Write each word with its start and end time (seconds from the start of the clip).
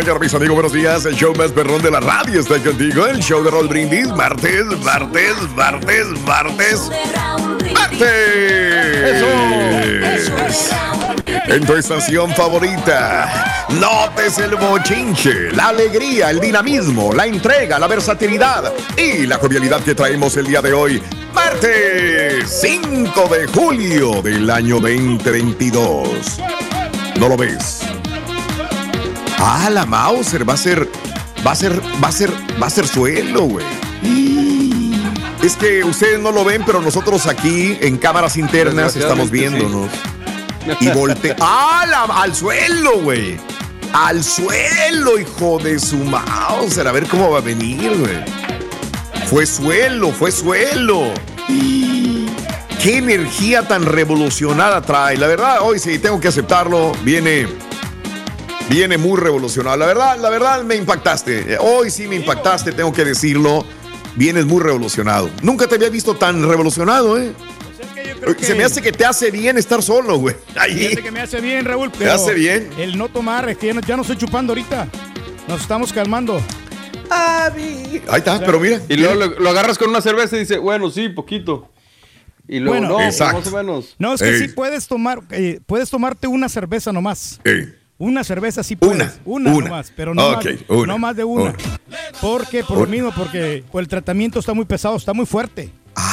Mañana, 0.00 0.18
mis 0.18 0.32
amigos. 0.32 0.54
Buenos 0.54 0.72
días. 0.72 1.04
El 1.04 1.14
show 1.14 1.34
más 1.36 1.52
perrón 1.52 1.82
de 1.82 1.90
la 1.90 2.00
radio 2.00 2.40
está 2.40 2.58
contigo. 2.58 3.06
El 3.06 3.20
show 3.20 3.44
de 3.44 3.50
Raúl 3.50 3.68
Brindis. 3.68 4.08
Martes, 4.08 4.64
martes, 4.82 5.34
martes, 5.54 6.06
martes. 6.26 6.90
¡Martes! 7.74 8.10
En 11.26 11.66
tu 11.66 11.74
estación 11.74 12.30
favorita. 12.34 13.66
Notes 13.78 14.38
el 14.38 14.56
bochinche, 14.56 15.52
la 15.52 15.68
alegría, 15.68 16.30
el 16.30 16.40
dinamismo, 16.40 17.12
la 17.12 17.26
entrega, 17.26 17.78
la 17.78 17.86
versatilidad 17.86 18.72
y 18.96 19.26
la 19.26 19.36
jovialidad 19.36 19.82
que 19.82 19.94
traemos 19.94 20.34
el 20.38 20.46
día 20.46 20.62
de 20.62 20.72
hoy. 20.72 21.02
Martes 21.34 22.48
5 22.62 23.28
de 23.28 23.46
julio 23.48 24.22
del 24.22 24.48
año 24.48 24.80
2022. 24.80 26.40
¿No 27.18 27.28
lo 27.28 27.36
ves? 27.36 27.79
Ah, 29.42 29.68
la 29.70 29.86
Mauser 29.86 30.48
va 30.48 30.54
a 30.54 30.56
ser. 30.56 30.88
Va 31.46 31.52
a 31.52 31.56
ser. 31.56 31.80
Va 32.02 32.08
a 32.08 32.12
ser. 32.12 32.30
Va 32.62 32.66
a 32.66 32.70
ser 32.70 32.86
suelo, 32.86 33.42
güey. 33.42 33.66
Es 35.42 35.56
que 35.56 35.82
ustedes 35.84 36.20
no 36.20 36.32
lo 36.32 36.44
ven, 36.44 36.62
pero 36.66 36.80
nosotros 36.82 37.26
aquí 37.26 37.78
en 37.80 37.96
cámaras 37.96 38.36
internas 38.36 38.94
estamos 38.96 39.30
viéndonos. 39.30 39.88
Y 40.80 40.88
volte. 40.90 41.34
¡Ah! 41.40 41.86
la- 41.88 42.04
al 42.22 42.34
suelo, 42.34 43.00
güey. 43.00 43.38
Al 43.92 44.22
suelo, 44.22 45.18
hijo 45.18 45.58
de 45.58 45.78
su 45.80 45.96
Mauser. 45.96 46.86
A 46.86 46.92
ver 46.92 47.06
cómo 47.06 47.30
va 47.30 47.38
a 47.38 47.42
venir, 47.42 47.96
güey. 47.98 48.18
Fue 49.28 49.46
suelo, 49.46 50.10
fue 50.12 50.30
suelo. 50.30 51.12
Qué 52.82 52.98
energía 52.98 53.66
tan 53.66 53.84
revolucionada 53.86 54.80
trae. 54.82 55.16
La 55.16 55.26
verdad, 55.26 55.58
hoy 55.62 55.78
sí, 55.78 55.98
tengo 55.98 56.20
que 56.20 56.28
aceptarlo. 56.28 56.92
Viene. 57.02 57.48
Viene 58.70 58.96
muy 58.96 59.18
revolucionado. 59.20 59.76
La 59.76 59.86
verdad, 59.86 60.16
la 60.18 60.30
verdad 60.30 60.62
me 60.62 60.76
impactaste. 60.76 61.58
Hoy 61.58 61.90
sí 61.90 62.06
me 62.06 62.16
impactaste, 62.16 62.72
tengo 62.72 62.92
que 62.92 63.04
decirlo. 63.04 63.66
Vienes 64.16 64.46
muy 64.46 64.62
revolucionado. 64.62 65.28
Nunca 65.42 65.66
te 65.66 65.74
había 65.74 65.88
visto 65.90 66.14
tan 66.16 66.48
revolucionado, 66.48 67.18
¿eh? 67.18 67.32
Se 68.40 68.54
me 68.54 68.64
hace 68.64 68.80
que 68.82 68.92
te 68.92 69.04
hace 69.04 69.30
bien 69.30 69.56
estar 69.58 69.82
solo, 69.82 70.18
güey. 70.18 70.36
Ahí. 70.56 70.94
Que 70.96 71.10
me 71.10 71.20
hace 71.20 71.40
bien, 71.40 71.64
Raúl. 71.64 71.90
Te 71.90 72.08
hace 72.10 72.32
bien. 72.34 72.70
El 72.78 72.96
no 72.96 73.08
tomar, 73.08 73.48
es 73.48 73.56
que 73.58 73.68
ya 73.68 73.74
no, 73.74 73.80
ya 73.80 73.96
no 73.96 74.02
estoy 74.02 74.16
chupando 74.16 74.52
ahorita. 74.52 74.88
Nos 75.48 75.62
estamos 75.62 75.92
calmando. 75.92 76.40
Ahí 77.10 78.02
está, 78.16 78.38
pero 78.40 78.60
mira. 78.60 78.80
Y 78.88 78.96
luego 78.96 79.14
lo, 79.14 79.26
lo 79.40 79.50
agarras 79.50 79.78
con 79.78 79.88
una 79.88 80.00
cerveza 80.00 80.36
y 80.36 80.40
dice, 80.40 80.58
bueno, 80.58 80.90
sí, 80.90 81.08
poquito. 81.08 81.70
Y 82.46 82.58
luego, 82.58 82.78
Bueno. 82.78 82.88
no, 82.90 82.94
pues, 82.96 83.14
Exacto. 83.14 83.38
más 83.38 83.46
o 83.52 83.56
menos. 83.56 83.94
No, 83.98 84.14
es 84.14 84.20
que 84.22 84.28
Ey. 84.28 84.38
sí 84.40 84.48
puedes 84.48 84.86
tomar, 84.86 85.20
eh, 85.30 85.60
puedes 85.66 85.88
tomarte 85.90 86.26
una 86.26 86.48
cerveza 86.48 86.92
nomás. 86.92 87.40
Ey. 87.44 87.74
Una 88.00 88.24
cerveza 88.24 88.62
sí 88.62 88.76
puedes. 88.76 89.20
Una, 89.26 89.50
Una, 89.50 89.54
una. 89.54 89.68
nomás, 89.68 89.92
pero 89.94 90.14
no, 90.14 90.32
más, 90.32 90.44
una, 90.68 90.86
no 90.86 90.98
más 90.98 91.14
de 91.14 91.22
una. 91.22 91.42
una. 91.42 91.54
Porque, 92.22 92.64
por 92.64 92.78
lo 92.78 92.86
mismo, 92.86 93.12
porque 93.14 93.62
el 93.74 93.88
tratamiento 93.88 94.38
está 94.38 94.54
muy 94.54 94.64
pesado, 94.64 94.96
está 94.96 95.12
muy 95.12 95.26
fuerte. 95.26 95.68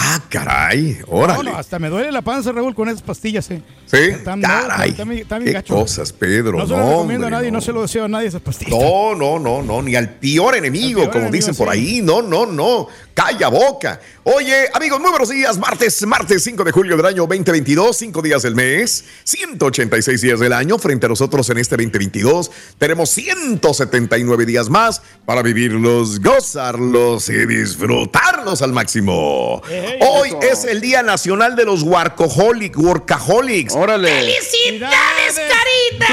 Ah, 0.10 0.22
caray. 0.30 1.00
No, 1.06 1.14
Órale. 1.18 1.52
no, 1.52 1.58
hasta 1.58 1.80
me 1.80 1.90
duele 1.90 2.12
la 2.14 2.22
panza, 2.22 2.54
Raúl, 2.54 2.74
con 2.74 2.88
esas 2.88 3.02
pastillas, 3.02 3.50
eh. 3.52 3.62
Sí, 3.86 3.98
no, 4.26 4.42
caray. 4.42 4.90
está 4.92 5.04
bien 5.06 5.26
Qué 5.46 5.52
gacho. 5.52 5.76
cosas, 5.76 6.14
Pedro. 6.14 6.58
No 6.60 6.66
se 6.66 6.72
lo 6.72 6.78
no, 6.78 6.90
recomiendo 6.92 7.28
a 7.28 7.30
nadie, 7.30 7.52
no. 7.52 7.58
no. 7.58 7.62
se 7.62 7.72
lo 7.74 7.82
deseo 7.82 8.06
a 8.06 8.08
nadie 8.08 8.28
esas 8.28 8.42
pastillas. 8.42 8.72
No, 8.80 9.16
no, 9.16 9.38
no, 9.38 9.62
no, 9.62 9.82
ni 9.82 9.96
al 9.96 10.10
peor 10.16 10.56
enemigo, 10.56 11.02
Al 11.02 11.10
peor 11.10 11.12
como 11.12 11.22
enemigo, 11.28 11.32
dicen 11.48 11.56
por 11.56 11.74
sí. 11.74 11.80
ahí. 11.80 12.02
No, 12.02 12.22
no, 12.22 12.46
no. 12.46 12.88
Calla 13.14 13.48
boca. 13.50 14.00
Oye, 14.24 14.68
amigos, 14.74 15.00
muy 15.02 15.10
buenos 15.10 15.30
días. 15.30 15.58
Martes, 15.58 16.06
martes 16.06 16.44
5 16.44 16.64
de 16.64 16.72
julio 16.72 16.96
del 16.98 17.06
año 17.06 17.26
2022, 17.26 17.98
5 17.98 18.22
días 18.22 18.44
del 18.44 18.54
mes, 18.56 19.04
186 19.24 20.22
días 20.22 20.40
del 20.40 20.54
año. 20.54 20.78
Frente 20.78 21.08
a 21.08 21.10
nosotros 21.10 21.50
en 21.50 21.58
este 21.58 21.76
2022, 21.78 22.52
tenemos 22.78 23.10
179 23.10 24.46
días 24.46 24.70
más 24.70 25.02
para 25.26 25.42
vivirlos, 25.42 26.20
gozarlos 26.20 27.30
y 27.30 27.46
disfrutarlos 27.46 28.62
al 28.62 28.72
máximo. 28.74 29.62
Ey, 29.70 29.97
Hoy 30.02 30.30
eso. 30.30 30.40
es 30.42 30.64
el 30.66 30.82
Día 30.82 31.04
Nacional 31.04 31.56
de 31.56 31.66
los 31.66 31.84
Workaholics. 31.84 32.78
Workaholics. 32.78 33.76
Órale. 33.76 34.10
¡Felicidades, 34.10 35.36
carita! 35.36 36.06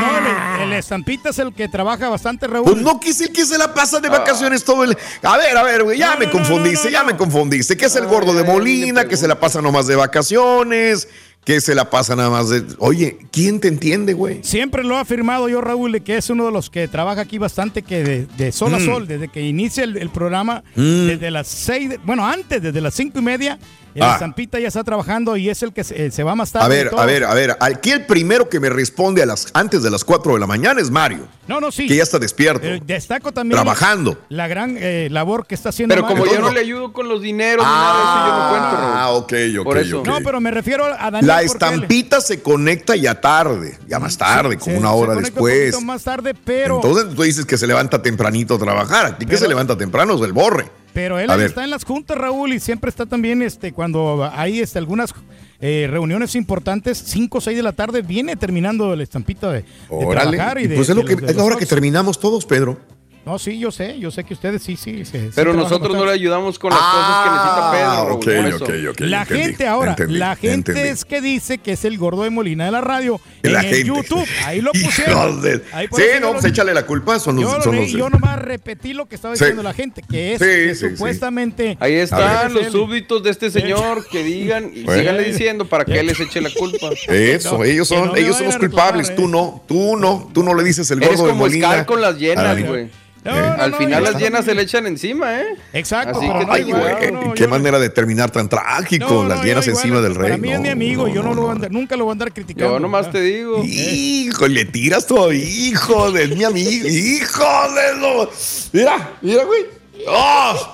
No, 0.00 0.62
el, 0.62 0.72
el 0.72 0.72
estampita 0.78 1.30
es 1.30 1.38
el 1.38 1.52
que 1.52 1.68
trabaja 1.68 2.08
bastante, 2.08 2.46
Raúl. 2.46 2.64
Pues 2.64 2.76
no, 2.78 3.00
que 3.00 3.10
es 3.10 3.20
el 3.20 3.32
que 3.32 3.44
se 3.44 3.58
la 3.58 3.74
pasa 3.74 4.00
de 4.00 4.08
vacaciones 4.08 4.64
todo 4.64 4.84
el. 4.84 4.96
A 5.22 5.36
ver, 5.36 5.56
a 5.56 5.62
ver, 5.62 5.82
güey, 5.82 5.98
ya 5.98 6.12
No, 6.14 6.18
me 6.18 6.30
confundiste, 6.30 6.90
no, 6.90 6.90
no, 6.90 6.98
ya 6.98 7.04
me 7.04 7.16
confundiste. 7.16 7.76
¿Qué 7.76 7.86
es 7.86 7.96
el 7.96 8.06
gordo 8.06 8.34
de 8.34 8.40
ay, 8.40 8.46
Molina? 8.46 9.06
Que 9.06 9.16
se 9.16 9.28
la 9.28 9.38
pasa 9.38 9.60
nomás 9.60 9.86
de 9.86 9.96
vacaciones. 9.96 11.08
Que 11.44 11.60
se 11.60 11.74
la 11.74 11.90
pasa 11.90 12.14
nada 12.14 12.30
más 12.30 12.50
de. 12.50 12.62
Oye, 12.78 13.18
¿quién 13.32 13.58
te 13.58 13.66
entiende, 13.66 14.12
güey? 14.12 14.38
Siempre 14.44 14.84
lo 14.84 14.96
ha 14.96 15.00
afirmado 15.00 15.48
yo, 15.48 15.60
Raúl, 15.60 16.00
que 16.02 16.16
es 16.16 16.30
uno 16.30 16.46
de 16.46 16.52
los 16.52 16.70
que 16.70 16.86
trabaja 16.86 17.22
aquí 17.22 17.38
bastante, 17.38 17.82
que 17.82 18.04
de, 18.04 18.26
de 18.26 18.52
sol 18.52 18.72
a 18.74 18.78
Mm. 18.78 18.84
sol, 18.84 19.08
desde 19.08 19.26
que 19.26 19.42
inicia 19.42 19.82
el, 19.82 19.96
el 19.96 20.10
programa, 20.10 20.62
desde 20.76 21.32
las 21.32 21.48
seis, 21.48 21.90
de- 21.90 21.98
bueno, 22.04 22.24
antes, 22.24 22.62
desde 22.62 22.80
las 22.80 22.94
cinco 22.94 23.18
y 23.18 23.22
media, 23.22 23.58
El 23.94 24.02
Ah. 24.02 24.12
estampita 24.14 24.58
ya 24.58 24.68
está 24.68 24.82
trabajando 24.84 25.36
y 25.36 25.50
es 25.50 25.62
el 25.62 25.72
que 25.72 25.84
se, 25.84 26.06
eh, 26.06 26.10
se 26.10 26.22
va 26.22 26.34
más 26.34 26.50
tarde. 26.52 26.64
A 26.64 26.68
ver, 26.68 26.90
a 26.96 27.04
ver, 27.04 27.24
a 27.24 27.34
ver. 27.34 27.56
Aquí 27.60 27.90
el 27.90 28.06
primero 28.06 28.48
que 28.48 28.58
me 28.58 28.70
responde 28.70 29.22
a 29.22 29.26
las, 29.26 29.48
antes 29.52 29.82
de 29.82 29.90
las 29.90 30.02
4 30.04 30.34
de 30.34 30.40
la 30.40 30.46
mañana 30.46 30.80
es 30.80 30.90
Mario, 30.90 31.26
No, 31.46 31.60
no, 31.60 31.70
sí. 31.70 31.86
que 31.86 31.96
ya 31.96 32.02
está 32.02 32.18
despierto, 32.18 32.66
Eh, 32.66 32.80
destaco 32.86 33.32
también 33.32 33.56
trabajando. 33.60 34.16
la 34.30 34.48
gran 34.48 34.76
eh, 34.78 35.08
labor 35.10 35.46
que 35.46 35.54
está 35.54 35.68
haciendo 35.68 35.94
Pero 35.94 36.06
como 36.06 36.24
yo 36.24 36.40
no 36.40 36.50
le 36.50 36.60
ayudo 36.60 36.92
con 36.92 37.08
los 37.08 37.20
dineros, 37.20 37.66
ni 37.66 37.70
nada 37.72 37.96
de 37.96 38.02
eso, 38.02 38.26
yo 38.26 38.42
no 38.42 38.48
cuento, 38.50 38.76
Raúl. 38.80 38.92
Ah, 38.96 39.10
ok, 39.10 39.32
ok, 39.58 39.64
Por 39.64 39.78
eso. 39.78 40.00
ok. 40.00 40.06
No, 40.06 40.18
pero 40.24 40.40
me 40.40 40.50
refiero 40.50 40.84
a 40.86 41.10
Daniel. 41.10 41.26
La 41.26 41.40
él- 41.40 41.46
estampita 41.46 42.20
se 42.22 42.40
conecta 42.42 42.96
ya 42.96 43.20
tarde, 43.20 43.78
ya 43.86 43.98
más 43.98 44.16
tarde, 44.16 44.56
como 44.56 44.78
una 44.78 44.92
hora 44.92 45.12
un 45.16 45.22
después. 45.22 45.70
poquito 45.72 45.80
más 45.86 46.02
tarde, 46.02 46.34
pero, 46.34 46.76
Entonces 46.76 47.14
tú 47.14 47.22
dices 47.22 47.44
que 47.44 47.58
se 47.58 47.66
levanta 47.66 48.00
tempranito 48.00 48.54
a 48.54 48.58
trabajar. 48.58 49.06
Aquí 49.06 49.18
que 49.20 49.26
Pero- 49.26 49.38
se 49.40 49.48
levanta 49.48 49.76
temprano 49.76 50.14
es 50.14 50.22
el 50.22 50.32
borre. 50.32 50.70
Pero 50.92 51.18
él 51.18 51.30
está 51.30 51.64
en 51.64 51.70
las 51.70 51.84
juntas, 51.84 52.16
Raúl, 52.16 52.52
y 52.52 52.60
siempre 52.60 52.88
está 52.88 53.06
también 53.06 53.42
este, 53.42 53.72
cuando 53.72 54.28
hay 54.32 54.60
este, 54.60 54.78
algunas 54.78 55.14
eh, 55.60 55.86
reuniones 55.90 56.34
importantes, 56.34 56.98
5 57.06 57.38
o 57.38 57.40
6 57.40 57.56
de 57.56 57.62
la 57.62 57.72
tarde, 57.72 58.02
viene 58.02 58.36
terminando 58.36 58.94
la 58.94 59.02
estampita 59.02 59.50
de, 59.50 59.62
de 59.62 60.06
trabajar 60.10 60.58
y 60.58 60.64
Y 60.64 60.66
de. 60.68 60.76
pues 60.76 60.88
es, 60.88 60.96
lo 60.96 61.02
de 61.02 61.16
que, 61.16 61.24
es 61.26 61.36
la 61.36 61.44
hora 61.44 61.56
que 61.56 61.66
terminamos 61.66 62.18
todos, 62.18 62.44
Pedro. 62.46 62.78
No, 63.24 63.38
sí, 63.38 63.56
yo 63.56 63.70
sé, 63.70 64.00
yo 64.00 64.10
sé 64.10 64.24
que 64.24 64.34
ustedes 64.34 64.64
sí, 64.64 64.76
sí. 64.76 65.04
sí 65.04 65.30
Pero 65.32 65.52
nosotros 65.54 65.96
no 65.96 66.04
le 66.04 66.10
ayudamos 66.10 66.58
con 66.58 66.70
las 66.70 66.80
cosas 66.80 67.22
que 67.24 67.30
necesita 67.30 67.70
Pedro, 67.70 67.86
Ah, 67.92 67.96
Raúl, 67.96 68.12
ok, 68.12 68.62
ok, 68.62 68.70
ok. 68.90 69.00
La 69.02 69.22
entendí, 69.22 69.42
gente 69.44 69.66
ahora, 69.68 69.90
entendí, 69.92 70.14
la 70.18 70.34
gente 70.34 70.72
entendí. 70.72 70.80
es 70.90 71.04
que 71.04 71.20
dice 71.20 71.58
que 71.58 71.72
es 71.72 71.84
el 71.84 71.98
gordo 71.98 72.24
de 72.24 72.30
Molina 72.30 72.64
de 72.64 72.72
la 72.72 72.80
radio 72.80 73.20
en 73.44 73.52
la 73.52 73.60
el 73.60 73.66
gente. 73.66 73.84
YouTube. 73.84 74.26
Ahí 74.44 74.60
lo 74.60 74.72
pusieron. 74.72 75.40
de- 75.40 75.62
Ahí 75.72 75.86
por 75.86 76.00
Sí, 76.00 76.06
no, 76.20 76.32
pues 76.32 76.44
échale 76.46 76.74
la 76.74 76.84
culpa. 76.84 77.20
Son 77.20 77.36
los, 77.36 77.44
Yo, 77.44 77.62
son 77.62 77.76
los- 77.76 77.90
yo 77.92 78.10
nomás 78.10 78.40
repetí 78.40 78.92
lo 78.92 79.06
que 79.06 79.14
estaba 79.14 79.36
Sí. 79.36 79.44
diciendo 79.44 79.62
la 79.62 79.72
gente, 79.74 80.02
que 80.02 80.32
es 80.32 80.38
Sí, 80.40 80.44
que 80.44 80.74
sí, 80.74 80.80
sí. 80.88 80.96
supuestamente. 80.96 81.76
Ahí 81.78 81.94
están 81.94 82.52
los 82.52 82.72
súbditos 82.72 83.22
de 83.22 83.30
este 83.30 83.52
señor 83.52 84.04
que 84.08 84.24
digan 84.24 84.72
y 84.74 84.82
Bueno. 84.82 84.98
síganle 85.00 85.22
diciendo 85.30 85.64
para 85.66 85.84
que 85.84 86.00
él 86.00 86.06
les 86.06 86.18
eche 86.18 86.40
la 86.40 86.50
culpa. 86.50 86.88
Eso, 87.06 87.58
No, 87.58 87.64
ellos 87.64 87.86
son, 87.86 88.08
no 88.08 88.16
ellos 88.16 88.36
son 88.36 88.46
los 88.46 88.56
culpables. 88.58 89.10
eh. 89.10 89.14
Tú 89.14 89.28
no, 89.28 89.62
tú 89.68 89.96
no, 89.96 90.28
tú 90.34 90.42
no 90.42 90.54
le 90.54 90.64
dices 90.64 90.90
el 90.90 90.98
gordo 90.98 91.12
de 91.22 91.30
como 91.30 91.34
Molina. 91.36 91.68
Scar 91.68 91.86
con 91.86 92.00
las 92.00 92.16
llenas, 92.18 92.60
güey. 92.66 92.90
No, 93.24 93.30
Eh, 93.30 93.40
no, 93.56 93.62
Al 93.62 93.70
no, 93.70 93.76
final 93.76 94.04
ya 94.04 94.10
las 94.12 94.20
llenas 94.20 94.44
se 94.44 94.52
le 94.54 94.62
echan 94.62 94.84
encima, 94.86 95.40
¿eh? 95.40 95.46
Exacto, 95.72 96.18
Así 96.18 96.26
pero 96.26 96.40
que 96.40 96.46
no 96.46 96.52
Ay, 96.52 96.62
güey, 96.64 96.74
cuidado. 96.96 97.26
no, 97.28 97.34
qué 97.34 97.46
manera 97.46 97.78
de 97.78 97.88
terminar 97.88 98.30
tan 98.32 98.48
trágico, 98.48 99.06
no, 99.22 99.28
las 99.28 99.38
no, 99.38 99.44
llenas 99.44 99.68
encima 99.68 100.00
del 100.00 100.14
Para 100.14 100.28
rey. 100.30 100.40
mí 100.40 100.50
es 100.52 100.58
mi 100.60 100.68
amigo, 100.70 101.06
no, 101.06 101.14
yo 101.14 101.22
no, 101.22 101.28
no, 101.28 101.34
lo 101.36 101.40
voy 101.42 101.50
a 101.50 101.54
no. 101.54 101.60
andar- 101.60 101.70
nunca 101.70 101.96
lo 101.96 102.04
voy 102.04 102.10
a 102.10 102.14
andar 102.14 102.32
criticando. 102.32 102.74
Yo 102.74 102.80
nomás 102.80 103.06
¿verdad? 103.06 103.12
te 103.12 103.20
digo. 103.22 103.62
Hijo, 103.64 104.48
le 104.48 104.64
tiras 104.64 105.06
todo, 105.06 105.32
hijo 105.32 106.10
de 106.10 106.26
mi 106.28 106.42
amigo, 106.42 106.88
hijo 106.88 107.44
de 107.74 107.94
lo. 108.00 108.30
Mira, 108.72 109.12
mira, 109.22 109.44
güey. 109.44 109.81
¡Ah! 110.08 110.72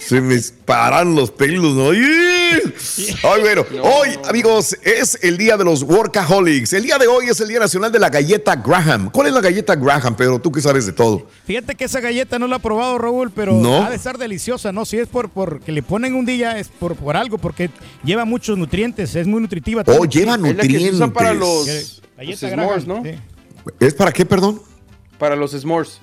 Se 0.00 0.20
me 0.20 0.38
paran 0.64 1.14
los 1.14 1.30
pelos, 1.30 1.74
¿no? 1.74 1.90
¡Ay! 1.90 3.40
Bueno, 3.40 3.64
hoy, 3.82 4.10
amigos, 4.28 4.76
es 4.82 5.18
el 5.22 5.38
día 5.38 5.56
de 5.56 5.64
los 5.64 5.82
workaholics. 5.82 6.72
El 6.74 6.82
día 6.84 6.98
de 6.98 7.06
hoy 7.06 7.26
es 7.30 7.40
el 7.40 7.48
Día 7.48 7.58
Nacional 7.58 7.90
de 7.90 7.98
la 7.98 8.10
Galleta 8.10 8.56
Graham. 8.56 9.10
¿Cuál 9.10 9.28
es 9.28 9.32
la 9.32 9.40
galleta 9.40 9.74
Graham, 9.76 10.14
Pedro? 10.14 10.38
Tú 10.40 10.52
que 10.52 10.60
sabes 10.60 10.86
de 10.86 10.92
todo. 10.92 11.26
Fíjate 11.46 11.74
que 11.74 11.84
esa 11.84 12.00
galleta 12.00 12.38
no 12.38 12.46
la 12.46 12.56
he 12.56 12.60
probado, 12.60 12.98
Raúl, 12.98 13.30
pero 13.30 13.54
¿No? 13.54 13.82
ha 13.82 13.90
de 13.90 13.96
estar 13.96 14.18
deliciosa, 14.18 14.72
¿no? 14.72 14.84
Si 14.84 14.98
es 14.98 15.08
por, 15.08 15.30
por 15.30 15.60
que 15.60 15.72
le 15.72 15.82
ponen 15.82 16.14
un 16.14 16.26
día, 16.26 16.58
es 16.58 16.68
por, 16.68 16.96
por 16.96 17.16
algo, 17.16 17.38
porque 17.38 17.70
lleva 18.04 18.24
muchos 18.24 18.58
nutrientes, 18.58 19.14
es 19.16 19.26
muy 19.26 19.40
nutritiva. 19.40 19.82
Oh, 19.86 20.04
lleva 20.04 20.34
Es 20.34 20.40
la 20.40 20.48
que 20.48 20.54
se 20.54 20.54
nutrientes. 20.62 20.94
usa 20.94 21.12
para 21.12 21.32
los, 21.34 22.00
Galleta 22.16 22.46
los 22.46 22.52
Graham, 22.52 22.80
s'mores, 22.82 22.86
¿no? 22.86 23.02
sí. 23.02 23.18
¿Es 23.80 23.94
para 23.94 24.12
qué, 24.12 24.24
perdón? 24.26 24.60
Para 25.18 25.34
los 25.34 25.52
s'mores. 25.52 26.00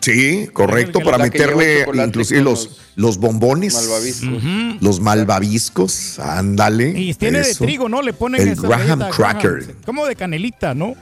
Sí, 0.00 0.48
correcto, 0.52 1.00
para 1.00 1.18
meterle 1.18 1.84
inclusive 2.06 2.40
los, 2.40 2.78
los 2.96 3.18
bombones. 3.18 3.74
Malvaviscos. 3.74 4.42
Los 4.80 5.00
malvaviscos, 5.00 6.18
ándale. 6.18 6.90
Y 6.98 7.14
tiene 7.14 7.40
eso. 7.40 7.60
de 7.64 7.66
trigo, 7.66 7.88
¿no? 7.88 8.00
Le 8.02 8.12
ponen 8.12 8.46
El 8.48 8.54
Graham 8.56 8.98
galleta 9.00 9.10
Cracker. 9.10 9.74
Como 9.84 10.06
de 10.06 10.14
canelita, 10.16 10.74
¿no? 10.74 10.94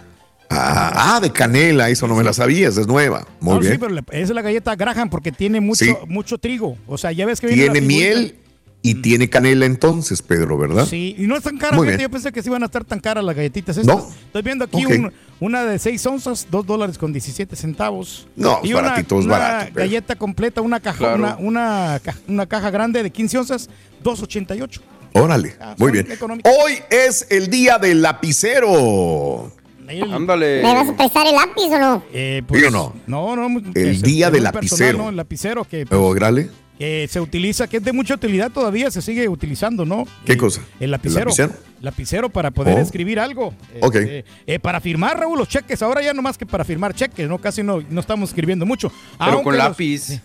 Ah, 0.48 1.16
ah, 1.16 1.20
de 1.20 1.30
canela, 1.32 1.90
eso 1.90 2.06
no 2.06 2.14
me 2.14 2.22
la 2.22 2.32
sabías, 2.32 2.76
es 2.76 2.86
nueva. 2.86 3.26
Muy 3.40 3.54
No, 3.54 3.60
bien. 3.60 3.72
Sí, 3.72 3.78
pero 3.78 3.96
esa 3.96 4.04
es 4.12 4.30
la 4.30 4.42
galleta 4.42 4.76
Graham 4.76 5.10
porque 5.10 5.32
tiene 5.32 5.60
mucho, 5.60 5.84
Sí. 5.84 5.92
mucho 6.06 6.38
trigo. 6.38 6.78
O 6.86 6.96
sea, 6.96 7.10
ya 7.12 7.26
ves 7.26 7.40
que 7.40 7.48
viene 7.48 7.62
Tiene 7.64 7.80
la 7.80 7.86
figurita. 7.86 8.14
miel 8.20 8.34
y 8.82 8.94
tiene 9.02 9.28
canela 9.28 9.66
entonces, 9.66 10.22
Pedro, 10.22 10.56
¿verdad? 10.56 10.86
Sí, 10.86 11.16
y 11.18 11.26
no 11.26 11.36
es 11.36 11.42
tan 11.42 11.58
cara, 11.58 11.80
bien. 11.80 11.98
yo 11.98 12.08
pensé 12.08 12.30
que 12.30 12.40
sí 12.42 12.48
iban 12.48 12.62
a 12.62 12.66
estar 12.66 12.84
tan 12.84 13.00
caras 13.00 13.24
las 13.24 13.34
galletitas 13.34 13.76
estas. 13.76 13.96
No. 13.96 14.08
Estoy 14.26 14.42
viendo 14.42 14.64
aquí 14.64 14.84
un- 14.86 15.12
una 15.40 15.64
de 15.64 15.78
6 15.78 16.06
onzas, 16.06 16.46
2 16.50 16.64
dólares 16.66 16.96
con 16.96 17.12
17 17.12 17.56
centavos. 17.56 18.28
No, 18.36 18.60
y 18.62 18.68
es 18.68 18.74
baratito, 18.74 19.18
es 19.18 19.24
una 19.26 19.38
barato, 19.38 19.70
pero- 19.74 19.86
galleta 19.86 20.14
completa, 20.16 20.60
una 20.60 20.78
caja, 20.80 20.98
Claro. 20.98 21.16
una, 21.16 21.36
una, 21.38 22.00
ca- 22.02 22.14
una 22.28 22.46
caja 22.46 22.70
grande 22.70 23.02
de 23.02 23.10
15 23.10 23.38
onzas, 23.38 23.68
2.88. 24.04 24.80
Órale, 25.14 25.56
Ah, 25.60 25.74
muy 25.78 25.90
bien. 25.92 26.10
económicas. 26.12 26.52
Hoy 26.64 26.74
es 26.90 27.26
el 27.30 27.48
día 27.48 27.78
del 27.78 28.02
lapicero. 28.02 29.50
El- 29.88 30.12
Ándale. 30.12 30.62
¿Me 30.62 30.74
vas 30.74 30.88
a 30.88 30.96
prestar 30.96 31.26
el 31.26 31.34
lápiz 31.34 31.64
o 31.72 31.78
no? 31.78 32.02
eh, 32.12 32.42
¿Sí 32.52 32.64
o 32.64 32.70
no? 32.70 32.92
No, 33.06 33.36
no. 33.36 33.58
El 33.74 33.88
es 33.88 34.02
día 34.02 34.26
es 34.26 34.32
del 34.32 34.42
muy 34.42 34.52
personal, 34.52 34.78
lapicero. 34.80 34.98
¿no? 34.98 35.08
El 35.10 35.16
lapicero 35.16 35.64
que, 35.64 35.86
pues, 35.86 36.00
Órale. 36.00 36.50
Que 36.78 37.06
se 37.10 37.20
utiliza, 37.20 37.66
que 37.68 37.78
es 37.78 37.84
de 37.84 37.92
mucha 37.92 38.14
utilidad 38.14 38.50
todavía, 38.50 38.90
se 38.90 39.00
sigue 39.02 39.28
utilizando, 39.28 39.84
¿no? 39.84 40.04
¿Qué 40.24 40.32
El- 40.32 40.38
cosa? 40.38 40.60
El 40.80 40.90
lapicero. 40.90 41.20
¿El 41.22 41.26
lapicero? 41.36 41.52
Lapicero 41.80 42.28
para 42.30 42.50
poder 42.50 42.78
Oh. 42.78 42.82
escribir 42.82 43.18
algo. 43.20 43.54
Ok. 43.80 43.94
Este, 43.96 44.24
eh, 44.46 44.58
para 44.58 44.80
firmar, 44.80 45.18
Raúl, 45.20 45.38
los 45.38 45.48
cheques. 45.48 45.80
Ahora 45.82 46.02
ya 46.02 46.12
no 46.14 46.22
más 46.22 46.36
que 46.38 46.46
para 46.46 46.64
firmar 46.64 46.94
cheques, 46.94 47.28
¿no? 47.28 47.38
Casi 47.38 47.62
no, 47.62 47.82
no 47.88 48.00
estamos 48.00 48.30
escribiendo 48.30 48.64
mucho. 48.66 48.90
Pero 49.18 49.30
Aunque 49.30 49.44
con 49.44 49.56
los- 49.56 49.64
lápiz. 49.68 49.98
sí, 50.02 50.20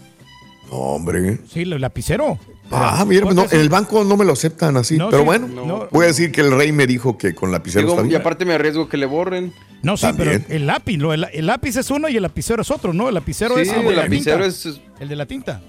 No, 0.70 0.78
hombre. 0.78 1.40
Sí, 1.52 1.62
el 1.64 1.80
lapicero. 1.82 2.40
Ah, 2.74 3.04
mira, 3.06 3.24
pues 3.24 3.36
no, 3.36 3.46
en 3.52 3.60
el 3.60 3.68
banco 3.68 4.06
no 4.06 4.16
me 4.16 4.24
lo 4.24 4.32
aceptan 4.32 4.78
así. 4.78 4.98
No, 4.98 5.10
pero 5.10 5.24
sí, 5.24 5.26
bueno, 5.26 5.48
no. 5.50 5.90
voy 5.92 6.06
a 6.06 6.08
decir 6.08 6.32
que 6.32 6.40
el 6.40 6.52
rey 6.52 6.72
me 6.72 6.88
dijo 6.88 7.18
que 7.18 7.36
con 7.36 7.52
lapicero 7.52 7.82
Digo, 7.82 7.96
está 7.96 8.06
y 8.06 8.10
bien. 8.10 8.22
aparte 8.22 8.46
me 8.46 8.54
arriesgo 8.54 8.88
que 8.88 8.96
le 8.96 9.06
borren. 9.06 9.52
No, 9.84 9.98
sí, 9.98 10.04
También. 10.04 10.46
pero 10.48 10.56
el 10.58 10.68
lápiz, 10.68 10.98
lo- 10.98 11.14
el, 11.14 11.28
el 11.34 11.46
lápiz 11.46 11.76
es 11.76 11.92
uno 11.92 12.08
y 12.08 12.16
el 12.16 12.22
lapicero 12.24 12.62
es 12.62 12.72
otro, 12.72 12.94
¿no? 12.94 13.10
El 13.10 13.16
lapicero 13.16 13.56
Sí, 13.56 13.64
es 13.64 13.68
el, 13.70 13.82
de 13.82 13.88
el 13.90 13.96
la 13.98 14.04
lapicero 14.04 14.38
tinta. 14.50 14.70
es 14.70 14.82
El 15.02 15.10
de 15.10 15.16
la 15.18 15.26
tinta. 15.26 15.62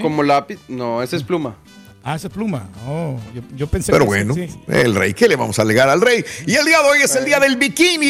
Como 0.00 0.22
lápiz. 0.22 0.58
No, 0.68 1.02
ese 1.02 1.16
es 1.16 1.22
pluma. 1.22 1.56
Ah, 2.04 2.16
esa 2.16 2.26
es 2.26 2.32
pluma. 2.32 2.68
Oh, 2.88 3.16
yo, 3.34 3.42
yo 3.56 3.66
pensé 3.68 3.92
Pero 3.92 4.04
que 4.04 4.08
bueno, 4.08 4.34
sí. 4.34 4.48
el 4.68 4.94
rey, 4.94 5.14
¿qué 5.14 5.28
le 5.28 5.36
vamos 5.36 5.58
a 5.58 5.62
alegar 5.62 5.88
al 5.88 6.00
rey? 6.00 6.24
Y 6.46 6.54
el 6.54 6.64
día 6.64 6.82
de 6.82 6.88
hoy 6.88 6.98
es 7.02 7.14
el 7.14 7.24
día 7.24 7.38
del 7.38 7.56
bikini. 7.56 8.06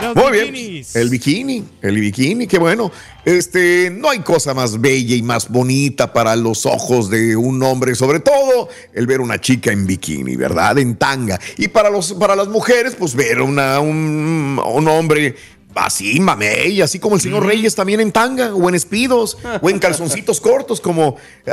Los 0.00 0.16
Muy 0.16 0.32
bien. 0.32 0.84
El 0.94 1.08
bikini, 1.10 1.64
el 1.82 2.00
bikini, 2.00 2.46
qué 2.46 2.58
bueno. 2.58 2.90
Este, 3.24 3.90
no 3.90 4.10
hay 4.10 4.18
cosa 4.20 4.52
más 4.52 4.80
bella 4.80 5.14
y 5.14 5.22
más 5.22 5.48
bonita 5.48 6.12
para 6.12 6.36
los 6.36 6.66
ojos 6.66 7.08
de 7.08 7.36
un 7.36 7.62
hombre, 7.62 7.94
sobre 7.94 8.20
todo 8.20 8.68
el 8.92 9.06
ver 9.06 9.20
una 9.20 9.40
chica 9.40 9.72
en 9.72 9.86
bikini, 9.86 10.36
¿verdad? 10.36 10.78
En 10.78 10.96
tanga. 10.96 11.40
Y 11.56 11.68
para 11.68 11.88
los, 11.88 12.12
para 12.14 12.36
las 12.36 12.48
mujeres, 12.48 12.96
pues 12.98 13.14
ver 13.14 13.40
una, 13.40 13.80
un, 13.80 14.60
un 14.64 14.88
hombre 14.88 15.36
así, 15.76 16.20
mamey, 16.20 16.80
así 16.80 16.98
como 16.98 17.16
el 17.16 17.20
señor 17.20 17.44
Reyes 17.46 17.74
también 17.74 18.00
en 18.00 18.12
tanga, 18.12 18.54
o 18.54 18.68
en 18.68 18.74
espidos, 18.74 19.38
o 19.60 19.70
en 19.70 19.78
calzoncitos 19.78 20.40
cortos, 20.42 20.80
como 20.80 21.16
eh, 21.46 21.52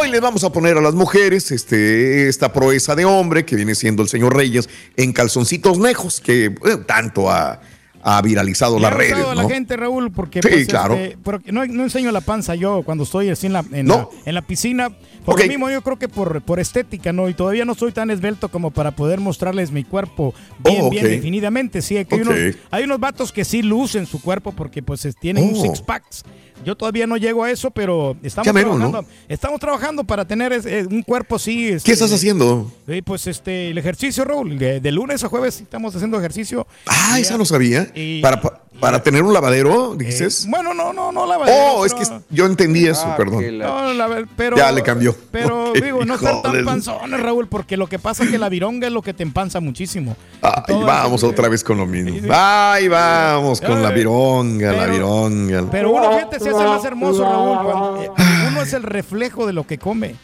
hoy 0.00 0.10
le 0.10 0.20
vamos 0.20 0.44
a 0.44 0.50
poner 0.52 0.76
a 0.76 0.80
las 0.80 0.94
mujeres 0.94 1.50
este, 1.50 2.28
esta 2.28 2.52
proeza 2.52 2.94
de 2.94 3.04
hombre 3.04 3.44
que 3.44 3.56
viene 3.56 3.74
siendo 3.74 4.02
el 4.02 4.08
señor 4.08 4.36
Reyes 4.36 4.68
en 4.96 5.12
calzoncitos 5.12 5.78
nejos, 5.78 6.20
que 6.20 6.46
eh, 6.46 6.52
tanto 6.86 7.30
ha, 7.30 7.60
ha 8.02 8.20
viralizado 8.22 8.78
las 8.78 8.92
ha 8.92 8.94
redes, 8.96 9.18
¿no? 9.18 9.34
la 9.34 9.48
gente, 9.48 9.76
Raúl, 9.76 10.10
porque 10.10 10.42
Sí, 10.42 10.48
pues, 10.48 10.66
claro. 10.66 10.94
este, 10.94 11.16
porque 11.22 11.52
no, 11.52 11.64
no 11.66 11.84
enseño 11.84 12.10
la 12.10 12.20
panza 12.20 12.54
yo 12.56 12.82
cuando 12.84 13.04
estoy 13.04 13.30
así 13.30 13.46
en 13.46 13.52
la, 13.52 13.64
en 13.72 13.86
No. 13.86 14.10
la, 14.12 14.28
en 14.28 14.34
la 14.34 14.42
piscina. 14.42 14.90
Por 15.24 15.38
lo 15.40 15.46
mismo, 15.46 15.70
yo 15.70 15.82
creo 15.82 15.98
que 15.98 16.08
por, 16.08 16.42
por 16.42 16.58
estética, 16.60 17.12
¿no? 17.12 17.28
Y 17.28 17.34
todavía 17.34 17.64
no 17.64 17.74
soy 17.74 17.92
tan 17.92 18.10
esbelto 18.10 18.48
como 18.50 18.70
para 18.70 18.90
poder 18.90 19.20
mostrarles 19.20 19.70
mi 19.70 19.84
cuerpo 19.84 20.34
bien, 20.58 20.82
Oh, 20.82 20.86
ok. 20.86 20.92
bien 20.92 21.04
definidamente. 21.04 21.80
Sí, 21.82 21.96
hay, 21.96 22.04
que 22.04 22.16
hay 22.16 22.20
Ok. 22.22 22.26
unos, 22.28 22.38
hay 22.70 22.84
unos 22.84 23.00
vatos 23.00 23.32
que 23.32 23.44
sí 23.44 23.62
lucen 23.62 24.06
su 24.06 24.20
cuerpo 24.20 24.52
porque 24.52 24.82
pues 24.82 25.04
es- 25.04 25.16
tienen 25.16 25.44
un 25.44 25.54
Oh. 25.56 25.62
six 25.62 25.80
packs. 25.80 26.24
Yo 26.64 26.76
todavía 26.76 27.08
no 27.08 27.16
llego 27.16 27.42
a 27.42 27.50
eso, 27.50 27.72
pero 27.72 28.16
estamos 28.22 28.52
trabajando. 28.52 29.02
¿no? 29.02 29.06
Estamos 29.28 29.58
trabajando 29.58 30.04
para 30.04 30.24
tener 30.24 30.52
es- 30.52 30.64
eh, 30.66 30.86
un 30.88 31.02
cuerpo 31.02 31.34
así. 31.36 31.66
¿Qué 31.68 31.74
este, 31.74 31.92
estás 31.92 32.12
haciendo? 32.12 32.70
Sí, 32.88 33.02
pues 33.02 33.26
este, 33.26 33.70
el 33.70 33.78
ejercicio, 33.78 34.24
Raúl, 34.24 34.56
de, 34.58 34.78
de 34.80 34.92
lunes 34.92 35.24
a 35.24 35.28
jueves 35.28 35.60
estamos 35.60 35.94
haciendo 35.96 36.18
ejercicio. 36.18 36.66
Ah, 36.86 37.18
Y 37.18 37.22
esa 37.22 37.36
no 37.36 37.44
sabía. 37.44 37.90
y- 37.96 38.20
para 38.22 38.40
pa- 38.40 38.60
para 38.80 39.02
tener 39.02 39.22
un 39.24 39.32
lavadero, 39.34 39.94
eh, 39.94 40.04
dices. 40.04 40.46
bueno, 40.48 40.72
no, 40.72 40.92
no, 40.92 41.10
no 41.12 41.26
la 41.26 41.36
oh, 41.38 41.84
es 41.84 41.94
que 41.94 42.04
yo 42.30 42.46
entendí 42.46 42.86
eso, 42.86 43.06
Ah, 43.06 43.16
perdón. 43.16 43.40
que 43.40 43.52
la- 43.52 43.66
No, 43.66 43.92
la 43.92 44.06
ver- 44.06 44.26
pero, 44.36 44.56
Ya 44.56 44.70
le 44.72 44.82
cambió. 44.82 45.11
Pero 45.30 45.70
Ok, 45.70 45.78
digo, 45.82 46.04
no 46.04 46.14
están 46.14 46.42
tan 46.42 46.64
panzones, 46.64 47.20
Raúl, 47.20 47.48
porque 47.48 47.76
lo 47.76 47.86
que 47.88 47.98
pasa 47.98 48.24
es 48.24 48.30
que 48.30 48.38
la 48.38 48.48
vironga 48.48 48.86
es 48.86 48.92
lo 48.92 49.02
que 49.02 49.14
te 49.14 49.22
empanza 49.22 49.60
muchísimo. 49.60 50.16
Ay, 50.40 50.62
Todo 50.66 50.84
vamos 50.86 51.22
otra 51.24 51.48
vez 51.48 51.62
con 51.64 51.78
lo 51.78 51.86
mismo. 51.86 52.10
Sí, 52.14 52.20
sí. 52.22 52.28
Ay, 52.30 52.88
vamos 52.88 53.60
con 53.60 53.82
la 53.82 53.90
Eh, 53.90 53.94
vironga, 53.94 54.72
la 54.72 54.78
pero- 54.80 54.92
vironga. 54.92 55.64
Pero 55.70 55.90
uno, 55.92 56.12
fíjate, 56.12 56.40
se 56.40 56.50
hace 56.50 56.64
más 56.64 56.84
hermoso, 56.84 57.22
Raúl. 57.22 57.58
cuando, 57.64 58.02
eh, 58.02 58.10
uno 58.50 58.62
es 58.62 58.72
el 58.72 58.82
reflejo 58.82 59.46
de 59.46 59.52
lo 59.52 59.66
que 59.66 59.78
come. 59.78 60.14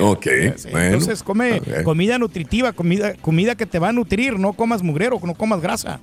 Ok, 0.00 0.26
bueno. 0.72 0.78
Entonces 0.86 1.22
come 1.22 1.60
comida 1.84 2.16
nutritiva, 2.18 2.72
comida, 2.72 3.12
comida 3.20 3.54
que 3.54 3.66
te 3.66 3.78
va 3.78 3.90
a 3.90 3.92
nutrir, 3.92 4.38
no 4.38 4.54
comas 4.54 4.82
mugrero, 4.82 5.20
no 5.22 5.34
comas 5.34 5.60
grasa. 5.60 6.00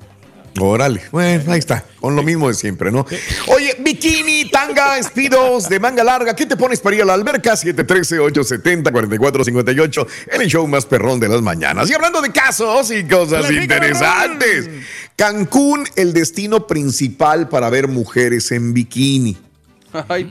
Órale, 0.60 1.01
bueno, 1.12 1.53
ahí 1.53 1.60
está, 1.60 1.86
con 2.00 2.15
lo 2.15 2.24
mismo 2.24 2.48
de 2.50 2.53
siempre, 2.53 2.91
¿no? 2.91 3.05
Oye, 3.48 3.75
bikini, 3.79 4.50
tanga, 4.50 4.98
espidos 4.98 5.70
de 5.70 5.79
manga 5.79 6.03
larga, 6.03 6.36
¿qué 6.36 6.46
te 6.46 6.58
pones 6.58 6.81
para 6.81 6.98
ir 6.98 7.03
a 7.03 7.05
la 7.05 7.13
alberca? 7.13 7.53
713-870-4458, 7.53 10.08
el 10.34 10.48
show 10.48 10.67
más 10.67 10.86
perrón 10.86 11.22
de 11.22 11.29
las 11.29 11.41
mañanas. 11.41 11.89
Y 11.89 11.93
hablando 11.93 12.22
de 12.22 12.31
casos 12.31 12.91
y 12.91 13.05
cosas 13.05 13.50
interesantes, 13.50 14.70
Cancún, 15.15 15.88
el 15.96 16.12
destino 16.13 16.67
principal 16.67 17.48
para 17.48 17.70
ver 17.70 17.88
mujeres 17.88 18.51
en 18.51 18.74
bikini. 18.74 19.38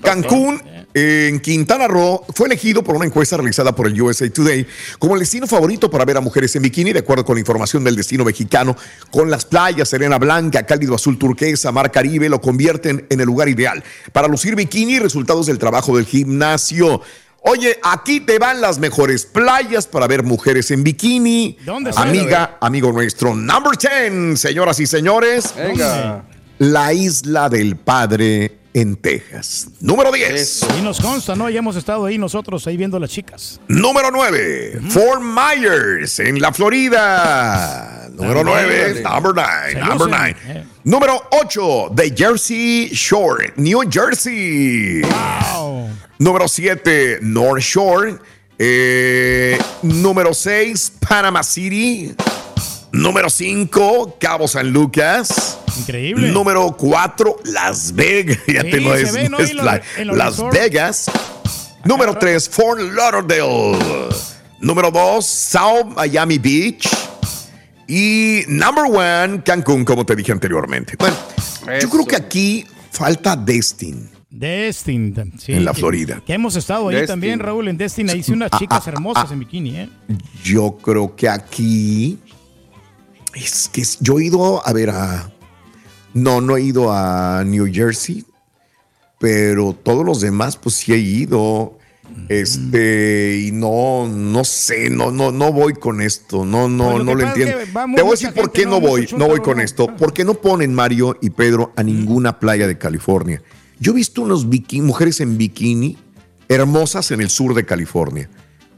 Cancún, 0.02 0.62
en 0.94 1.40
Quintana 1.40 1.86
Roo, 1.86 2.24
fue 2.34 2.46
elegido 2.46 2.82
por 2.82 2.96
una 2.96 3.04
encuesta 3.04 3.36
realizada 3.36 3.74
por 3.74 3.86
el 3.86 4.00
USA 4.00 4.28
Today 4.30 4.66
como 4.98 5.14
el 5.14 5.20
destino 5.20 5.46
favorito 5.46 5.90
para 5.90 6.04
ver 6.04 6.16
a 6.16 6.20
mujeres 6.20 6.54
en 6.56 6.62
bikini, 6.62 6.92
de 6.92 7.00
acuerdo 7.00 7.24
con 7.24 7.36
la 7.36 7.40
información 7.40 7.84
del 7.84 7.96
destino 7.96 8.24
mexicano, 8.24 8.76
con 9.10 9.30
las 9.30 9.44
playas, 9.44 9.88
serena 9.88 10.18
blanca, 10.18 10.64
cálido 10.64 10.94
azul 10.94 11.18
turquesa, 11.18 11.72
mar 11.72 11.90
Caribe, 11.90 12.28
lo 12.28 12.40
convierten 12.40 13.06
en 13.08 13.20
el 13.20 13.26
lugar 13.26 13.48
ideal 13.48 13.84
para 14.12 14.28
lucir 14.28 14.56
bikini 14.56 14.94
y 14.94 14.98
resultados 14.98 15.46
del 15.46 15.58
trabajo 15.58 15.96
del 15.96 16.06
gimnasio. 16.06 17.02
Oye, 17.42 17.78
aquí 17.82 18.20
te 18.20 18.38
van 18.38 18.60
las 18.60 18.78
mejores 18.78 19.24
playas 19.24 19.86
para 19.86 20.06
ver 20.06 20.22
mujeres 20.22 20.70
en 20.70 20.84
bikini. 20.84 21.56
¿Dónde, 21.64 21.90
Amiga, 21.96 22.58
amigo 22.60 22.92
nuestro, 22.92 23.34
number 23.34 23.78
10, 23.78 24.38
señoras 24.38 24.78
y 24.80 24.86
señores. 24.86 25.54
Venga. 25.56 26.24
La 26.58 26.92
isla 26.92 27.48
del 27.48 27.76
Padre 27.76 28.59
en 28.74 28.96
Texas. 28.96 29.68
Número 29.80 30.12
10. 30.12 30.66
Y 30.78 30.82
nos 30.82 31.00
consta, 31.00 31.34
¿no? 31.34 31.48
Ya 31.50 31.58
hemos 31.58 31.76
estado 31.76 32.06
ahí 32.06 32.18
nosotros, 32.18 32.66
ahí 32.66 32.76
viendo 32.76 32.98
las 32.98 33.10
chicas. 33.10 33.60
Número 33.68 34.10
9. 34.10 34.80
Fort 34.88 35.22
Myers, 35.22 36.20
en 36.20 36.40
la 36.40 36.52
Florida. 36.52 38.08
Número 38.12 38.44
9. 38.44 39.02
Number 39.02 39.32
9. 39.34 39.72
Se 39.72 39.78
Number 39.78 40.08
lucen. 40.08 40.10
9. 40.10 40.36
Eh. 40.46 40.64
Número 40.84 41.22
8. 41.30 41.92
The 41.96 42.14
Jersey 42.16 42.88
Shore, 42.92 43.52
New 43.56 43.80
Jersey. 43.90 45.02
Wow. 45.02 45.88
Número 46.18 46.48
7. 46.48 47.18
North 47.22 47.62
Shore. 47.62 48.18
Eh, 48.58 49.58
número 49.82 50.34
6. 50.34 50.92
Panama 51.08 51.42
City. 51.42 52.14
Número 52.92 53.30
5. 53.30 54.16
Cabo 54.20 54.48
San 54.48 54.70
Lucas. 54.72 55.58
Increíble. 55.78 56.30
Número 56.30 56.74
4, 56.76 57.36
Las 57.44 57.94
Vegas. 57.94 58.38
Ya 58.48 58.62
Sí, 58.62 58.70
te 58.70 58.80
lo 58.80 58.94
es, 58.94 59.12
ve, 59.12 59.28
¿no? 59.28 59.38
es 59.38 59.54
lo- 59.54 59.62
la- 59.64 59.80
Las 60.04 60.32
resorts. 60.36 60.58
Vegas. 60.58 61.10
Número 61.84 62.14
3, 62.18 62.48
Fort 62.48 62.80
Lauderdale. 62.80 63.78
Número 64.60 64.90
2, 64.90 65.24
South 65.24 65.86
Miami 65.96 66.38
Beach. 66.38 66.88
Y 67.86 68.42
number 68.48 68.84
1, 68.84 69.42
Cancún, 69.44 69.84
como 69.84 70.04
te 70.04 70.14
dije 70.14 70.32
anteriormente. 70.32 70.94
Bueno, 70.98 71.16
yo 71.66 71.72
Eso. 71.72 71.90
creo 71.90 72.06
que 72.06 72.16
aquí 72.16 72.66
falta 72.92 73.34
Destin. 73.34 74.10
Destin, 74.28 75.32
sí, 75.38 75.52
En 75.54 75.64
la 75.64 75.72
que- 75.72 75.80
Florida. 75.80 76.22
Que 76.24 76.34
hemos 76.34 76.54
estado 76.56 76.88
ahí 76.88 76.94
Destin. 76.96 77.08
también, 77.08 77.38
Raúl, 77.40 77.66
en 77.68 77.76
Destin. 77.76 78.10
Ahí 78.10 78.22
sí 78.22 78.32
unas 78.32 78.50
chicas 78.58 78.86
hermosas 78.86 79.30
en 79.32 79.40
bikini, 79.40 79.76
¿eh? 79.76 79.88
Yo 80.44 80.76
creo 80.76 81.16
que 81.16 81.28
aquí. 81.28 82.18
Es 83.34 83.68
que 83.72 83.82
yo 84.00 84.18
he 84.18 84.26
ido 84.26 84.66
a 84.66 84.72
ver 84.72 84.90
a. 84.90 85.32
No, 86.12 86.40
no 86.40 86.56
he 86.56 86.62
ido 86.62 86.92
a 86.92 87.44
New 87.44 87.68
Jersey, 87.72 88.24
pero 89.18 89.72
todos 89.72 90.04
los 90.04 90.20
demás, 90.20 90.56
pues 90.56 90.76
sí 90.76 90.92
he 90.92 90.98
ido. 90.98 91.78
Este, 92.28 93.40
y 93.46 93.52
no, 93.52 94.08
no 94.08 94.42
sé, 94.42 94.90
no, 94.90 95.12
no, 95.12 95.30
no 95.30 95.52
voy 95.52 95.74
con 95.74 96.00
esto, 96.00 96.44
no, 96.44 96.68
no, 96.68 96.90
Pues 96.90 96.98
lo 96.98 97.04
no 97.04 97.14
lo 97.14 97.20
pasa 97.20 97.28
es 97.28 97.34
que 97.34 97.52
entiendo. 97.52 97.94
Te 97.94 98.02
voy 98.02 98.08
a 98.08 98.10
decir 98.10 98.32
por 98.34 98.50
qué 98.50 98.64
no, 98.64 98.72
no 98.72 98.80
voy, 98.80 99.08
no 99.16 99.28
voy 99.28 99.40
con 99.40 99.60
esto. 99.60 99.86
Porque 99.96 100.24
no 100.24 100.34
ponen 100.34 100.74
Mario 100.74 101.16
y 101.20 101.30
Pedro 101.30 101.72
a 101.76 101.84
ninguna 101.84 102.40
playa 102.40 102.66
de 102.66 102.78
California. 102.78 103.42
Yo 103.78 103.92
he 103.92 103.94
visto 103.94 104.24
bikini, 104.44 104.82
mujeres 104.82 105.20
en 105.20 105.38
bikini 105.38 105.96
hermosas 106.50 107.12
en 107.12 107.20
el 107.20 107.30
sur 107.30 107.54
de 107.54 107.64
California. 107.64 108.28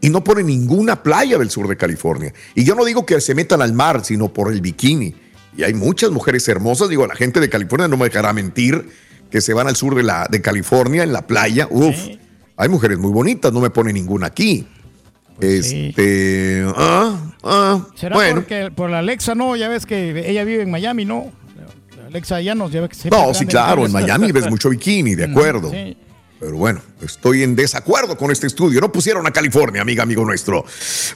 Y 0.02 0.10
no 0.10 0.22
ponen 0.22 0.46
ninguna 0.46 1.02
playa 1.02 1.38
del 1.38 1.48
sur 1.48 1.68
de 1.68 1.76
California. 1.76 2.34
Y 2.56 2.64
yo 2.64 2.74
no 2.74 2.84
digo 2.84 3.06
que 3.06 3.20
se 3.20 3.36
metan 3.36 3.62
al 3.62 3.72
mar, 3.72 4.04
sino 4.04 4.32
por 4.32 4.52
el 4.52 4.60
bikini. 4.60 5.14
Y 5.56 5.62
hay 5.62 5.74
muchas 5.74 6.10
mujeres 6.10 6.46
hermosas. 6.48 6.88
Digo, 6.88 7.06
la 7.06 7.14
gente 7.14 7.38
de 7.38 7.48
California 7.48 7.86
no 7.86 7.96
me 7.96 8.06
dejará 8.06 8.32
mentir 8.32 8.90
que 9.30 9.40
se 9.40 9.54
van 9.54 9.68
al 9.68 9.76
sur 9.76 9.94
de, 9.94 10.02
la, 10.02 10.26
de 10.28 10.42
California, 10.42 11.04
en 11.04 11.12
la 11.12 11.26
playa. 11.26 11.68
Uf, 11.70 11.96
hay 12.56 12.68
mujeres 12.68 12.98
muy 12.98 13.12
bonitas, 13.12 13.52
no 13.52 13.60
me 13.60 13.70
pone 13.70 13.92
ninguna 13.92 14.26
aquí. 14.26 14.66
Pues 15.36 15.68
sí. 15.68 15.86
este. 15.90 16.66
Ah, 16.76 17.32
ah, 17.44 17.86
¿Será 17.94 18.16
bueno. 18.16 18.34
porque 18.36 18.72
por 18.74 18.90
la 18.90 18.98
Alexa 18.98 19.36
no? 19.36 19.54
Ya 19.56 19.68
ves 19.68 19.86
que 19.86 20.28
ella 20.28 20.44
vive 20.44 20.64
en 20.64 20.70
Miami, 20.70 21.04
¿no? 21.04 21.32
La 21.96 22.08
Alexa 22.08 22.40
ya 22.40 22.54
ves 22.54 22.88
que 22.90 22.94
siempre 22.96 23.20
No, 23.20 23.32
sí, 23.32 23.46
claro, 23.46 23.86
en. 23.86 23.92
Miami 23.92 24.32
ves 24.32 24.50
mucho 24.50 24.68
bikini, 24.68 25.14
de 25.14 25.24
acuerdo. 25.24 25.70
Sí. 25.70 25.96
Pero 26.42 26.56
bueno, 26.56 26.80
estoy 27.00 27.44
en 27.44 27.54
desacuerdo 27.54 28.18
con 28.18 28.32
este 28.32 28.48
estudio. 28.48 28.80
No 28.80 28.90
pusieron 28.90 29.24
a 29.28 29.30
California, 29.30 29.80
amiga, 29.80 30.02
amigo 30.02 30.24
nuestro. 30.24 30.64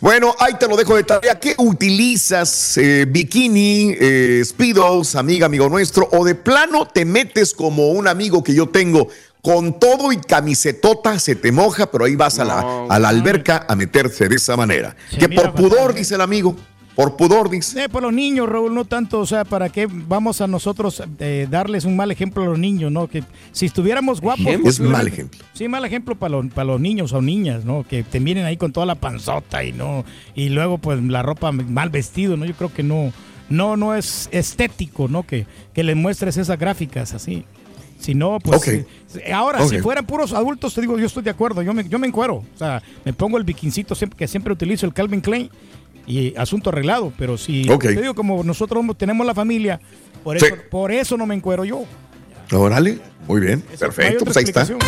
Bueno, 0.01 0.37
ahí 0.39 0.55
te 0.55 0.69
lo 0.69 0.77
dejo 0.77 0.95
de 0.95 1.03
tarea. 1.03 1.41
¿Qué 1.41 1.57
utilizas? 1.59 2.79
Eh, 2.79 3.07
bikini, 3.09 3.97
eh, 3.99 4.43
speedos, 4.45 5.17
amiga, 5.17 5.47
amigo 5.47 5.69
nuestro. 5.69 6.09
O 6.13 6.25
de 6.25 6.37
plano 6.37 6.87
te 6.87 7.05
metes 7.05 7.55
como 7.55 7.89
un 7.89 8.07
amigo 8.07 8.45
que 8.45 8.55
yo 8.55 8.69
tengo 8.69 9.09
con 9.43 9.81
todo 9.81 10.13
y 10.13 10.19
camisetota, 10.19 11.19
se 11.19 11.35
te 11.35 11.51
moja, 11.51 11.91
pero 11.91 12.05
ahí 12.05 12.15
vas 12.15 12.39
a, 12.39 12.45
la, 12.45 12.87
a 12.89 12.99
la 13.01 13.09
alberca 13.09 13.67
a 13.69 13.75
meterse 13.75 14.29
de 14.29 14.37
esa 14.37 14.57
manera. 14.57 14.95
Se 15.11 15.19
que 15.19 15.29
por 15.29 15.55
pudor, 15.55 15.93
dice 15.93 16.15
el 16.15 16.21
amigo. 16.21 16.55
Por 16.97 17.15
pudor, 17.15 17.51
dice. 17.51 17.85
Eh, 17.85 17.89
por 17.91 18.03
los 18.03 18.13
niños, 18.13 18.49
Raúl, 18.49 18.75
no 18.75 18.87
tanto, 18.87 19.21
o 19.21 19.27
sea, 19.27 19.45
¿para 19.45 19.69
qué 19.69 19.87
vamos 19.87 20.41
a 20.41 20.47
nosotros 20.47 21.03
eh, 21.21 21.47
darles 21.51 21.85
un 21.85 21.95
mal 21.95 22.11
ejemplo 22.11 22.43
a 22.43 22.47
los 22.47 22.59
niños, 22.59 22.91
no? 22.91 23.07
Que 23.07 23.23
si 23.53 23.67
estuviéramos 23.67 24.23
guapos... 24.23 24.47
Es 24.47 24.59
posiblemente- 24.59 24.97
mal 24.97 25.07
ejemplo. 25.07 25.45
Sí, 25.53 25.69
mal 25.69 25.85
ejemplo 25.85 26.17
para 26.17 26.31
los, 26.31 26.47
para 26.47 26.65
los 26.65 26.81
niños 26.81 27.13
o 27.13 27.21
niñas, 27.21 27.67
¿no? 27.67 27.85
Que 27.87 28.03
te 28.03 28.19
miren 28.19 28.47
ahí 28.47 28.57
con 28.57 28.73
toda 28.73 28.87
la 28.87 28.95
panzota 28.95 29.63
y 29.63 29.73
no... 29.73 30.07
Y 30.35 30.49
luego, 30.49 30.79
pues, 30.79 31.03
la 31.05 31.23
ropa 31.23 31.53
mal 31.53 31.91
vestido, 31.91 32.37
¿no? 32.39 32.47
Yo 32.47 32.55
creo 32.55 32.73
que 32.73 32.83
no... 32.83 33.13
No, 33.51 33.77
no 33.77 33.95
es 33.95 34.29
estético, 34.33 35.07
¿no? 35.07 35.23
Que, 35.25 35.47
que 35.75 35.85
le 35.85 35.95
muestres 35.95 36.37
esas 36.39 36.59
gráficas 36.59 37.13
así. 37.15 37.45
Si 37.99 38.15
no, 38.15 38.39
pues... 38.41 38.61
Ok. 38.61 38.69
eh, 38.69 39.33
ahora, 39.33 39.67
si 39.69 39.79
fueran 39.79 40.05
puros 40.07 40.33
adultos, 40.33 40.75
te 40.75 40.81
digo, 40.81 40.99
yo 40.99 41.07
estoy 41.07 41.23
de 41.23 41.31
acuerdo. 41.31 41.63
Yo 41.63 41.73
me, 41.73 41.87
yo 41.89 41.99
me 41.99 42.07
encuero. 42.07 42.37
O 42.37 42.59
sea, 42.59 42.83
me 43.05 43.13
pongo 43.13 43.37
el 43.39 43.45
bikincito 43.45 43.95
siempre, 43.95 44.19
que 44.19 44.27
siempre 44.27 44.53
utilizo, 44.53 44.85
el 44.87 44.93
Calvin 44.93 45.21
Klein, 45.21 45.49
y 46.07 46.37
asunto 46.37 46.71
arreglado. 46.71 47.13
Pero 47.19 47.37
si, 47.39 47.65
te 47.67 48.01
digo, 48.01 48.15
como 48.15 48.43
nosotros 48.45 48.85
tenemos 48.97 49.27
la 49.27 49.35
familia, 49.35 49.81
por 50.23 50.37
eso, 50.37 50.47
Sí. 50.47 50.53
por 50.71 50.93
eso 50.93 51.17
no 51.17 51.27
me 51.27 51.35
encuero 51.35 51.65
yo. 51.65 51.85
Órale, 52.53 53.01
muy 53.27 53.41
bien, 53.41 53.65
No 53.73 53.79
perfecto. 53.79 54.25
Pues 54.25 54.37
ahí 54.37 54.45
está. 54.45 54.61
explicación. 54.63 54.79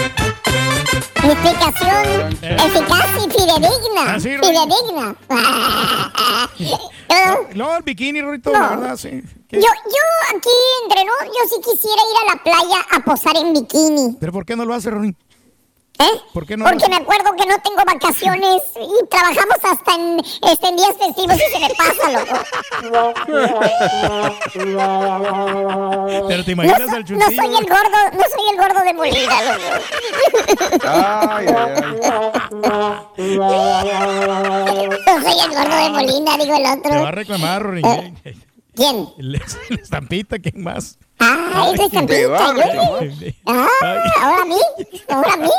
Mi 1.24 1.30
explicación 1.32 2.32
eficaz 2.42 3.06
y 3.16 3.30
fidedigna. 3.30 4.02
Ah, 4.06 4.20
sí, 4.20 4.36
Rubén. 4.36 4.54
fidedigna. 4.54 5.16
yo, 6.58 7.48
No, 7.54 7.76
el 7.76 7.82
bikini, 7.82 8.20
Rorito, 8.22 8.50
No. 8.52 8.58
la 8.60 8.68
verdad, 8.76 8.96
sí. 8.96 9.10
¿Qué? 9.48 9.56
yo, 9.56 9.62
yo 9.62 10.36
aquí 10.36 10.48
entre 10.84 11.04
yo 11.04 11.48
sí 11.48 11.56
quisiera 11.64 11.96
ir 11.96 12.30
a 12.30 12.34
la 12.36 12.42
playa 12.42 12.86
a 12.92 13.00
posar 13.04 13.36
en 13.36 13.52
bikini. 13.54 14.16
¿Pero 14.20 14.32
por 14.32 14.44
qué 14.46 14.54
no 14.56 14.64
lo 14.64 14.74
hace, 14.74 14.90
Rorín? 14.90 15.16
¿Eh? 16.00 16.20
¿Por 16.32 16.46
qué 16.46 16.56
no? 16.56 16.64
Porque 16.64 16.88
me 16.88 16.94
acuerdo 16.96 17.32
que 17.36 17.44
no 17.46 17.58
tengo 17.60 17.82
vacaciones 17.84 18.62
y 18.76 19.04
trabajamos 19.08 19.56
hasta 19.64 19.94
en, 19.94 20.20
este, 20.48 20.68
en 20.68 20.76
días 20.76 20.94
festivos 20.96 21.36
y 21.36 21.40
se 21.52 21.58
me 21.58 21.68
pasa, 21.74 22.12
loco. 22.12 22.38
Pero 26.28 26.44
te 26.44 26.54
No, 26.54 26.62
imaginas 26.64 26.88
so- 26.90 26.96
el 26.96 27.04
no 27.18 27.26
soy 27.26 27.56
el 27.56 27.66
gordo, 27.66 27.98
no 28.12 28.22
soy 28.22 28.48
el 28.52 28.56
gordo 28.56 28.80
de 28.84 28.94
Molina, 28.94 29.42
loco. 29.42 29.64
Ay, 30.84 31.46
ay, 31.48 32.00
ay. 32.04 32.12
No 35.06 35.22
soy 35.22 35.38
el 35.40 35.50
gordo 35.50 35.76
de 35.76 35.90
Molina, 35.90 36.36
digo 36.38 36.54
el 36.54 36.62
Te 36.82 36.88
va 36.90 36.92
a 36.96 37.02
otro. 37.02 37.10
reclamar, 37.10 37.62
Rorín. 37.62 37.86
Eh. 37.86 38.14
¿Quién? 38.74 39.08
La 39.18 39.40
estampita, 39.70 40.38
¿quién 40.38 40.62
más? 40.62 40.98
Ah, 41.20 41.70
es 41.74 41.92
la 41.92 42.06
Te 42.06 42.26
va 42.26 42.38
a 42.38 42.40
estampita, 42.42 42.74
yo. 42.74 43.00
reclamar. 43.00 43.34
Ah, 43.46 43.68
ahora 44.20 44.42
a 44.42 44.44
mí, 44.44 44.58
ahora 45.08 45.32
a 45.32 45.36
mí. 45.36 45.50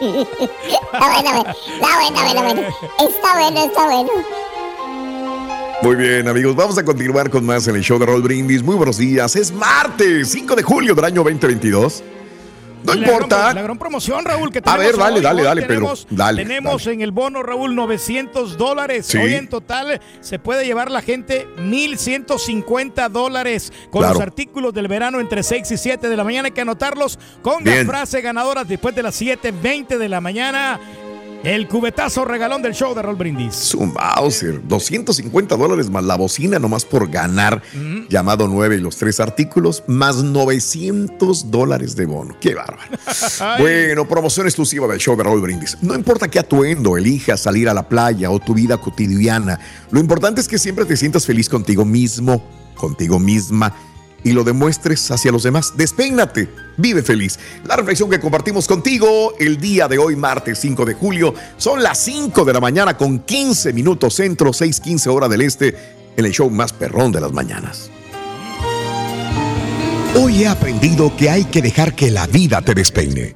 Está 0.00 0.98
bueno, 1.12 1.30
bueno, 1.32 1.54
está 1.74 1.96
bueno, 1.96 2.20
bueno, 2.22 2.42
bueno. 2.42 2.62
Está 3.08 3.34
bueno, 3.38 3.64
está 3.64 3.84
bueno. 3.86 4.10
Muy 5.82 5.94
bien, 5.96 6.26
amigos, 6.28 6.56
vamos 6.56 6.76
a 6.76 6.84
continuar 6.84 7.30
con 7.30 7.46
más 7.46 7.68
en 7.68 7.76
el 7.76 7.82
show 7.82 7.98
de 7.98 8.06
Roll 8.06 8.22
Brindis. 8.22 8.62
Muy 8.62 8.74
buenos 8.76 8.98
días. 8.98 9.36
Es 9.36 9.52
martes, 9.52 10.28
5 10.30 10.56
de 10.56 10.62
julio 10.62 10.94
del 10.94 11.04
año 11.04 11.22
2022. 11.22 12.02
No 12.84 12.94
la 12.94 13.00
gran- 13.00 13.12
importa. 13.14 13.54
la 13.54 13.62
gran 13.62 13.78
promoción, 13.78 14.24
Raúl, 14.24 14.50
que 14.52 14.58
A 14.58 14.62
tenemos 14.62 14.84
ver, 14.86 14.96
dale, 14.96 15.16
hoy. 15.16 15.20
dale, 15.22 15.40
Hoy 15.42 15.46
dale, 15.46 15.62
Pedro. 15.62 15.74
tenemos, 15.74 16.06
Dale, 16.10 16.42
Tenemos 16.44 16.84
dale. 16.84 16.94
en 16.94 17.00
el 17.02 17.10
bono, 17.12 17.42
Raúl, 17.42 17.74
900 17.74 18.56
dólares. 18.56 19.06
Sí. 19.06 19.18
Hoy 19.18 19.34
en 19.34 19.48
total 19.48 20.00
se 20.20 20.38
puede 20.38 20.64
llevar 20.64 20.90
la 20.90 21.02
gente 21.02 21.46
1,150 21.58 23.08
dólares 23.08 23.72
con 23.90 24.00
Claro. 24.02 24.14
los 24.14 24.22
artículos 24.22 24.72
del 24.74 24.88
verano 24.88 25.20
entre 25.20 25.42
6 25.42 25.70
y 25.70 25.76
7 25.76 26.08
de 26.08 26.16
la 26.16 26.24
mañana. 26.24 26.46
Hay 26.46 26.52
que 26.52 26.60
anotarlos 26.60 27.18
con 27.42 27.62
Bien. 27.64 27.78
las 27.78 27.86
frases 27.86 28.22
ganadoras 28.22 28.66
después 28.68 28.94
de 28.94 29.02
las 29.02 29.14
7.20 29.20 29.98
de 29.98 30.08
la 30.08 30.20
mañana. 30.20 30.78
El 31.44 31.68
cubetazo 31.68 32.24
regalón 32.24 32.62
del 32.62 32.74
show 32.74 32.94
de 32.96 33.02
Roll 33.02 33.14
Brindis. 33.14 33.54
Su 33.54 33.80
Mauser, 33.86 34.60
250 34.66 35.56
dólares 35.56 35.88
más 35.88 36.02
la 36.02 36.16
bocina 36.16 36.58
nomás 36.58 36.84
por 36.84 37.08
ganar, 37.08 37.62
llamado 38.08 38.48
9 38.48 38.76
y 38.76 38.80
los 38.80 38.96
tres 38.96 39.20
artículos, 39.20 39.84
más 39.86 40.16
900 40.16 41.50
dólares 41.50 41.94
de 41.94 42.06
bono. 42.06 42.36
Qué 42.40 42.56
bárbaro. 42.56 42.90
bueno, 43.60 44.08
promoción 44.08 44.46
exclusiva 44.46 44.88
del 44.88 44.98
show 44.98 45.16
de 45.16 45.22
Raúl 45.22 45.40
Brindis. 45.40 45.78
No 45.80 45.94
importa 45.94 46.28
qué 46.28 46.40
atuendo 46.40 46.96
elijas 46.96 47.40
salir 47.40 47.68
a 47.68 47.74
la 47.74 47.88
playa 47.88 48.32
o 48.32 48.40
tu 48.40 48.54
vida 48.54 48.76
cotidiana, 48.78 49.60
lo 49.92 50.00
importante 50.00 50.40
es 50.40 50.48
que 50.48 50.58
siempre 50.58 50.86
te 50.86 50.96
sientas 50.96 51.24
feliz 51.24 51.48
contigo 51.48 51.84
mismo, 51.84 52.42
contigo 52.74 53.20
misma 53.20 53.74
y 54.24 54.32
lo 54.32 54.44
demuestres 54.44 55.10
hacia 55.10 55.32
los 55.32 55.42
demás. 55.42 55.74
Despeínate, 55.76 56.48
vive 56.76 57.02
feliz. 57.02 57.38
La 57.64 57.76
reflexión 57.76 58.10
que 58.10 58.20
compartimos 58.20 58.66
contigo 58.66 59.34
el 59.38 59.58
día 59.58 59.88
de 59.88 59.98
hoy, 59.98 60.16
martes 60.16 60.58
5 60.60 60.84
de 60.84 60.94
julio, 60.94 61.34
son 61.56 61.82
las 61.82 61.98
5 61.98 62.44
de 62.44 62.52
la 62.52 62.60
mañana 62.60 62.96
con 62.96 63.20
15 63.20 63.72
minutos 63.72 64.14
centro, 64.14 64.52
6:15 64.52 65.06
hora 65.08 65.28
del 65.28 65.42
este, 65.42 65.74
en 66.16 66.24
el 66.24 66.32
show 66.32 66.50
más 66.50 66.72
perrón 66.72 67.12
de 67.12 67.20
las 67.20 67.32
mañanas. 67.32 67.90
Hoy 70.16 70.42
he 70.42 70.48
aprendido 70.48 71.14
que 71.16 71.30
hay 71.30 71.44
que 71.44 71.62
dejar 71.62 71.94
que 71.94 72.10
la 72.10 72.26
vida 72.26 72.60
te 72.62 72.74
despeine. 72.74 73.34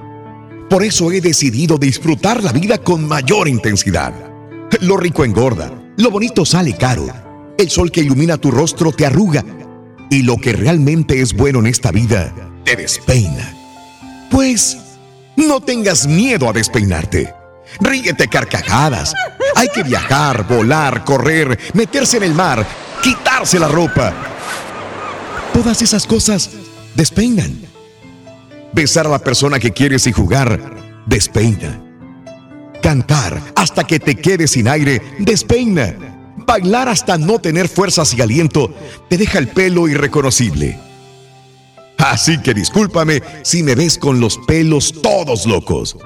Por 0.68 0.82
eso 0.82 1.12
he 1.12 1.20
decidido 1.20 1.76
disfrutar 1.76 2.42
la 2.42 2.50
vida 2.50 2.78
con 2.78 3.06
mayor 3.06 3.46
intensidad. 3.46 4.12
Lo 4.80 4.96
rico 4.96 5.24
engorda, 5.24 5.70
lo 5.98 6.10
bonito 6.10 6.44
sale 6.44 6.74
caro. 6.76 7.06
El 7.58 7.68
sol 7.68 7.92
que 7.92 8.00
ilumina 8.00 8.38
tu 8.38 8.50
rostro 8.50 8.90
te 8.90 9.04
arruga 9.04 9.44
y 10.12 10.20
lo 10.20 10.36
que 10.36 10.52
realmente 10.52 11.22
es 11.22 11.32
bueno 11.32 11.60
en 11.60 11.66
esta 11.68 11.90
vida 11.90 12.34
te 12.66 12.76
despeina. 12.76 13.56
Pues 14.30 14.76
no 15.36 15.62
tengas 15.62 16.06
miedo 16.06 16.50
a 16.50 16.52
despeinarte. 16.52 17.32
Ríguete 17.80 18.28
carcajadas. 18.28 19.14
Hay 19.56 19.68
que 19.68 19.82
viajar, 19.82 20.46
volar, 20.46 21.02
correr, 21.04 21.58
meterse 21.72 22.18
en 22.18 22.24
el 22.24 22.34
mar, 22.34 22.66
quitarse 23.02 23.58
la 23.58 23.68
ropa. 23.68 24.12
Todas 25.54 25.80
esas 25.80 26.06
cosas 26.06 26.50
despeinan. 26.94 27.62
Besar 28.74 29.06
a 29.06 29.10
la 29.10 29.18
persona 29.18 29.58
que 29.58 29.70
quieres 29.70 30.06
y 30.06 30.12
jugar 30.12 30.76
despeina. 31.06 31.82
Cantar 32.82 33.40
hasta 33.56 33.84
que 33.84 33.98
te 33.98 34.14
quedes 34.16 34.50
sin 34.50 34.68
aire 34.68 35.00
despeina. 35.20 36.11
Bailar 36.36 36.88
hasta 36.88 37.18
no 37.18 37.38
tener 37.38 37.68
fuerzas 37.68 38.14
y 38.14 38.20
aliento 38.20 38.74
te 39.08 39.18
deja 39.18 39.38
el 39.38 39.48
pelo 39.48 39.88
irreconocible. 39.88 40.78
Así 41.98 42.38
que 42.38 42.54
discúlpame 42.54 43.22
si 43.42 43.62
me 43.62 43.74
ves 43.74 43.96
con 43.96 44.20
los 44.20 44.38
pelos 44.38 44.92
todos 45.02 45.46
locos. 45.46 45.96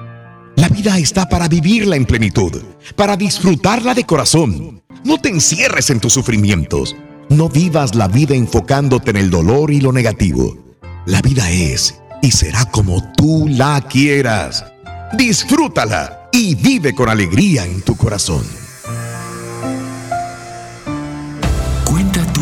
La 0.55 0.69
vida 0.69 0.97
está 0.97 1.27
para 1.27 1.47
vivirla 1.47 1.95
en 1.95 2.05
plenitud, 2.05 2.61
para 2.95 3.17
disfrutarla 3.17 3.93
de 3.93 4.03
corazón. 4.03 4.83
No 5.03 5.19
te 5.19 5.29
encierres 5.29 5.89
en 5.89 5.99
tus 5.99 6.13
sufrimientos. 6.13 6.95
No 7.29 7.49
vivas 7.49 7.95
la 7.95 8.07
vida 8.07 8.35
enfocándote 8.35 9.11
en 9.11 9.17
el 9.17 9.29
dolor 9.29 9.71
y 9.71 9.81
lo 9.81 9.91
negativo. 9.91 10.57
La 11.05 11.21
vida 11.21 11.49
es 11.51 11.99
y 12.21 12.31
será 12.31 12.65
como 12.65 13.13
tú 13.13 13.47
la 13.47 13.81
quieras. 13.87 14.65
Disfrútala 15.17 16.29
y 16.31 16.55
vive 16.55 16.93
con 16.93 17.09
alegría 17.09 17.65
en 17.65 17.81
tu 17.81 17.95
corazón. 17.95 18.43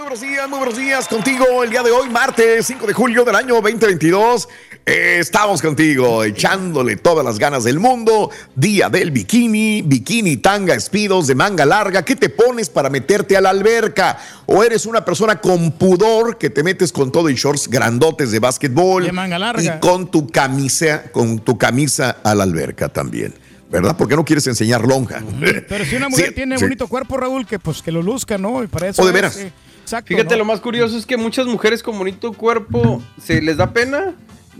Muy 0.00 0.06
buenos 0.08 0.20
días, 0.22 0.48
muy 0.48 0.58
buenos 0.60 0.78
días 0.78 1.08
contigo 1.08 1.62
el 1.62 1.68
día 1.68 1.82
de 1.82 1.90
hoy, 1.90 2.08
martes 2.08 2.66
5 2.68 2.86
de 2.86 2.94
julio 2.94 3.22
del 3.22 3.34
año 3.34 3.56
2022. 3.60 4.48
Eh, 4.86 5.18
estamos 5.20 5.60
contigo, 5.60 6.24
echándole 6.24 6.96
todas 6.96 7.22
las 7.22 7.38
ganas 7.38 7.64
del 7.64 7.78
mundo. 7.78 8.30
Día 8.54 8.88
del 8.88 9.10
bikini, 9.10 9.82
bikini, 9.82 10.38
tanga, 10.38 10.72
espidos 10.74 11.26
de 11.26 11.34
manga 11.34 11.66
larga. 11.66 12.02
¿Qué 12.02 12.16
te 12.16 12.30
pones 12.30 12.70
para 12.70 12.88
meterte 12.88 13.36
a 13.36 13.42
la 13.42 13.50
alberca? 13.50 14.16
¿O 14.46 14.64
eres 14.64 14.86
una 14.86 15.04
persona 15.04 15.38
con 15.38 15.72
pudor 15.72 16.38
que 16.38 16.48
te 16.48 16.62
metes 16.62 16.92
con 16.92 17.12
todo 17.12 17.28
y 17.28 17.34
shorts 17.34 17.68
grandotes 17.68 18.30
de 18.30 18.38
básquetbol? 18.38 19.04
De 19.04 19.12
manga 19.12 19.38
larga. 19.38 19.62
Y 19.76 19.80
con 19.80 20.10
tu 20.10 20.26
camisa, 20.28 21.10
con 21.12 21.40
tu 21.40 21.58
camisa 21.58 22.16
a 22.24 22.34
la 22.34 22.44
alberca 22.44 22.88
también. 22.88 23.34
¿Verdad? 23.70 23.94
Porque 23.98 24.16
no 24.16 24.24
quieres 24.24 24.46
enseñar 24.46 24.84
lonja. 24.84 25.22
Pero 25.68 25.84
si 25.84 25.94
una 25.96 26.08
mujer 26.08 26.28
Sí, 26.30 26.34
tiene 26.34 26.56
sí. 26.56 26.64
bonito 26.64 26.88
cuerpo, 26.88 27.18
Raúl, 27.18 27.46
que 27.46 27.58
pues 27.58 27.82
que 27.82 27.92
lo 27.92 28.02
luzca, 28.02 28.38
¿no? 28.38 28.64
Y 28.64 28.66
para 28.66 28.88
eso 28.88 29.02
O 29.02 29.04
de 29.04 29.10
es, 29.10 29.14
veras. 29.14 29.36
eh, 29.36 29.52
exacto, 29.90 30.08
Fíjate, 30.08 30.34
¿no? 30.34 30.38
lo 30.38 30.44
más 30.44 30.60
curioso 30.60 30.96
es 30.96 31.06
que 31.06 31.16
muchas 31.16 31.46
mujeres 31.46 31.82
con 31.82 31.98
bonito 31.98 32.32
cuerpo 32.32 33.02
se 33.22 33.40
les 33.42 33.56
da 33.56 33.72
pena 33.72 34.14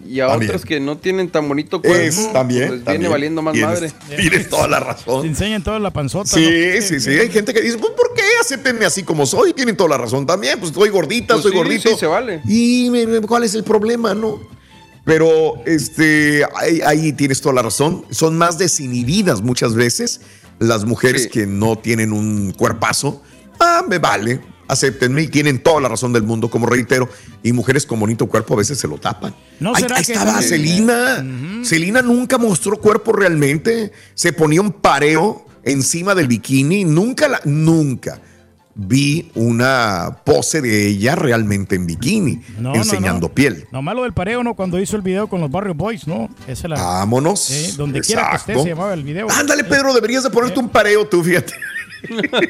y 0.06 0.20
a 0.20 0.28
También. 0.28 0.50
otras 0.50 0.64
que 0.64 0.80
no 0.80 0.96
tienen 0.96 1.28
tan 1.28 1.46
bonito 1.46 1.80
cuerpo 1.82 1.98
Es 2.00 2.32
también. 2.32 2.60
les 2.62 2.70
viene 2.70 2.84
también. 2.84 3.10
valiendo 3.12 3.42
más 3.42 3.54
Tienes- 3.54 3.68
madre. 3.68 3.92
Tienes 4.16 4.48
toda 4.48 4.66
la 4.66 4.78
Te 4.78 4.84
razón. 4.84 5.26
enseñan 5.26 5.62
toda 5.62 5.78
la 5.78 5.90
panzota. 5.92 6.30
Sí, 6.30 6.40
¿no? 6.40 6.82
sí, 6.82 7.00
sí. 7.00 7.10
Hay 7.10 7.30
gente 7.30 7.52
que 7.52 7.60
dice, 7.60 7.76
pues, 7.78 7.92
¿por 7.92 8.14
qué 8.14 8.22
acéptenme 8.40 8.84
así 8.86 9.02
como 9.02 9.26
soy? 9.26 9.52
Tienen 9.52 9.76
toda 9.76 9.90
la 9.90 9.98
razón 9.98 10.26
también. 10.26 10.58
Pues 10.58 10.70
estoy 10.72 10.88
gordita, 10.88 11.34
Pues 11.34 11.42
soy 11.42 11.52
sí, 11.52 11.56
gordito. 11.58 11.90
sí, 11.90 11.96
se 11.98 12.06
vale. 12.06 12.40
¿Y 12.46 12.88
cuál 13.26 13.44
es 13.44 13.54
el 13.54 13.62
problema, 13.62 14.14
no? 14.14 14.40
Pero 15.04 15.62
este, 15.66 16.44
ahí, 16.56 16.80
ahí 16.84 17.12
tienes 17.12 17.40
toda 17.40 17.54
la 17.54 17.62
razón. 17.62 18.04
Son 18.10 18.36
más 18.38 18.58
desinhibidas 18.58 19.42
muchas 19.42 19.74
veces 19.74 20.20
las 20.58 20.84
mujeres 20.84 21.24
Sí. 21.24 21.28
que 21.30 21.46
no 21.46 21.76
tienen 21.76 22.12
un 22.12 22.52
cuerpazo. 22.52 23.22
Ah, 23.58 23.82
me 23.88 23.98
vale. 23.98 24.40
Acéptenme 24.70 25.22
y 25.22 25.28
tienen 25.28 25.62
toda 25.62 25.80
la 25.80 25.88
razón 25.88 26.12
del 26.12 26.22
mundo, 26.22 26.48
como 26.48 26.66
reitero. 26.66 27.08
Y 27.42 27.52
mujeres 27.52 27.86
con 27.86 27.98
bonito 27.98 28.26
cuerpo 28.26 28.54
a 28.54 28.58
veces 28.58 28.78
se 28.78 28.86
lo 28.86 28.98
tapan. 28.98 29.34
¿No 29.58 29.74
ahí, 29.74 29.82
será 29.82 29.96
ahí 29.96 30.04
que 30.04 30.12
estaba 30.12 30.40
Celina. 30.42 31.24
Celina 31.64 32.02
nunca 32.02 32.38
mostró 32.38 32.78
cuerpo 32.80 33.12
realmente. 33.12 33.92
Se 34.14 34.32
ponía 34.32 34.60
un 34.60 34.72
pareo 34.72 35.46
encima 35.64 36.14
del 36.14 36.28
bikini. 36.28 36.84
Nunca 36.84 37.28
la, 37.28 37.40
nunca 37.44 38.20
vi 38.74 39.30
una 39.34 40.18
pose 40.24 40.62
de 40.62 40.86
ella 40.86 41.14
realmente 41.16 41.74
en 41.76 41.86
bikini, 41.86 42.40
No, 42.58 42.74
enseñando 42.74 43.28
no. 43.28 43.34
piel. 43.34 43.66
No 43.72 43.82
malo 43.82 44.04
del 44.04 44.14
pareo, 44.14 44.42
¿no? 44.42 44.54
Cuando 44.54 44.80
hizo 44.80 44.96
el 44.96 45.02
video 45.02 45.26
con 45.28 45.40
los 45.40 45.50
Barrio 45.50 45.74
Boys, 45.74 46.06
¿no? 46.06 46.30
Esa 46.46 46.68
la. 46.68 46.76
Vámonos. 46.76 47.40
Sí, 47.40 47.74
donde 47.76 48.00
quiera 48.00 48.30
que 48.30 48.36
esté 48.36 48.52
Exacto. 48.52 48.62
se 48.62 48.68
llamaba 48.70 48.94
el 48.94 49.02
video. 49.02 49.26
Ándale, 49.30 49.64
Pedro, 49.64 49.92
deberías 49.92 50.22
de 50.22 50.30
ponerte 50.30 50.58
un 50.60 50.68
pareo 50.68 51.06
tú, 51.06 51.22
fíjate. 51.22 51.52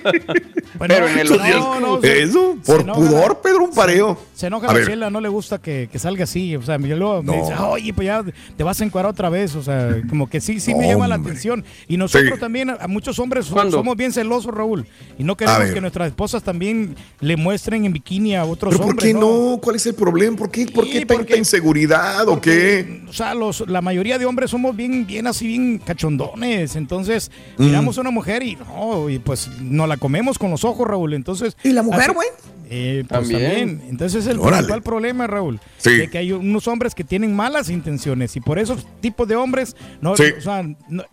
Bueno, 0.79 0.95
Pero 0.95 1.09
en 1.09 1.19
el 1.19 1.29
no, 1.29 1.81
no, 1.81 2.01
se- 2.01 2.23
Eso, 2.23 2.57
se 2.63 2.73
por 2.73 2.81
enoja 2.83 2.99
pudor, 3.01 3.41
Pedro, 3.43 3.65
un 3.65 3.71
pareo. 3.75 4.19
Se 4.35 4.47
enoja 4.47 4.69
A 4.69 4.73
la 4.73 4.79
ver. 4.79 4.87
chela, 4.89 5.11
no 5.11 5.21
le 5.21 5.29
gusta 5.29 5.59
que, 5.59 5.89
que 5.93 5.99
salga 5.99 6.25
así. 6.25 6.57
O 6.57 6.63
sea, 6.63 6.79
yo 6.79 6.97
luego 6.97 7.23
me 7.23 7.37
dice, 7.39 7.55
oye, 7.55 7.93
pues 7.93 8.07
ya 8.07 8.25
te 8.57 8.63
vas 8.65 8.81
a 8.81 8.85
encuadrar 8.85 9.11
otra 9.13 9.29
vez. 9.29 9.55
O 9.57 9.63
sea, 9.63 10.01
como 10.09 10.31
que 10.31 10.41
sí, 10.41 10.59
sí 10.61 10.75
me 10.75 10.87
llama 10.89 11.09
la 11.09 11.17
atención. 11.17 11.65
Y 11.89 11.97
nosotros 11.97 12.35
Sí. 12.35 12.41
también, 12.41 12.71
a, 12.71 12.87
muchos 12.89 13.19
hombres, 13.19 13.47
somos 13.47 13.97
bien 13.97 14.13
celosos, 14.13 14.55
Raúl. 14.55 14.87
Y 15.19 15.25
no 15.25 15.37
queremos 15.37 15.71
que 15.71 15.81
nuestras 15.81 16.09
esposas 16.09 16.43
también 16.43 16.95
le 17.21 17.37
muestren 17.37 17.85
en 17.85 17.93
bikini 17.93 18.37
a 18.37 18.45
otros 18.45 18.73
¿Pero 18.73 18.85
por 18.85 18.91
hombres. 18.93 19.13
qué 19.13 19.19
no? 19.19 19.59
¿Cuál 19.63 19.77
es 19.77 19.85
el 19.87 19.95
problema? 19.95 20.37
¿Por 20.37 20.51
qué, 20.51 20.67
por 20.67 20.85
Sí, 20.87 20.93
qué 20.93 20.99
tanta 21.01 21.15
porque- 21.17 21.37
inseguridad 21.37 22.27
o 22.29 22.41
qué? 22.41 23.03
O 23.09 23.13
sea, 23.13 23.35
los, 23.35 23.69
la 23.69 23.83
mayoría 23.83 24.19
de 24.19 24.25
hombres 24.25 24.51
somos 24.51 24.75
bien, 24.75 25.07
bien 25.07 25.27
así, 25.27 25.47
bien 25.47 25.79
cachondones. 25.79 26.77
Entonces, 26.77 27.31
Mm. 27.59 27.65
miramos 27.67 27.99
a 27.99 28.01
una 28.01 28.11
mujer 28.11 28.43
y 28.43 28.57
no, 28.57 29.11
y 29.11 29.19
pues 29.19 29.40
nos 29.61 29.89
la 29.89 29.97
comemos 29.97 30.39
con 30.39 30.51
los 30.51 30.65
ojos, 30.65 30.87
Raúl. 30.87 31.15
Entonces. 31.15 31.57
¿Y 31.63 31.71
la 31.71 31.83
mujer, 31.83 32.13
güey? 32.13 32.29
Eh, 32.73 33.05
pues 33.09 33.21
También. 33.21 33.43
también. 33.69 33.83
Entonces 33.91 34.25
es 34.25 34.31
el 34.31 34.39
Órale. 34.39 34.59
principal 34.59 34.83
problema, 34.83 35.27
Raúl. 35.27 35.61
Sí. 35.79 35.97
De 35.97 36.09
que 36.09 36.19
hay 36.19 36.33
unos 36.33 36.69
hombres 36.69 36.95
que 36.95 37.03
tienen 37.05 37.35
malas 37.35 37.69
intenciones 37.69 38.37
y 38.37 38.41
por 38.41 38.59
esos 38.59 38.87
tipos 39.01 39.27
de 39.27 39.35
hombres, 39.37 39.75
no, 40.01 40.17
Sí. 40.17 40.25
o 40.39 40.41
sea, 40.41 40.63
no, 40.89 41.05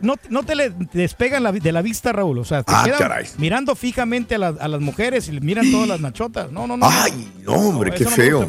no, 0.00 0.14
no 0.28 0.42
te 0.42 0.54
le 0.56 0.70
despegan 0.92 1.42
la 1.44 1.52
de 1.52 1.72
la 1.72 1.82
vista, 1.82 2.12
Raúl. 2.12 2.38
O 2.38 2.44
sea, 2.44 2.62
te 2.64 2.72
Ah, 2.74 2.82
quedan 2.84 2.98
caray. 2.98 3.26
mirando 3.38 3.74
fijamente 3.76 4.34
a, 4.34 4.38
las- 4.38 4.60
a 4.60 4.66
las 4.68 4.80
mujeres 4.80 5.28
y 5.28 5.32
les 5.32 5.42
miran 5.42 5.70
todas 5.70 5.86
las 5.88 6.00
nachotas. 6.00 6.50
No, 6.50 6.66
no, 6.66 6.76
no. 6.76 6.86
Ay, 6.88 7.30
no, 7.44 7.52
hombre, 7.54 7.92
qué 7.92 8.04
feo. 8.04 8.48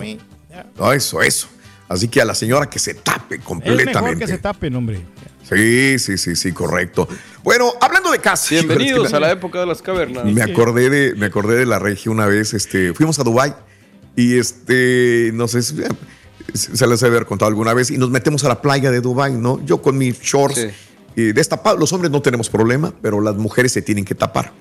No, 0.78 0.92
eso, 0.92 1.22
eso. 1.22 1.48
Así 1.88 2.08
que 2.08 2.22
a 2.22 2.26
la 2.26 2.36
señora 2.36 2.70
que 2.70 2.78
se 2.80 2.94
tape 2.96 3.36
Es 3.36 3.42
completamente. 3.42 3.94
mejor 4.02 4.18
que 4.20 4.28
se 4.28 4.38
tapen, 4.38 4.76
hombre. 4.76 5.02
Sí, 5.50 5.98
sí, 5.98 6.18
sí, 6.20 6.36
sí, 6.36 6.52
correcto. 6.52 7.08
Bueno, 7.44 7.72
hablando 7.82 8.12
de 8.12 8.20
casa. 8.20 8.48
Bienvenidos 8.52 9.10
híjole, 9.10 9.18
a 9.18 9.20
la 9.28 9.32
época 9.32 9.60
de 9.60 9.66
las 9.66 9.82
cavernas. 9.82 10.26
Me 10.26 10.42
acordé 10.42 10.90
de, 10.90 11.16
me 11.16 11.26
acordé 11.28 11.56
de 11.58 11.66
la 11.66 11.80
regia 11.80 12.12
una 12.12 12.26
vez, 12.26 12.54
este, 12.54 12.94
fuimos 12.94 13.18
a 13.20 13.24
Dubai 13.24 13.56
y 14.16 14.38
este, 14.38 15.32
no 15.34 15.48
sé 15.48 15.62
si 15.64 15.76
se 16.54 16.88
les 16.88 17.00
debe 17.00 17.16
haber 17.16 17.26
contado 17.28 17.48
alguna 17.50 17.74
vez 17.74 17.92
y 17.92 17.98
nos 17.98 18.10
metemos 18.10 18.44
a 18.44 18.50
la 18.50 18.62
playa 18.62 18.92
de 18.92 19.00
Dubai, 19.02 19.34
¿no? 19.34 19.64
Yo 19.66 19.82
con 19.82 19.98
mis 19.98 20.20
shorts 20.20 20.60
Sí. 20.60 20.68
y 21.16 21.32
destapados, 21.32 21.80
los 21.80 21.94
hombres 21.94 22.12
no 22.12 22.22
tenemos 22.22 22.50
problema, 22.50 22.94
pero 23.02 23.22
las 23.22 23.36
mujeres 23.36 23.72
se 23.72 23.82
tienen 23.82 24.04
que 24.06 24.16
tapar. 24.16 24.52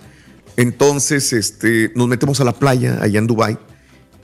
Entonces, 0.57 1.33
este, 1.33 1.93
nos 1.95 2.09
metemos 2.09 2.41
a 2.41 2.45
la 2.45 2.53
playa 2.53 2.99
allá 3.01 3.19
en 3.19 3.27
Dubai 3.27 3.59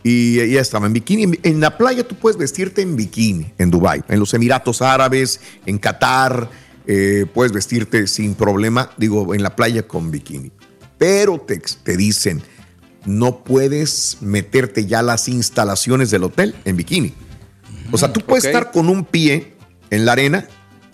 y 0.02 0.40
ella 0.40 0.60
estaba 0.60 0.86
en 0.86 0.92
bikini. 0.92 1.38
En 1.42 1.60
la 1.60 1.76
playa 1.76 2.06
tú 2.06 2.14
puedes 2.16 2.36
vestirte 2.36 2.82
en 2.82 2.94
bikini 2.96 3.52
en 3.58 3.70
Dubai, 3.70 4.02
en 4.08 4.20
los 4.20 4.32
Emiratos 4.34 4.82
Árabes, 4.82 5.40
en 5.66 5.78
Qatar, 5.78 6.50
eh, 6.86 7.26
puedes 7.32 7.52
vestirte 7.52 8.06
sin 8.06 8.34
problema, 8.34 8.90
digo, 8.96 9.34
en 9.34 9.42
la 9.42 9.56
playa 9.56 9.86
con 9.86 10.10
bikini. 10.10 10.52
Pero 10.98 11.38
te, 11.40 11.58
te 11.58 11.96
dicen, 11.96 12.42
no 13.04 13.44
puedes 13.44 14.18
meterte 14.20 14.86
ya 14.86 15.00
a 15.00 15.02
las 15.02 15.28
instalaciones 15.28 16.10
del 16.10 16.24
hotel 16.24 16.54
en 16.64 16.76
bikini. 16.76 17.14
O 17.92 17.98
sea, 17.98 18.12
tú 18.12 18.20
puedes 18.20 18.44
estar 18.44 18.70
con 18.70 18.88
un 18.88 19.04
pie 19.04 19.54
en 19.90 20.04
la 20.06 20.12
arena 20.12 20.46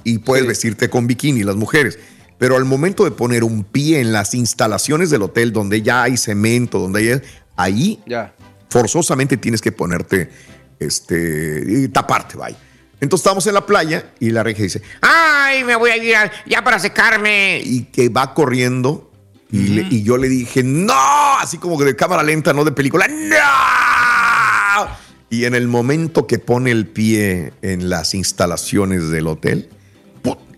y 0.04 0.18
puedes 0.18 0.42
Sí. 0.44 0.48
vestirte 0.48 0.90
con 0.90 1.06
bikini, 1.06 1.42
las 1.44 1.56
mujeres. 1.56 1.98
Pero 2.38 2.56
al 2.56 2.64
momento 2.64 3.04
de 3.04 3.10
poner 3.10 3.44
un 3.44 3.64
pie 3.64 4.00
en 4.00 4.12
las 4.12 4.34
instalaciones 4.34 5.10
del 5.10 5.22
hotel 5.22 5.52
donde 5.52 5.82
ya 5.82 6.02
hay 6.02 6.16
cemento, 6.16 6.78
donde 6.78 7.12
hay, 7.12 7.20
ahí 7.56 8.00
Ya. 8.06 8.34
forzosamente 8.70 9.36
tienes 9.36 9.60
que 9.60 9.72
ponerte, 9.72 10.30
este, 10.78 11.62
y 11.66 11.88
taparte, 11.88 12.36
vaya. 12.36 12.56
Entonces 13.00 13.24
estamos 13.24 13.46
en 13.46 13.54
la 13.54 13.64
playa 13.66 14.10
y 14.20 14.30
la 14.30 14.42
regia 14.42 14.62
dice, 14.64 14.82
¡ay, 15.00 15.64
me 15.64 15.74
voy 15.76 15.90
a 15.90 15.96
ir 15.96 16.14
a- 16.16 16.30
ya 16.46 16.62
para 16.62 16.78
secarme! 16.78 17.60
Y 17.64 17.84
que 17.84 18.08
va 18.10 18.34
corriendo 18.34 19.10
y, 19.50 19.68
le- 19.68 19.86
y 19.90 20.02
yo 20.02 20.16
le 20.18 20.28
dije, 20.28 20.62
¡no! 20.62 20.92
Así 21.38 21.56
como 21.58 21.82
de 21.82 21.96
cámara 21.96 22.22
lenta, 22.22 22.52
no 22.52 22.64
de 22.64 22.72
película, 22.72 23.08
¡no! 23.08 24.88
Y 25.30 25.44
en 25.44 25.54
el 25.54 25.68
momento 25.68 26.26
que 26.26 26.38
pone 26.38 26.70
el 26.72 26.86
pie 26.88 27.52
en 27.62 27.88
las 27.88 28.14
instalaciones 28.14 29.10
del 29.10 29.28
hotel, 29.28 29.68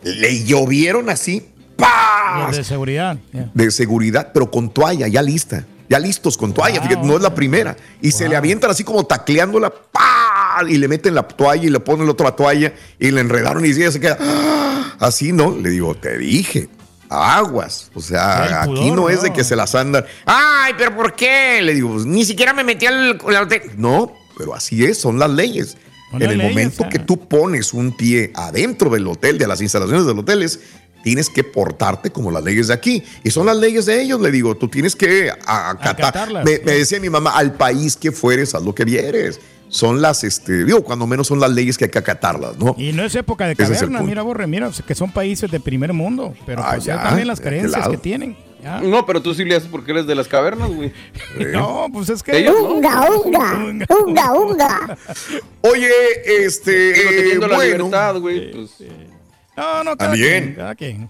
le 0.03 0.45
llovieron 0.45 1.11
así. 1.11 1.47
Los 2.47 2.57
de 2.57 2.65
seguridad. 2.65 3.19
de 3.55 3.71
seguridad, 3.71 4.31
pero 4.33 4.51
con 4.51 4.71
toalla, 4.73 5.07
ya 5.09 5.23
lista. 5.23 5.67
Ya 5.89 5.99
listos 5.99 6.39
con 6.39 6.55
toalla, 6.55 6.79
Wow. 6.81 6.89
fíjate, 6.89 7.07
no 7.07 7.17
es 7.17 7.23
la 7.23 7.35
primera. 7.35 7.77
Y 8.01 8.13
se 8.13 8.27
le 8.29 8.35
avientan 8.35 8.71
así 8.71 8.83
como 8.83 9.05
tacleándola, 9.05 9.71
y 10.69 10.77
le 10.79 10.89
meten 10.89 11.15
la 11.15 11.23
toalla 11.23 11.65
y 11.65 11.71
le 11.71 11.81
ponen 11.81 12.07
la 12.07 12.13
otra 12.13 12.35
toalla 12.37 12.73
y 12.99 13.11
le 13.11 13.21
enredaron 13.21 13.65
y 13.65 13.71
ella 13.71 13.91
se 13.91 14.01
queda 14.01 14.17
¡ah! 14.21 14.97
así, 15.01 15.33
¿no? 15.33 15.57
Le 15.57 15.71
digo, 15.71 15.95
te 15.95 16.19
dije, 16.19 16.69
aguas. 17.09 17.91
O 17.95 18.01
sea, 18.01 18.47
El 18.47 18.55
aquí 18.55 18.81
pudor, 18.91 18.97
no 18.97 19.11
es 19.11 19.23
de 19.23 19.29
no. 19.31 19.35
que 19.35 19.45
se 19.45 19.57
las 19.57 19.75
andan. 19.75 20.05
¡Ay, 20.25 20.75
pero 20.77 20.95
por 20.97 21.15
qué! 21.15 21.61
Le 21.63 21.75
digo, 21.75 21.93
"Pues, 21.93 22.07
ni 22.07 22.25
siquiera 22.25 22.53
me 22.53 22.65
metí 22.65 22.87
al. 22.87 23.21
hotel". 23.21 23.63
No, 23.77 24.13
pero 24.37 24.55
así 24.55 24.85
es, 24.85 24.99
son 24.99 25.19
las 25.19 25.31
leyes. 25.31 25.77
Son 26.11 26.21
en 26.23 26.29
las 26.29 26.33
el 26.33 26.39
leyes, 26.39 26.53
momento 26.53 26.85
ah. 26.85 26.89
que 26.89 26.99
tú 26.99 27.29
pones 27.29 27.73
un 27.73 27.97
pie 27.97 28.33
adentro 28.35 28.91
del 28.91 29.07
hotel, 29.07 29.39
de 29.39 29.47
las 29.47 29.61
instalaciones 29.61 30.07
del 30.07 30.19
hotel, 30.19 30.43
es, 30.43 30.61
tienes 31.03 31.29
que 31.31 31.43
portarte 31.43 32.11
como 32.11 32.31
las 32.31 32.45
leyes 32.45 32.69
de 32.69 32.75
aquí. 32.75 33.03
Y 33.25 33.31
son 33.31 33.47
las 33.47 33.57
leyes 33.57 33.87
de 33.87 34.01
ellos, 34.03 34.21
le 34.21 34.31
digo, 34.31 34.57
tú 34.57 34.69
tienes 34.69 34.95
que 34.95 35.31
acatar. 35.47 36.45
Me, 36.45 36.61
me 36.65 36.73
decía 36.73 37.01
mi 37.01 37.11
mamá, 37.11 37.33
al 37.37 37.55
país 37.55 37.97
que 37.97 38.13
fueres, 38.13 38.55
haz 38.55 38.63
lo 38.63 38.75
que 38.75 38.85
vieres. 38.85 39.41
Son 39.73 40.03
las, 40.03 40.23
este, 40.23 40.65
digo, 40.67 40.85
cuando 40.85 41.07
menos 41.07 41.27
son 41.27 41.41
las 41.41 41.51
leyes 41.51 41.79
que 41.79 41.85
hay 41.87 41.91
que 41.91 41.99
acatarlas, 41.99 42.59
¿no? 42.59 42.75
Y 42.79 42.93
no 42.93 43.05
es 43.05 43.15
época 43.15 43.47
de 43.47 43.53
es 43.53 43.57
caverna, 43.59 44.03
mira, 44.03 44.21
Borre, 44.21 44.47
mira, 44.47 44.71
que 44.87 44.95
son 44.95 45.11
países 45.11 45.51
de 45.51 45.61
primer 45.61 45.95
mundo, 45.95 46.35
pero 46.45 46.63
Ah, 46.63 46.73
pues 46.75 46.85
ya, 46.85 47.03
también 47.03 47.27
las 47.27 47.39
¿de 47.39 47.45
aquel 47.49 47.59
creencias 47.61 47.81
lado? 47.81 47.93
que 47.93 47.97
tienen. 47.97 48.37
ya. 48.63 48.81
No, 48.83 49.07
pero 49.07 49.23
tú 49.23 49.33
sí 49.33 49.47
le 49.47 49.57
haces 49.57 49.71
porque 49.71 49.93
eres 49.93 50.07
de 50.07 50.15
las 50.15 50.29
cavernas, 50.29 50.69
güey. 50.71 50.93
No, 51.53 51.87
pues 51.91 52.11
es 52.11 52.23
que... 52.23 52.37
Ellos 52.37 52.55
no. 52.55 52.75
Unga, 52.75 53.11
unga, 53.25 53.87
unga, 54.05 54.33
unga. 54.35 54.99
Oye, 55.63 55.91
este, 56.45 56.91
eh, 56.91 57.17
teniendo 57.23 57.49
la 57.49 57.57
bueno, 57.57 57.77
libertad, 57.87 58.17
güey. 58.21 58.53
Pues, 58.53 58.71
No, 59.57 59.85
no, 59.85 59.97
cada 59.97 60.11
También. 60.11 60.43
quien, 60.43 60.55
cada 60.55 60.75
quien. 60.75 61.09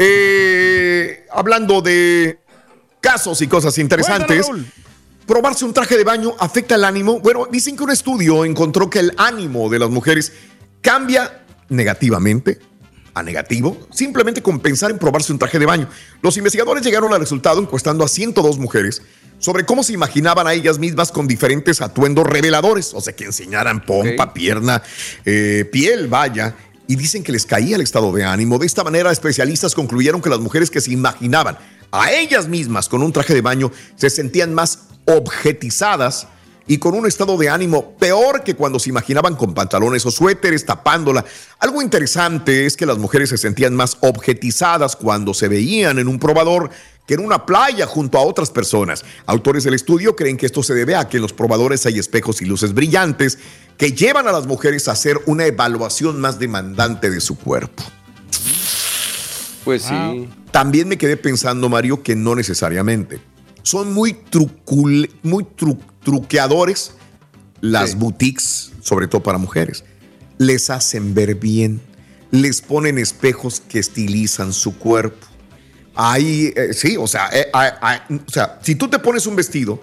eh, 0.00 1.24
hablando 1.32 1.80
de 1.82 2.38
casos 3.00 3.40
y 3.42 3.46
cosas 3.46 3.78
interesantes. 3.78 4.50
¿Probarse 5.26 5.64
un 5.64 5.74
traje 5.74 5.96
de 5.96 6.04
baño 6.04 6.34
afecta 6.38 6.76
el 6.76 6.84
ánimo? 6.84 7.18
Bueno, 7.18 7.48
dicen 7.50 7.76
que 7.76 7.82
un 7.82 7.90
estudio 7.90 8.44
encontró 8.44 8.88
que 8.88 9.00
el 9.00 9.12
ánimo 9.16 9.68
de 9.68 9.80
las 9.80 9.90
mujeres 9.90 10.32
cambia 10.80 11.44
negativamente 11.68 12.60
a 13.12 13.22
negativo 13.22 13.76
simplemente 13.90 14.42
con 14.42 14.60
pensar 14.60 14.90
en 14.90 14.98
probarse 14.98 15.32
un 15.32 15.38
traje 15.38 15.58
de 15.58 15.66
baño. 15.66 15.88
Los 16.22 16.36
investigadores 16.36 16.84
llegaron 16.84 17.12
al 17.12 17.18
resultado 17.18 17.60
encuestando 17.60 18.04
a 18.04 18.08
102 18.08 18.58
mujeres 18.58 19.02
sobre 19.38 19.64
cómo 19.64 19.82
se 19.82 19.94
imaginaban 19.94 20.46
a 20.46 20.52
ellas 20.52 20.78
mismas 20.78 21.10
con 21.10 21.26
diferentes 21.26 21.80
atuendos 21.80 22.24
reveladores, 22.24 22.94
o 22.94 23.00
sea, 23.00 23.16
que 23.16 23.24
enseñaran 23.24 23.84
pompa, 23.84 24.32
pierna, 24.32 24.82
eh, 25.24 25.68
piel, 25.72 26.06
vaya. 26.08 26.54
Y 26.86 26.94
dicen 26.94 27.24
que 27.24 27.32
les 27.32 27.46
caía 27.46 27.74
el 27.74 27.82
estado 27.82 28.12
de 28.12 28.24
ánimo. 28.24 28.58
De 28.58 28.66
esta 28.66 28.84
manera, 28.84 29.10
especialistas 29.10 29.74
concluyeron 29.74 30.22
que 30.22 30.30
las 30.30 30.38
mujeres 30.38 30.70
que 30.70 30.80
se 30.80 30.92
imaginaban 30.92 31.58
a 31.90 32.12
ellas 32.12 32.48
mismas 32.48 32.88
con 32.88 33.02
un 33.02 33.12
traje 33.12 33.34
de 33.34 33.40
baño 33.40 33.72
se 33.96 34.10
sentían 34.10 34.54
más 34.54 34.88
objetizadas 35.06 36.28
y 36.66 36.78
con 36.78 36.94
un 36.94 37.06
estado 37.06 37.36
de 37.36 37.48
ánimo 37.48 37.96
peor 37.96 38.42
que 38.42 38.56
cuando 38.56 38.78
se 38.78 38.90
imaginaban 38.90 39.36
con 39.36 39.54
pantalones 39.54 40.04
o 40.04 40.10
suéteres 40.10 40.66
tapándola. 40.66 41.24
Algo 41.58 41.80
interesante 41.80 42.66
es 42.66 42.76
que 42.76 42.86
las 42.86 42.98
mujeres 42.98 43.30
se 43.30 43.38
sentían 43.38 43.74
más 43.74 43.98
objetizadas 44.00 44.96
cuando 44.96 45.32
se 45.32 45.48
veían 45.48 45.98
en 45.98 46.08
un 46.08 46.18
probador 46.18 46.70
que 47.06 47.14
en 47.14 47.20
una 47.20 47.46
playa 47.46 47.86
junto 47.86 48.18
a 48.18 48.22
otras 48.22 48.50
personas. 48.50 49.04
Autores 49.26 49.62
del 49.62 49.74
estudio 49.74 50.16
creen 50.16 50.36
que 50.36 50.46
esto 50.46 50.62
se 50.62 50.74
debe 50.74 50.96
a 50.96 51.08
que 51.08 51.18
en 51.18 51.22
los 51.22 51.32
probadores 51.32 51.86
hay 51.86 52.00
espejos 52.00 52.42
y 52.42 52.46
luces 52.46 52.74
brillantes 52.74 53.38
que 53.78 53.92
llevan 53.92 54.26
a 54.26 54.32
las 54.32 54.46
mujeres 54.46 54.88
a 54.88 54.92
hacer 54.92 55.20
una 55.26 55.46
evaluación 55.46 56.20
más 56.20 56.38
demandante 56.38 57.10
de 57.10 57.20
su 57.20 57.38
cuerpo. 57.38 57.84
Pues 59.66 59.82
sí. 59.82 60.28
También 60.52 60.86
me 60.88 60.96
quedé 60.96 61.16
pensando, 61.18 61.68
Mario, 61.68 62.02
que 62.02 62.14
no 62.16 62.34
necesariamente. 62.36 63.18
Son 63.62 63.92
muy, 63.92 64.16
trucul- 64.30 65.10
muy 65.24 65.42
tru- 65.44 65.78
truqueadores 66.04 66.92
las 67.60 67.90
Sí. 67.90 67.96
boutiques, 67.96 68.72
sobre 68.80 69.08
todo 69.08 69.22
para 69.22 69.38
mujeres. 69.38 69.84
Les 70.38 70.70
hacen 70.70 71.14
ver 71.14 71.34
bien, 71.34 71.80
les 72.30 72.60
ponen 72.62 72.96
espejos 72.98 73.60
que 73.60 73.80
estilizan 73.80 74.52
su 74.52 74.78
cuerpo. 74.78 75.26
Ahí, 75.96 76.52
eh, 76.54 76.72
sí, 76.72 76.96
o 76.96 77.06
sea, 77.08 77.28
eh, 77.32 77.48
ah, 77.52 77.76
ah, 77.82 78.04
o 78.26 78.30
sea, 78.30 78.60
si 78.62 78.76
tú 78.76 78.86
te 78.88 78.98
pones 79.00 79.26
un 79.26 79.34
vestido, 79.34 79.80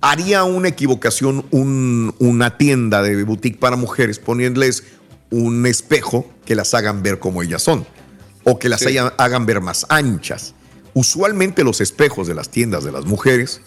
haría 0.00 0.44
una 0.44 0.68
equivocación 0.68 1.44
un- 1.50 2.14
una 2.18 2.56
tienda 2.58 3.00
de 3.02 3.22
boutique 3.24 3.58
para 3.58 3.76
mujeres 3.76 4.18
poniéndoles 4.18 4.84
un 5.30 5.66
espejo 5.66 6.28
que 6.44 6.54
las 6.54 6.74
hagan 6.74 7.02
ver 7.02 7.18
como 7.18 7.42
ellas 7.42 7.62
son 7.62 7.86
o 8.48 8.58
que 8.58 8.68
las 8.68 8.80
Sí. 8.80 8.86
hayan- 8.88 9.12
hagan 9.18 9.44
ver 9.44 9.60
más 9.60 9.84
anchas. 9.90 10.54
Usualmente 10.94 11.64
los 11.64 11.80
espejos 11.82 12.26
de 12.28 12.34
las 12.34 12.48
tiendas 12.48 12.84
de 12.84 12.92
las 12.92 13.04
mujeres 13.04 13.60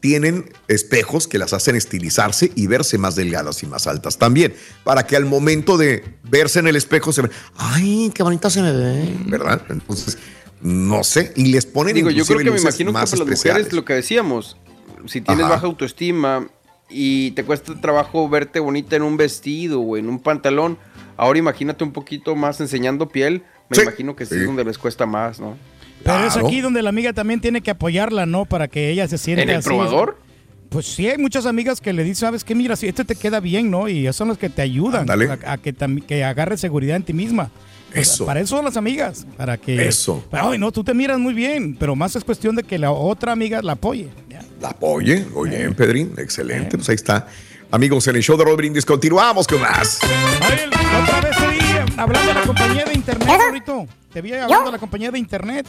tienen 0.00 0.50
espejos 0.66 1.28
que 1.28 1.38
las 1.38 1.52
hacen 1.52 1.76
estilizarse 1.76 2.50
y 2.56 2.66
verse 2.66 2.98
más 2.98 3.14
delgadas 3.14 3.62
y 3.62 3.66
más 3.66 3.86
altas 3.86 4.18
también, 4.18 4.52
para 4.82 5.06
que 5.06 5.14
al 5.14 5.26
momento 5.26 5.76
de 5.78 6.16
verse 6.24 6.58
en 6.58 6.66
el 6.66 6.74
espejo 6.74 7.12
se 7.12 7.22
vean, 7.22 7.32
ay, 7.56 8.10
qué 8.12 8.24
bonita 8.24 8.50
se 8.50 8.62
me 8.62 8.72
ve, 8.72 9.14
¿verdad? 9.26 9.62
Entonces, 9.68 10.18
no 10.60 11.04
sé, 11.04 11.32
y 11.36 11.46
les 11.52 11.66
ponen 11.66 11.94
Digo, 11.94 12.10
yo 12.10 12.24
creo 12.24 12.38
que 12.38 12.50
me 12.50 12.60
imagino 12.60 12.90
que 12.90 12.94
para 12.94 13.04
las 13.16 13.20
mujeres 13.20 13.72
lo 13.72 13.84
que 13.84 13.92
decíamos, 13.94 14.56
si 15.06 15.20
tienes 15.20 15.44
Ajá. 15.44 15.54
baja 15.54 15.66
autoestima 15.66 16.48
y 16.90 17.30
te 17.32 17.44
cuesta 17.44 17.80
trabajo 17.80 18.28
verte 18.28 18.58
bonita 18.58 18.96
en 18.96 19.02
un 19.02 19.16
vestido 19.16 19.80
o 19.80 19.96
en 19.96 20.08
un 20.08 20.18
pantalón, 20.18 20.78
ahora 21.16 21.38
imagínate 21.38 21.84
un 21.84 21.92
poquito 21.92 22.34
más 22.34 22.60
enseñando 22.60 23.08
piel, 23.08 23.44
me 23.72 23.76
Sí, 23.76 23.82
imagino 23.82 24.14
que 24.16 24.24
sí, 24.26 24.34
sí. 24.34 24.40
es 24.40 24.46
donde 24.46 24.64
les 24.64 24.78
cuesta 24.78 25.06
más, 25.06 25.40
¿no? 25.40 25.56
Pero 26.04 26.26
es 26.26 26.36
aquí 26.36 26.60
donde 26.60 26.82
la 26.82 26.88
amiga 26.88 27.12
también 27.12 27.40
tiene 27.40 27.60
que 27.60 27.70
apoyarla, 27.70 28.26
¿no? 28.26 28.44
Para 28.44 28.68
que 28.68 28.90
ella 28.90 29.06
se 29.08 29.18
sienta 29.18 29.42
¿En 29.42 29.50
el 29.50 29.56
así. 29.56 29.68
probador? 29.68 30.18
Pues 30.68 30.86
sí, 30.86 31.06
hay 31.08 31.18
muchas 31.18 31.44
amigas 31.46 31.80
que 31.80 31.92
le 31.92 32.02
dicen, 32.02 32.16
¿sabes 32.26 32.44
qué? 32.44 32.54
Mira, 32.54 32.76
si 32.76 32.88
este 32.88 33.04
te 33.04 33.14
queda 33.14 33.40
bien, 33.40 33.70
¿no? 33.70 33.88
Y 33.88 34.10
son 34.12 34.28
las 34.28 34.38
que 34.38 34.48
te 34.48 34.62
ayudan 34.62 35.08
a, 35.10 35.52
a 35.52 35.58
que, 35.58 35.74
que 36.06 36.24
agarres 36.24 36.60
seguridad 36.60 36.96
en 36.96 37.02
ti 37.02 37.12
misma. 37.12 37.50
Eso. 37.92 38.24
Para 38.24 38.40
eso 38.40 38.56
son 38.56 38.64
las 38.64 38.78
amigas, 38.78 39.26
para 39.36 39.58
que... 39.58 39.86
Eso. 39.86 40.24
Ay, 40.32 40.58
no, 40.58 40.72
tú 40.72 40.82
te 40.82 40.94
miras 40.94 41.18
muy 41.18 41.34
bien, 41.34 41.76
pero 41.78 41.94
más 41.94 42.16
es 42.16 42.24
cuestión 42.24 42.56
de 42.56 42.62
que 42.62 42.78
la 42.78 42.90
otra 42.90 43.32
amiga 43.32 43.60
la 43.60 43.72
apoye. 43.72 44.08
Ya. 44.30 44.42
La 44.62 44.70
apoye, 44.70 45.26
muy 45.34 45.50
Eh. 45.54 45.70
Pedrín, 45.76 46.14
excelente, 46.16 46.78
pues 46.78 46.88
ahí 46.88 46.94
está. 46.94 47.26
Amigos, 47.70 48.08
en 48.08 48.16
el 48.16 48.22
show 48.22 48.38
de 48.38 48.44
Brindis 48.56 48.86
continuamos 48.86 49.46
con 49.46 49.60
más. 49.60 49.98
La 50.02 51.00
otra 51.02 51.20
vez 51.20 51.71
hablando 51.96 52.28
de 52.28 52.34
la 52.34 52.42
compañía 52.46 52.84
de 52.84 52.94
internet, 52.94 53.28
¿Yo? 53.28 53.44
ahorita. 53.44 53.86
Te 54.12 54.20
vi 54.20 54.32
hablando 54.34 54.66
de 54.66 54.72
la 54.72 54.78
compañía 54.78 55.10
de 55.10 55.18
internet. 55.18 55.66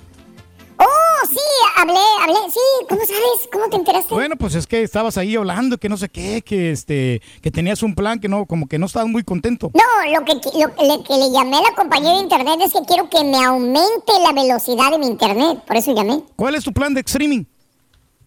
Oh, 0.77 1.27
sí, 1.29 1.39
hablé, 1.77 1.99
hablé. 2.21 2.51
Sí, 2.51 2.59
¿cómo 2.89 3.01
sabes? 3.01 3.49
¿Cómo 3.51 3.69
te 3.69 3.75
enteraste? 3.77 4.13
Bueno, 4.13 4.35
pues 4.35 4.55
es 4.55 4.67
que 4.67 4.81
estabas 4.81 5.17
ahí 5.17 5.35
hablando 5.35 5.77
que 5.77 5.87
no 5.87 5.97
sé 5.97 6.09
qué, 6.09 6.41
que 6.41 6.71
este, 6.71 7.21
que 7.41 7.51
tenías 7.51 7.83
un 7.83 7.95
plan 7.95 8.19
que 8.19 8.27
no, 8.27 8.45
como 8.45 8.67
que 8.67 8.79
no 8.79 8.87
estabas 8.87 9.07
muy 9.07 9.23
contento. 9.23 9.71
No, 9.73 10.19
lo 10.19 10.25
que, 10.25 10.33
lo 10.33 10.67
le, 10.67 11.03
que 11.03 11.13
le 11.13 11.31
llamé 11.31 11.57
a 11.57 11.61
la 11.61 11.75
compañía 11.75 12.13
de 12.13 12.19
internet 12.19 12.59
es 12.63 12.73
que 12.73 12.81
quiero 12.85 13.09
que 13.09 13.23
me 13.23 13.37
aumente 13.45 14.11
la 14.21 14.33
velocidad 14.33 14.91
de 14.91 14.97
mi 14.97 15.07
internet. 15.07 15.59
Por 15.65 15.77
eso 15.77 15.93
llamé. 15.95 16.23
¿Cuál 16.35 16.55
es 16.55 16.63
tu 16.63 16.73
plan 16.73 16.93
de 16.93 17.01
streaming? 17.01 17.45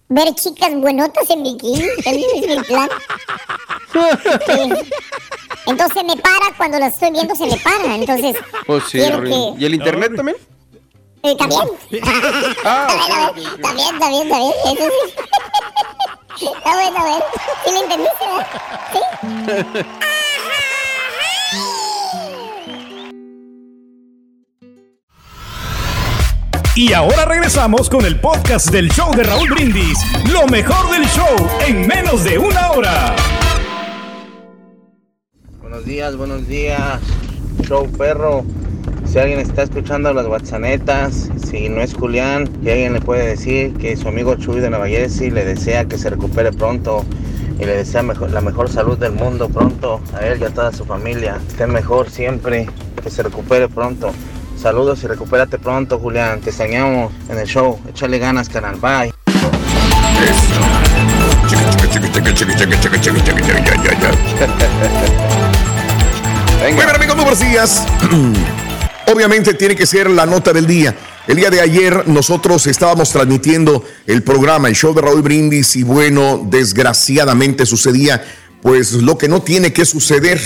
Ver 0.09 0.33
chicas 0.35 0.73
buenotas 0.77 1.29
en 1.31 1.43
bikini. 1.43 1.83
Ese 1.99 2.11
es 2.11 2.57
mi 2.57 2.63
plan. 2.63 2.89
Entonces 5.67 6.05
me 6.05 6.17
para, 6.17 6.55
cuando 6.57 6.79
lo 6.79 6.87
estoy 6.87 7.11
viendo 7.11 7.35
se 7.35 7.47
me 7.47 7.57
para. 7.59 7.95
Entonces, 7.95 8.37
Pues 8.67 8.85
sí, 8.91 8.99
quiero 8.99 9.21
Rin. 9.21 9.55
que... 9.57 9.63
¿y 9.63 9.67
el 9.67 9.75
internet 9.75 10.13
también? 10.17 10.37
Eh, 11.23 11.37
¿También? 11.37 11.63
Ah, 12.65 12.87
También, 13.63 13.99
también, 13.99 14.29
también. 14.29 14.53
Eso 14.65 14.89
sí. 16.39 16.47
Está 16.57 16.73
bueno, 16.75 16.99
a 16.99 17.05
ver. 17.05 17.23
¿Sí 17.65 17.73
lo 17.73 17.83
entendiste? 17.83 18.25
¿Sí? 18.93 19.97
Y 26.75 26.93
ahora 26.93 27.25
regresamos 27.25 27.89
con 27.89 28.05
el 28.05 28.21
podcast 28.21 28.67
del 28.71 28.91
show 28.91 29.11
de 29.15 29.23
Raúl 29.23 29.49
Brindis. 29.49 29.99
Lo 30.31 30.47
mejor 30.47 30.91
del 30.91 31.07
show 31.09 31.35
en 31.67 31.87
menos 31.87 32.23
de 32.23 32.37
una 32.39 32.71
hora. 32.73 33.17
Buenos 35.77 35.91
días, 35.91 36.17
buenos 36.17 36.49
días. 36.49 37.03
Show 37.69 37.87
perro. 37.99 38.47
Si 39.05 39.19
alguien 39.19 39.41
está 39.41 39.65
escuchando 39.65 40.11
las 40.15 40.25
WhatsAppetas, 40.27 41.29
si 41.47 41.69
no 41.69 41.83
es 41.83 41.93
Julián, 41.93 42.47
que 42.65 42.73
alguien 42.73 42.95
le 42.95 43.03
puede 43.03 43.27
decir 43.27 43.75
que 43.75 43.95
su 43.95 44.09
amigo 44.09 44.37
Chuy 44.37 44.61
de 44.61 44.71
Nueva 44.71 44.89
Jersey 44.89 45.31
le 45.31 45.45
desea 45.45 45.85
que 45.85 45.99
se 45.99 46.09
recupere 46.09 46.51
pronto 46.51 47.05
y 47.61 47.67
le 47.67 47.77
desea 47.77 48.03
la 48.03 48.41
mejor 48.41 48.71
salud 48.71 48.97
del 48.97 49.13
mundo 49.13 49.51
pronto 49.51 50.01
a 50.15 50.27
él 50.27 50.41
y 50.41 50.45
a 50.45 50.49
toda 50.49 50.73
su 50.73 50.87
familia. 50.87 51.39
Estén 51.47 51.71
mejor 51.73 52.09
siempre, 52.09 52.67
que 53.03 53.11
se 53.11 53.23
recupere 53.23 53.69
pronto. 53.69 54.13
Saludos 54.57 55.05
y 55.05 55.09
recupérate 55.09 55.59
pronto, 55.59 55.99
Julián. 55.99 56.41
Te 56.41 56.49
extrañamos 56.49 57.13
en 57.29 57.37
el 57.37 57.47
show. 57.47 57.79
Échale 57.87 58.19
ganas, 58.19 58.49
canal. 58.49 58.77
Bye. 58.77 59.13
Bien, 66.75 66.81
amigos, 66.81 67.15
muy 67.15 67.25
buenos 67.25 67.39
días. 67.39 67.85
Obviamente 69.07 69.55
tiene 69.55 69.77
que 69.77 69.87
ser 69.87 70.11
la 70.11 70.27
nota 70.27 70.53
del 70.53 70.67
día. 70.67 70.97
El 71.29 71.37
día 71.37 71.49
de 71.49 71.61
ayer 71.61 72.09
nosotros 72.09 72.67
estábamos 72.67 73.13
transmitiendo 73.13 73.85
el 74.05 74.25
programa, 74.25 74.67
el 74.67 74.75
show 74.75 74.93
de 74.93 75.01
Raúl 75.01 75.23
Brindis, 75.23 75.77
y 75.77 75.85
bueno, 75.85 76.45
desgraciadamente 76.51 77.67
sucedía 77.67 78.25
pues 78.63 78.95
lo 78.95 79.17
que 79.17 79.29
no 79.29 79.43
tiene 79.43 79.73
que 79.73 79.85
suceder. 79.85 80.41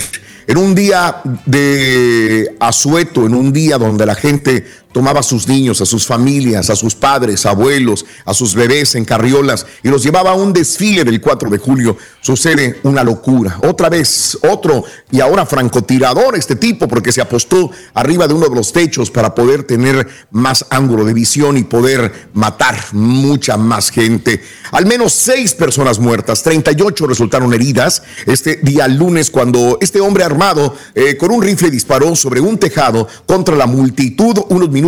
En 0.45 0.57
un 0.57 0.75
día 0.75 1.21
de 1.47 2.55
asueto, 2.59 3.25
en 3.25 3.33
un 3.33 3.51
día 3.51 3.79
donde 3.79 4.05
la 4.05 4.13
gente 4.13 4.67
tomaba 4.91 5.21
a 5.21 5.23
sus 5.23 5.47
niños, 5.47 5.81
a 5.81 5.85
sus 5.85 6.05
familias, 6.05 6.69
a 6.69 6.75
sus 6.75 6.95
padres, 6.95 7.45
abuelos, 7.45 8.05
a 8.25 8.33
sus 8.33 8.55
bebés 8.55 8.95
en 8.95 9.05
carriolas 9.05 9.65
y 9.83 9.89
los 9.89 10.03
llevaba 10.03 10.31
a 10.31 10.35
un 10.35 10.53
desfile 10.53 11.03
del 11.03 11.21
4 11.21 11.49
de 11.49 11.57
julio, 11.57 11.97
sucede 12.21 12.79
una 12.83 13.03
locura. 13.03 13.59
Otra 13.67 13.89
vez, 13.89 14.37
otro 14.49 14.83
y 15.11 15.21
ahora 15.21 15.45
francotirador 15.45 16.35
este 16.35 16.55
tipo 16.55 16.87
porque 16.87 17.11
se 17.11 17.21
apostó 17.21 17.71
arriba 17.93 18.27
de 18.27 18.33
uno 18.33 18.49
de 18.49 18.55
los 18.55 18.73
techos 18.73 19.11
para 19.11 19.33
poder 19.33 19.63
tener 19.63 20.07
más 20.31 20.65
ángulo 20.69 21.05
de 21.05 21.13
visión 21.13 21.57
y 21.57 21.63
poder 21.63 22.29
matar 22.33 22.75
mucha 22.93 23.57
más 23.57 23.89
gente. 23.89 24.43
Al 24.71 24.85
menos 24.85 25.13
seis 25.13 25.53
personas 25.53 25.99
muertas, 25.99 26.43
38 26.43 27.07
resultaron 27.07 27.53
heridas 27.53 28.03
este 28.25 28.57
día 28.57 28.87
lunes 28.87 29.31
cuando 29.31 29.77
este 29.81 30.01
hombre 30.01 30.23
armado 30.23 30.75
eh, 30.95 31.17
con 31.17 31.31
un 31.31 31.41
rifle 31.41 31.69
disparó 31.69 32.15
sobre 32.15 32.41
un 32.41 32.57
tejado 32.57 33.07
contra 33.25 33.55
la 33.55 33.65
multitud 33.65 34.37
unos 34.49 34.69
minutos 34.69 34.80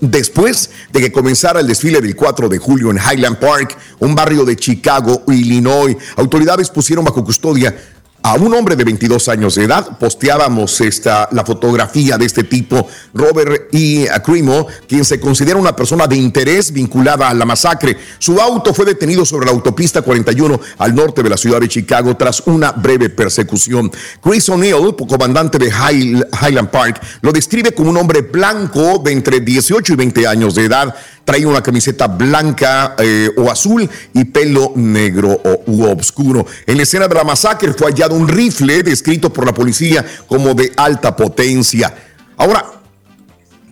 después 0.00 0.70
de 0.92 1.00
que 1.00 1.12
comenzara 1.12 1.60
el 1.60 1.66
desfile 1.66 2.00
del 2.00 2.16
4 2.16 2.48
de 2.48 2.58
julio 2.58 2.90
en 2.90 2.98
Highland 2.98 3.38
Park, 3.38 3.76
un 4.00 4.14
barrio 4.14 4.44
de 4.44 4.56
Chicago, 4.56 5.22
Illinois. 5.28 5.96
Autoridades 6.16 6.70
pusieron 6.70 7.04
bajo 7.04 7.24
custodia 7.24 7.74
a 8.26 8.34
un 8.34 8.52
hombre 8.54 8.74
de 8.74 8.82
22 8.82 9.28
años 9.28 9.54
de 9.54 9.62
edad. 9.64 9.98
Posteábamos 10.00 10.80
esta, 10.80 11.28
la 11.30 11.44
fotografía 11.44 12.18
de 12.18 12.26
este 12.26 12.42
tipo, 12.42 12.88
Robert 13.14 13.68
E. 13.72 14.08
Crimo, 14.24 14.66
quien 14.88 15.04
se 15.04 15.20
considera 15.20 15.56
una 15.60 15.76
persona 15.76 16.08
de 16.08 16.16
interés 16.16 16.72
vinculada 16.72 17.28
a 17.28 17.34
la 17.34 17.44
masacre. 17.44 17.96
Su 18.18 18.40
auto 18.40 18.74
fue 18.74 18.84
detenido 18.84 19.24
sobre 19.24 19.46
la 19.46 19.52
autopista 19.52 20.02
41 20.02 20.60
al 20.78 20.92
norte 20.96 21.22
de 21.22 21.30
la 21.30 21.36
ciudad 21.36 21.60
de 21.60 21.68
Chicago 21.68 22.16
tras 22.16 22.42
una 22.46 22.72
breve 22.72 23.10
persecución. 23.10 23.92
Chris 24.20 24.48
O'Neill, 24.48 24.96
comandante 25.08 25.56
de 25.58 25.70
High- 25.70 26.24
Highland 26.42 26.70
Park, 26.70 27.00
lo 27.20 27.30
describe 27.30 27.72
como 27.72 27.90
un 27.90 27.96
hombre 27.96 28.22
blanco 28.22 28.98
de 29.04 29.12
entre 29.12 29.38
18 29.38 29.92
y 29.92 29.96
20 29.96 30.26
años 30.26 30.56
de 30.56 30.64
edad. 30.64 30.96
Traía 31.26 31.48
una 31.48 31.62
camiseta 31.62 32.06
blanca 32.06 32.94
eh, 32.98 33.28
o 33.36 33.50
azul 33.50 33.86
y 34.14 34.24
pelo 34.24 34.72
negro 34.76 35.32
o 35.44 35.62
u 35.66 35.84
oscuro. 35.84 36.46
En 36.64 36.78
la 36.78 36.84
escena 36.84 37.08
de 37.08 37.14
la 37.16 37.24
masacre 37.24 37.74
fue 37.74 37.88
hallado 37.90 38.14
un 38.14 38.28
rifle 38.28 38.82
descrito 38.82 39.30
por 39.30 39.44
la 39.44 39.52
policía 39.52 40.06
como 40.26 40.54
de 40.54 40.72
alta 40.76 41.14
potencia. 41.14 41.92
Ahora, 42.38 42.64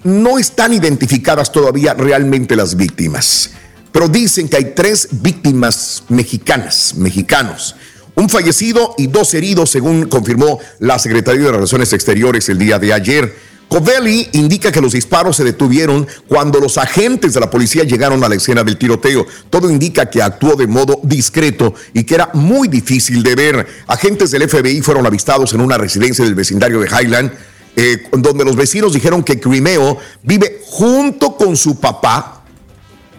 no 0.03 0.37
están 0.38 0.73
identificadas 0.73 1.53
todavía 1.53 1.95
realmente 1.95 2.57
las 2.57 2.77
víctimas, 2.77 3.53
pero 3.93 4.09
dicen 4.09 4.49
que 4.49 4.57
hay 4.57 4.73
tres 4.75 5.09
víctimas 5.12 6.03
mexicanas, 6.09 6.95
mexicanos. 6.97 7.77
Un 8.17 8.29
fallecido 8.29 8.95
y 8.99 9.07
dos 9.07 9.33
heridos, 9.35 9.71
según 9.71 10.07
confirmó 10.09 10.59
la 10.81 10.99
Secretaría 10.99 11.45
de 11.45 11.53
Relaciones 11.53 11.93
Exteriores 11.93 12.49
el 12.49 12.59
día 12.59 12.79
de 12.79 12.93
ayer. 12.93 13.54
Covelli 13.68 14.29
indica 14.33 14.70
que 14.70 14.81
los 14.81 14.92
disparos 14.92 15.37
se 15.37 15.44
detuvieron 15.44 16.07
cuando 16.29 16.61
los 16.61 16.79
agentes 16.79 17.35
de 17.35 17.40
la 17.40 17.50
policía 17.50 17.85
llegaron 17.85 18.22
a 18.22 18.29
la 18.29 18.37
escena 18.37 18.62
del 18.62 18.77
tiroteo. 18.77 19.27
Todo 19.50 19.70
indica 19.70 20.09
que 20.09 20.22
actuó 20.22 20.55
de 20.55 20.66
modo 20.66 21.00
discreto 21.03 21.74
y 21.92 22.05
que 22.05 22.14
era 22.14 22.31
muy 22.35 22.68
difícil 22.68 23.22
de 23.22 23.35
ver. 23.35 23.66
Agentes 23.87 24.31
del 24.31 24.48
FBI 24.48 24.81
fueron 24.83 25.07
avistados 25.07 25.53
en 25.55 25.61
una 25.61 25.79
residencia 25.79 26.24
del 26.24 26.35
vecindario 26.35 26.81
de 26.81 26.88
Highland, 26.88 27.33
eh, 27.77 28.09
donde 28.12 28.44
los 28.44 28.55
vecinos 28.55 28.92
dijeron 28.92 29.24
que 29.24 29.40
Crimeo 29.40 29.98
vive 30.22 30.61
junto 30.66 31.37
con 31.37 31.57
su 31.57 31.81
papá 31.81 32.44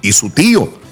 y 0.02 0.14
su 0.14 0.30
tío. 0.30 0.86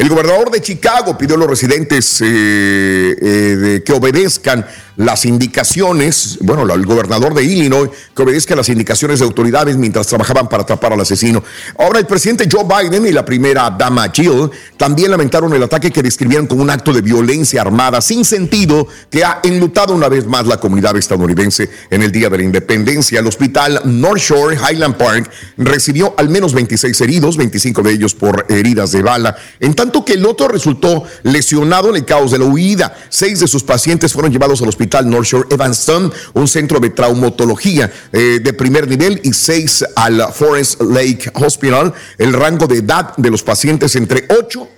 El 0.00 0.08
gobernador 0.08 0.50
de 0.50 0.62
Chicago 0.62 1.18
pidió 1.18 1.34
a 1.34 1.38
los 1.40 1.50
residentes 1.50 2.22
eh, 2.22 3.14
eh, 3.20 3.82
que 3.84 3.92
obedezcan 3.92 4.66
las 5.00 5.24
indicaciones, 5.24 6.36
bueno, 6.42 6.70
el 6.74 6.84
gobernador 6.84 7.32
de 7.32 7.42
Illinois, 7.42 7.88
que 8.14 8.22
obedezcan 8.22 8.58
las 8.58 8.68
indicaciones 8.68 9.20
de 9.20 9.24
autoridades 9.24 9.78
mientras 9.78 10.06
trabajaban 10.06 10.46
para 10.46 10.64
atrapar 10.64 10.92
al 10.92 11.00
asesino. 11.00 11.42
Ahora, 11.78 12.00
el 12.00 12.06
presidente 12.06 12.46
Joe 12.50 12.64
Biden 12.64 13.06
y 13.06 13.12
la 13.12 13.24
primera 13.24 13.70
dama 13.70 14.10
Jill 14.12 14.50
también 14.76 15.10
lamentaron 15.10 15.54
el 15.54 15.62
ataque 15.62 15.90
que 15.90 16.02
describieron 16.02 16.46
como 16.46 16.62
un 16.62 16.68
acto 16.68 16.92
de 16.92 17.00
violencia 17.00 17.62
armada 17.62 18.02
sin 18.02 18.26
sentido 18.26 18.86
que 19.10 19.24
ha 19.24 19.40
enlutado 19.42 19.94
una 19.94 20.10
vez 20.10 20.26
más 20.26 20.46
la 20.46 20.60
comunidad 20.60 20.94
estadounidense 20.98 21.70
en 21.88 22.02
el 22.02 22.12
Día 22.12 22.28
de 22.28 22.36
la 22.36 22.44
Independencia. 22.44 23.20
El 23.20 23.26
hospital 23.26 23.80
North 23.86 24.20
Shore 24.20 24.56
Highland 24.56 24.96
Park 24.96 25.30
recibió 25.56 26.12
al 26.18 26.28
menos 26.28 26.52
26 26.52 27.00
heridos, 27.00 27.38
25 27.38 27.80
de 27.80 27.92
ellos 27.92 28.14
por 28.14 28.44
heridas 28.50 28.92
de 28.92 29.00
bala, 29.00 29.34
en 29.60 29.72
tanto 29.72 30.04
que 30.04 30.12
el 30.12 30.26
otro 30.26 30.46
resultó 30.48 31.04
lesionado 31.22 31.88
en 31.88 31.96
el 31.96 32.04
caos 32.04 32.32
de 32.32 32.38
la 32.38 32.44
huida. 32.44 32.94
Seis 33.08 33.40
de 33.40 33.48
sus 33.48 33.62
pacientes 33.62 34.12
fueron 34.12 34.30
llevados 34.30 34.60
al 34.60 34.68
hospital 34.68 34.89
North 35.04 35.26
Shore 35.26 35.48
Evanston, 35.50 36.12
un 36.34 36.48
centro 36.48 36.80
de 36.80 36.90
traumatología 36.90 37.90
eh, 38.12 38.40
de 38.42 38.52
primer 38.52 38.88
nivel, 38.88 39.20
y 39.22 39.32
seis 39.32 39.84
al 39.94 40.20
Forest 40.32 40.82
Lake 40.82 41.30
Hospital. 41.34 41.94
El 42.18 42.32
rango 42.32 42.66
de 42.66 42.78
edad 42.78 43.16
de 43.16 43.30
los 43.30 43.42
pacientes 43.42 43.94
entre 43.96 44.26
8 44.28 44.68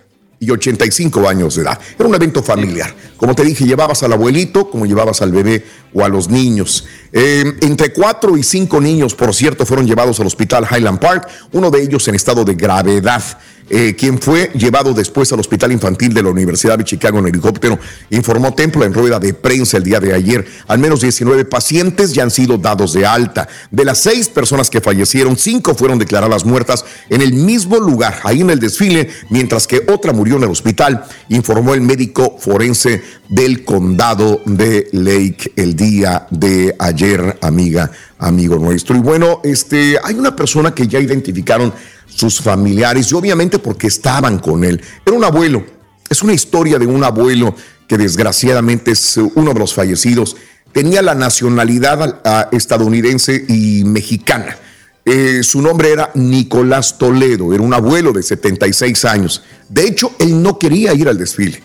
y 0.42 0.50
85 0.50 1.28
años 1.28 1.54
de 1.54 1.62
edad. 1.62 1.78
Era 1.96 2.08
un 2.08 2.14
evento 2.16 2.42
familiar. 2.42 2.92
Como 3.16 3.32
te 3.32 3.44
dije, 3.44 3.64
llevabas 3.64 4.02
al 4.02 4.12
abuelito, 4.12 4.68
como 4.68 4.86
llevabas 4.86 5.22
al 5.22 5.30
bebé 5.30 5.64
o 5.94 6.04
a 6.04 6.08
los 6.08 6.28
niños. 6.28 6.84
Eh, 7.12 7.44
entre 7.60 7.92
cuatro 7.92 8.36
y 8.36 8.42
cinco 8.42 8.80
niños, 8.80 9.14
por 9.14 9.32
cierto, 9.32 9.64
fueron 9.64 9.86
llevados 9.86 10.18
al 10.18 10.26
hospital 10.26 10.66
Highland 10.68 10.98
Park, 10.98 11.28
uno 11.52 11.70
de 11.70 11.82
ellos 11.82 12.08
en 12.08 12.16
estado 12.16 12.44
de 12.44 12.54
gravedad. 12.54 13.22
Eh, 13.70 13.94
quien 13.96 14.20
fue 14.20 14.50
llevado 14.54 14.92
después 14.92 15.32
al 15.32 15.40
Hospital 15.40 15.72
Infantil 15.72 16.12
de 16.12 16.22
la 16.22 16.30
Universidad 16.30 16.76
de 16.76 16.84
Chicago 16.84 17.18
en 17.18 17.28
helicóptero, 17.28 17.78
informó 18.10 18.54
Templo 18.54 18.84
en 18.84 18.92
rueda 18.92 19.18
de 19.18 19.34
prensa 19.34 19.76
el 19.76 19.84
día 19.84 20.00
de 20.00 20.12
ayer. 20.12 20.44
Al 20.66 20.78
menos 20.78 21.00
19 21.00 21.44
pacientes 21.44 22.12
ya 22.12 22.22
han 22.22 22.30
sido 22.30 22.58
dados 22.58 22.92
de 22.92 23.06
alta. 23.06 23.48
De 23.70 23.84
las 23.84 23.98
seis 23.98 24.28
personas 24.28 24.68
que 24.68 24.80
fallecieron, 24.80 25.36
cinco 25.36 25.74
fueron 25.74 25.98
declaradas 25.98 26.44
muertas 26.44 26.84
en 27.08 27.22
el 27.22 27.32
mismo 27.32 27.78
lugar, 27.78 28.20
ahí 28.24 28.40
en 28.40 28.50
el 28.50 28.60
desfile, 28.60 29.10
mientras 29.30 29.66
que 29.66 29.82
otra 29.88 30.12
murió 30.12 30.36
en 30.36 30.44
el 30.44 30.50
hospital, 30.50 31.04
informó 31.28 31.74
el 31.74 31.80
médico 31.80 32.36
forense 32.38 33.02
del 33.28 33.64
condado 33.64 34.42
de 34.44 34.88
Lake 34.92 35.52
el 35.56 35.74
día 35.74 36.26
de 36.30 36.74
ayer, 36.78 37.38
amiga, 37.40 37.90
amigo 38.18 38.56
nuestro. 38.56 38.96
Y 38.96 39.00
bueno, 39.00 39.40
este, 39.42 39.96
hay 40.02 40.14
una 40.14 40.36
persona 40.36 40.74
que 40.74 40.86
ya 40.86 41.00
identificaron 41.00 41.72
sus 42.14 42.40
familiares 42.40 43.10
y 43.10 43.14
obviamente 43.14 43.58
porque 43.58 43.86
estaban 43.86 44.38
con 44.38 44.64
él. 44.64 44.80
Era 45.04 45.16
un 45.16 45.24
abuelo. 45.24 45.64
Es 46.08 46.22
una 46.22 46.32
historia 46.32 46.78
de 46.78 46.86
un 46.86 47.04
abuelo 47.04 47.54
que 47.88 47.98
desgraciadamente 47.98 48.92
es 48.92 49.16
uno 49.16 49.52
de 49.52 49.60
los 49.60 49.74
fallecidos. 49.74 50.36
Tenía 50.72 51.02
la 51.02 51.14
nacionalidad 51.14 52.50
estadounidense 52.52 53.44
y 53.48 53.84
mexicana. 53.84 54.56
Eh, 55.04 55.42
su 55.42 55.60
nombre 55.60 55.90
era 55.90 56.10
Nicolás 56.14 56.96
Toledo, 56.96 57.52
era 57.52 57.62
un 57.62 57.74
abuelo 57.74 58.12
de 58.12 58.22
76 58.22 59.04
años. 59.04 59.42
De 59.68 59.84
hecho, 59.84 60.14
él 60.18 60.40
no 60.40 60.58
quería 60.58 60.94
ir 60.94 61.08
al 61.08 61.18
desfile. 61.18 61.62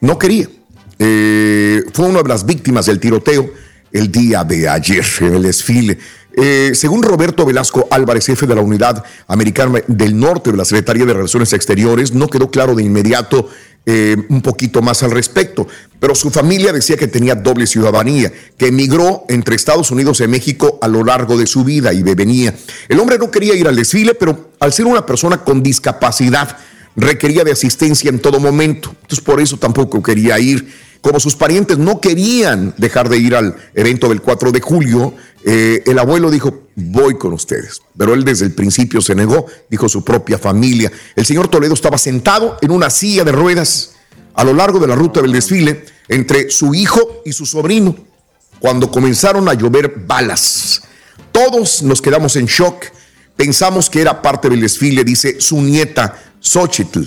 No 0.00 0.18
quería. 0.18 0.48
Eh, 0.98 1.84
fue 1.92 2.06
una 2.06 2.22
de 2.22 2.28
las 2.28 2.44
víctimas 2.44 2.86
del 2.86 3.00
tiroteo 3.00 3.50
el 3.92 4.10
día 4.10 4.42
de 4.44 4.68
ayer 4.68 5.04
en 5.20 5.34
el 5.34 5.42
desfile. 5.42 5.98
Eh, 6.36 6.72
según 6.74 7.02
Roberto 7.02 7.44
Velasco 7.44 7.86
Álvarez, 7.90 8.26
jefe 8.26 8.46
de 8.46 8.54
la 8.54 8.60
Unidad 8.60 9.04
Americana 9.28 9.80
del 9.86 10.18
Norte 10.18 10.50
de 10.50 10.56
la 10.56 10.64
Secretaría 10.64 11.04
de 11.04 11.14
Relaciones 11.14 11.52
Exteriores, 11.52 12.12
no 12.12 12.28
quedó 12.28 12.50
claro 12.50 12.74
de 12.74 12.82
inmediato 12.82 13.48
eh, 13.86 14.16
un 14.30 14.40
poquito 14.40 14.80
más 14.80 15.02
al 15.02 15.10
respecto, 15.10 15.68
pero 16.00 16.14
su 16.14 16.30
familia 16.30 16.72
decía 16.72 16.96
que 16.96 17.06
tenía 17.06 17.34
doble 17.34 17.66
ciudadanía, 17.66 18.32
que 18.56 18.68
emigró 18.68 19.24
entre 19.28 19.56
Estados 19.56 19.90
Unidos 19.90 20.20
y 20.20 20.26
México 20.26 20.78
a 20.80 20.88
lo 20.88 21.04
largo 21.04 21.36
de 21.36 21.46
su 21.46 21.64
vida 21.64 21.92
y 21.92 22.02
venía. 22.02 22.54
El 22.88 22.98
hombre 22.98 23.18
no 23.18 23.30
quería 23.30 23.54
ir 23.54 23.68
al 23.68 23.76
desfile, 23.76 24.14
pero 24.14 24.52
al 24.58 24.72
ser 24.72 24.86
una 24.86 25.04
persona 25.04 25.44
con 25.44 25.62
discapacidad, 25.62 26.56
requería 26.96 27.44
de 27.44 27.52
asistencia 27.52 28.08
en 28.08 28.20
todo 28.20 28.40
momento. 28.40 28.90
Entonces 29.02 29.20
por 29.20 29.40
eso 29.40 29.58
tampoco 29.58 30.02
quería 30.02 30.38
ir 30.38 30.66
como 31.04 31.20
sus 31.20 31.36
parientes 31.36 31.76
no 31.76 32.00
querían 32.00 32.72
dejar 32.78 33.10
de 33.10 33.18
ir 33.18 33.36
al 33.36 33.54
evento 33.74 34.08
del 34.08 34.22
4 34.22 34.52
de 34.52 34.62
julio, 34.62 35.12
eh, 35.44 35.82
el 35.84 35.98
abuelo 35.98 36.30
dijo, 36.30 36.62
voy 36.76 37.18
con 37.18 37.34
ustedes. 37.34 37.82
Pero 37.94 38.14
él 38.14 38.24
desde 38.24 38.46
el 38.46 38.54
principio 38.54 39.02
se 39.02 39.14
negó, 39.14 39.44
dijo 39.68 39.86
su 39.86 40.02
propia 40.02 40.38
familia. 40.38 40.90
El 41.14 41.26
señor 41.26 41.48
Toledo 41.48 41.74
estaba 41.74 41.98
sentado 41.98 42.56
en 42.62 42.70
una 42.70 42.88
silla 42.88 43.22
de 43.22 43.32
ruedas 43.32 43.96
a 44.32 44.44
lo 44.44 44.54
largo 44.54 44.78
de 44.78 44.86
la 44.86 44.94
ruta 44.94 45.20
del 45.20 45.32
desfile 45.32 45.84
entre 46.08 46.50
su 46.50 46.74
hijo 46.74 47.20
y 47.26 47.34
su 47.34 47.44
sobrino, 47.44 47.94
cuando 48.58 48.90
comenzaron 48.90 49.46
a 49.50 49.52
llover 49.52 50.06
balas. 50.06 50.80
Todos 51.32 51.82
nos 51.82 52.00
quedamos 52.00 52.34
en 52.36 52.46
shock. 52.46 52.82
Pensamos 53.36 53.90
que 53.90 54.00
era 54.00 54.22
parte 54.22 54.48
del 54.48 54.62
desfile, 54.62 55.04
dice 55.04 55.38
su 55.38 55.60
nieta 55.60 56.18
Xochitl. 56.40 57.02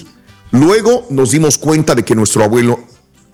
Luego 0.51 1.07
nos 1.09 1.31
dimos 1.31 1.57
cuenta 1.57 1.95
de 1.95 2.05
que 2.05 2.13
nuestro 2.13 2.43
abuelo 2.43 2.79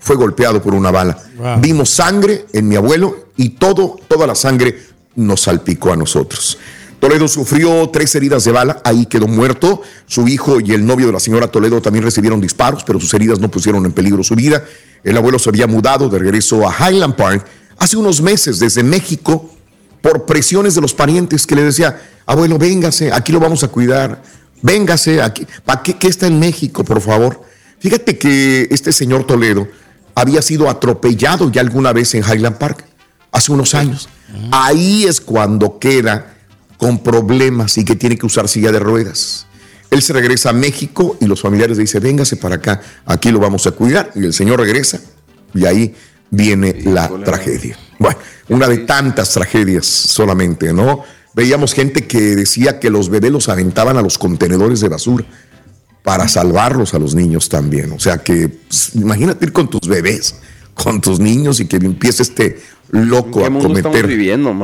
fue 0.04 0.16
golpeado 0.16 0.62
por 0.62 0.74
una 0.74 0.90
bala. 0.90 1.18
Vimos 1.60 1.88
sangre 1.88 2.44
en 2.52 2.68
mi 2.68 2.76
abuelo 2.76 3.30
y 3.38 3.50
todo, 3.50 3.96
toda 4.06 4.26
la 4.26 4.34
sangre 4.34 4.78
nos 5.16 5.40
salpicó 5.40 5.94
a 5.94 5.96
nosotros. 5.96 6.58
Toledo 7.00 7.26
sufrió 7.26 7.88
tres 7.88 8.14
heridas 8.14 8.44
de 8.44 8.52
bala, 8.52 8.82
ahí 8.84 9.06
quedó 9.06 9.26
muerto. 9.26 9.80
Su 10.06 10.28
hijo 10.28 10.60
y 10.60 10.72
el 10.72 10.84
novio 10.84 11.06
de 11.06 11.14
la 11.14 11.20
señora 11.20 11.48
Toledo 11.48 11.80
también 11.80 12.04
recibieron 12.04 12.38
disparos, 12.38 12.84
pero 12.84 13.00
sus 13.00 13.14
heridas 13.14 13.40
no 13.40 13.50
pusieron 13.50 13.86
en 13.86 13.92
peligro 13.92 14.22
su 14.22 14.34
vida. 14.34 14.62
El 15.02 15.16
abuelo 15.16 15.38
se 15.38 15.48
había 15.48 15.66
mudado 15.66 16.10
de 16.10 16.18
regreso 16.18 16.68
a 16.68 16.90
Highland 16.90 17.16
Park 17.16 17.46
hace 17.78 17.96
unos 17.96 18.20
meses 18.20 18.58
desde 18.58 18.82
México 18.82 19.50
por 20.02 20.26
presiones 20.26 20.74
de 20.74 20.82
los 20.82 20.92
parientes 20.92 21.46
que 21.46 21.56
le 21.56 21.62
decía, 21.62 21.98
abuelo, 22.26 22.58
véngase, 22.58 23.10
aquí 23.10 23.32
lo 23.32 23.40
vamos 23.40 23.64
a 23.64 23.68
cuidar, 23.68 24.22
véngase, 24.60 25.22
aquí, 25.22 25.46
¿para 25.64 25.82
qué, 25.82 25.96
qué 25.96 26.08
está 26.08 26.26
en 26.26 26.38
México, 26.38 26.84
por 26.84 27.00
favor? 27.00 27.40
Fíjate 27.78 28.18
que 28.18 28.68
este 28.70 28.92
señor 28.92 29.26
Toledo 29.26 29.66
había 30.14 30.42
sido 30.42 30.68
atropellado 30.68 31.50
ya 31.50 31.60
alguna 31.60 31.92
vez 31.92 32.14
en 32.14 32.22
Highland 32.22 32.56
Park, 32.58 32.84
hace 33.32 33.52
unos 33.52 33.74
años. 33.74 34.08
Ahí 34.50 35.04
es 35.04 35.20
cuando 35.20 35.78
queda 35.78 36.34
con 36.76 37.02
problemas 37.02 37.78
y 37.78 37.84
que 37.84 37.96
tiene 37.96 38.16
que 38.16 38.26
usar 38.26 38.48
silla 38.48 38.72
de 38.72 38.78
ruedas. 38.78 39.46
Él 39.90 40.02
se 40.02 40.12
regresa 40.12 40.50
a 40.50 40.52
México 40.52 41.16
y 41.20 41.26
los 41.26 41.40
familiares 41.40 41.76
le 41.76 41.82
dicen, 41.82 42.02
véngase 42.02 42.36
para 42.36 42.56
acá, 42.56 42.80
aquí 43.06 43.30
lo 43.30 43.38
vamos 43.38 43.66
a 43.66 43.72
cuidar. 43.72 44.10
Y 44.14 44.24
el 44.24 44.32
señor 44.32 44.60
regresa 44.60 45.00
y 45.54 45.66
ahí 45.66 45.94
viene 46.30 46.80
la 46.84 47.08
tragedia. 47.24 47.78
Bueno, 47.98 48.18
una 48.48 48.66
de 48.66 48.78
tantas 48.78 49.30
tragedias 49.30 49.86
solamente, 49.86 50.72
¿no? 50.72 51.04
Veíamos 51.32 51.74
gente 51.74 52.06
que 52.06 52.20
decía 52.36 52.78
que 52.80 52.90
los 52.90 53.08
bebés 53.08 53.32
los 53.32 53.48
aventaban 53.48 53.96
a 53.96 54.02
los 54.02 54.18
contenedores 54.18 54.80
de 54.80 54.88
basura 54.88 55.24
para 56.04 56.28
salvarlos 56.28 56.92
a 56.92 56.98
los 56.98 57.14
niños 57.14 57.48
también. 57.48 57.90
O 57.92 57.98
sea 57.98 58.18
que 58.18 58.50
pues, 58.50 58.94
imagínate 58.94 59.46
ir 59.46 59.52
con 59.52 59.68
tus 59.68 59.88
bebés, 59.88 60.36
con 60.74 61.00
tus 61.00 61.18
niños 61.18 61.60
y 61.60 61.66
que 61.66 61.76
empiece 61.76 62.22
este 62.22 62.60
loco 62.90 63.44
a 63.44 63.50
cometer 63.50 64.10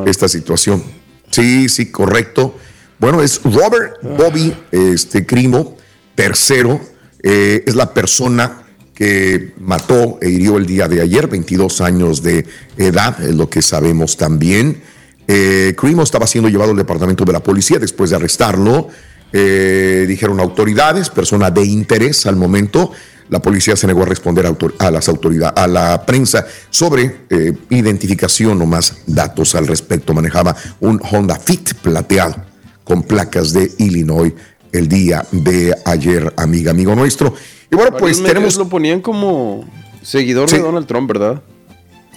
esta 0.07 0.29
situación. 0.29 0.83
Sí, 1.31 1.71
sí, 1.71 1.91
correcto. 1.91 2.55
Bueno, 2.99 3.23
es 3.23 3.41
Robert 3.43 3.95
Bobby 4.03 4.55
este, 4.71 5.25
Crimo, 5.25 5.79
tercero, 6.15 6.79
eh, 7.23 7.65
es 7.67 7.75
la 7.75 7.95
persona 7.95 8.65
que 8.95 9.55
mató 9.59 10.19
e 10.21 10.29
hirió 10.29 10.59
el 10.59 10.67
día 10.67 10.89
de 10.89 11.01
ayer, 11.01 11.27
22 11.27 11.81
años 11.81 12.23
de 12.23 12.45
edad, 12.77 13.19
es 13.23 13.35
lo 13.35 13.49
que 13.49 13.63
sabemos 13.63 14.19
también. 14.19 14.83
Eh, 15.27 15.75
Crimo 15.79 16.03
estaba 16.03 16.27
siendo 16.27 16.51
llevado 16.51 16.73
al 16.73 16.77
departamento 16.77 17.25
de 17.25 17.33
la 17.33 17.43
policía 17.43 17.79
después 17.79 18.11
de 18.11 18.17
arrestarlo. 18.17 18.89
Eh, 19.33 20.07
dijeron 20.09 20.41
autoridades, 20.41 21.09
persona 21.09 21.51
de 21.51 21.65
interés 21.65 22.27
al 22.27 22.37
momento. 22.37 22.93
La 23.29 23.41
policía 23.41 23.77
se 23.77 23.87
negó 23.87 24.03
a 24.03 24.07
responder 24.07 24.45
a, 24.45 24.91
las 24.91 25.09
autoridades, 25.09 25.57
a 25.57 25.69
la 25.69 26.05
prensa 26.05 26.45
sobre 26.69 27.27
eh, 27.31 27.53
identificación 27.71 28.61
o 28.61 28.67
más 28.67 29.03
datos 29.07 29.55
al 29.55 29.69
respecto. 29.69 30.13
Manejaba 30.13 30.57
un 30.81 31.01
Honda 31.11 31.37
Fit 31.37 31.75
plateado 31.75 32.35
con 32.83 33.05
placas 33.05 33.53
de 33.53 33.71
Illinois 33.79 34.33
el 34.73 34.89
día 34.89 35.25
de 35.31 35.75
ayer, 35.85 36.33
amiga, 36.37 36.73
amigo 36.73 36.95
nuestro. 36.97 37.33
Y 37.71 37.77
bueno, 37.77 37.97
pues 37.97 38.21
tenemos. 38.21 38.57
Lo 38.57 38.69
ponían 38.69 39.01
como 39.01 39.65
seguidor 40.03 40.51
de 40.51 40.59
Donald 40.59 40.87
Trump, 40.89 41.07
¿verdad? 41.07 41.41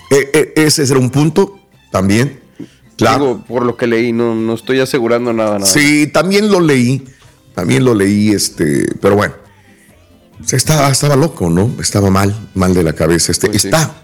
Eh, 0.10 0.54
ese 0.56 0.84
era 0.84 0.98
un 0.98 1.12
punto 1.12 1.60
también. 1.92 2.43
Claro. 3.04 3.44
por 3.48 3.64
lo 3.64 3.78
que 3.78 3.88
leí, 3.88 4.12
no, 4.12 4.36
no 4.36 4.54
estoy 4.54 4.80
asegurando 4.80 5.34
nada, 5.34 5.60
nada. 5.60 5.66
Sí, 5.66 6.08
también 6.08 6.52
lo 6.52 6.60
leí. 6.60 7.04
También 7.54 7.86
lo 7.86 7.94
leí, 7.94 8.30
este, 8.30 8.86
pero 9.00 9.16
bueno. 9.16 9.36
Estaba, 10.52 10.90
estaba 10.90 11.16
loco, 11.16 11.50
¿no? 11.50 11.72
Estaba 11.80 12.10
mal, 12.10 12.36
mal 12.56 12.74
de 12.74 12.84
la 12.84 12.94
cabeza. 12.94 13.32
Este, 13.32 13.48
pues 13.48 13.66
Está 13.66 14.04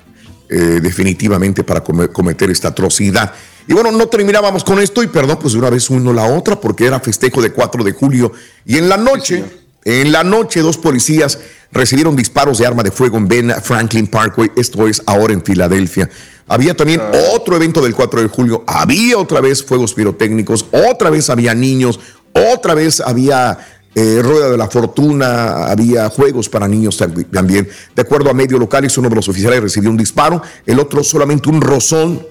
eh, 0.49 0.79
definitivamente 0.81 1.63
para 1.63 1.83
cometer 1.83 2.49
esta 2.49 2.69
atrocidad. 2.69 3.33
Y 3.67 3.73
bueno, 3.73 3.91
no 3.91 4.07
terminábamos 4.07 4.63
con 4.63 4.79
esto 4.79 5.03
y 5.03 5.07
perdón, 5.07 5.38
pues 5.39 5.53
de 5.53 5.59
una 5.59 5.69
vez 5.69 5.91
uno 5.91 6.12
la 6.12 6.25
otra 6.25 6.59
porque 6.59 6.88
era 6.88 6.99
festejo 6.99 7.41
de 7.41 7.51
4 7.51 7.83
de 7.83 7.91
julio. 7.91 8.31
Y 8.65 8.77
en 8.77 8.89
la 8.89 8.97
noche, 8.97 9.43
en 9.89 10.12
la 10.12 10.23
noche, 10.23 10.62
dos 10.62 10.78
policías 10.78 11.39
recibieron 11.71 12.15
disparos 12.15 12.58
de 12.58 12.65
arma 12.65 12.84
de 12.84 12.91
fuego 12.91 13.17
en 13.17 13.28
Ben 13.28 13.54
Franklin 13.62 14.08
Parkway, 14.08 14.52
esto 14.56 14.88
es 14.88 15.02
ahora 15.06 15.34
en 15.34 15.43
Filadelfia. 15.43 16.10
Había 16.47 16.75
también 16.75 17.02
ah. 17.02 17.12
otro 17.36 17.56
evento 17.56 17.82
del 17.82 17.95
4 17.95 18.21
de 18.21 18.28
julio, 18.28 18.63
había 18.67 19.17
otra 19.17 19.41
vez 19.41 19.63
fuegos 19.63 19.93
pirotécnicos, 19.93 20.65
otra 20.71 21.10
vez 21.10 21.30
había 21.30 21.54
niños, 21.54 21.99
otra 22.34 22.73
vez 22.73 23.02
había 23.02 23.58
eh, 23.95 24.21
Rueda 24.21 24.49
de 24.49 24.58
la 24.58 24.67
Fortuna, 24.67 25.65
había 25.67 26.10
juegos 26.10 26.49
para 26.49 26.67
niños 26.67 26.97
también. 27.32 27.67
De 27.95 28.02
acuerdo 28.02 28.30
a 28.30 28.34
medios 28.34 28.60
locales, 28.60 28.97
uno 28.97 29.10
de 29.10 29.15
los 29.15 29.28
oficiales 29.28 29.62
recibió 29.62 29.89
un 29.89 29.97
disparo, 29.97 30.41
el 30.65 30.80
otro 30.80 31.04
solamente 31.04 31.49
un 31.49 31.62
rozón. 31.62 32.25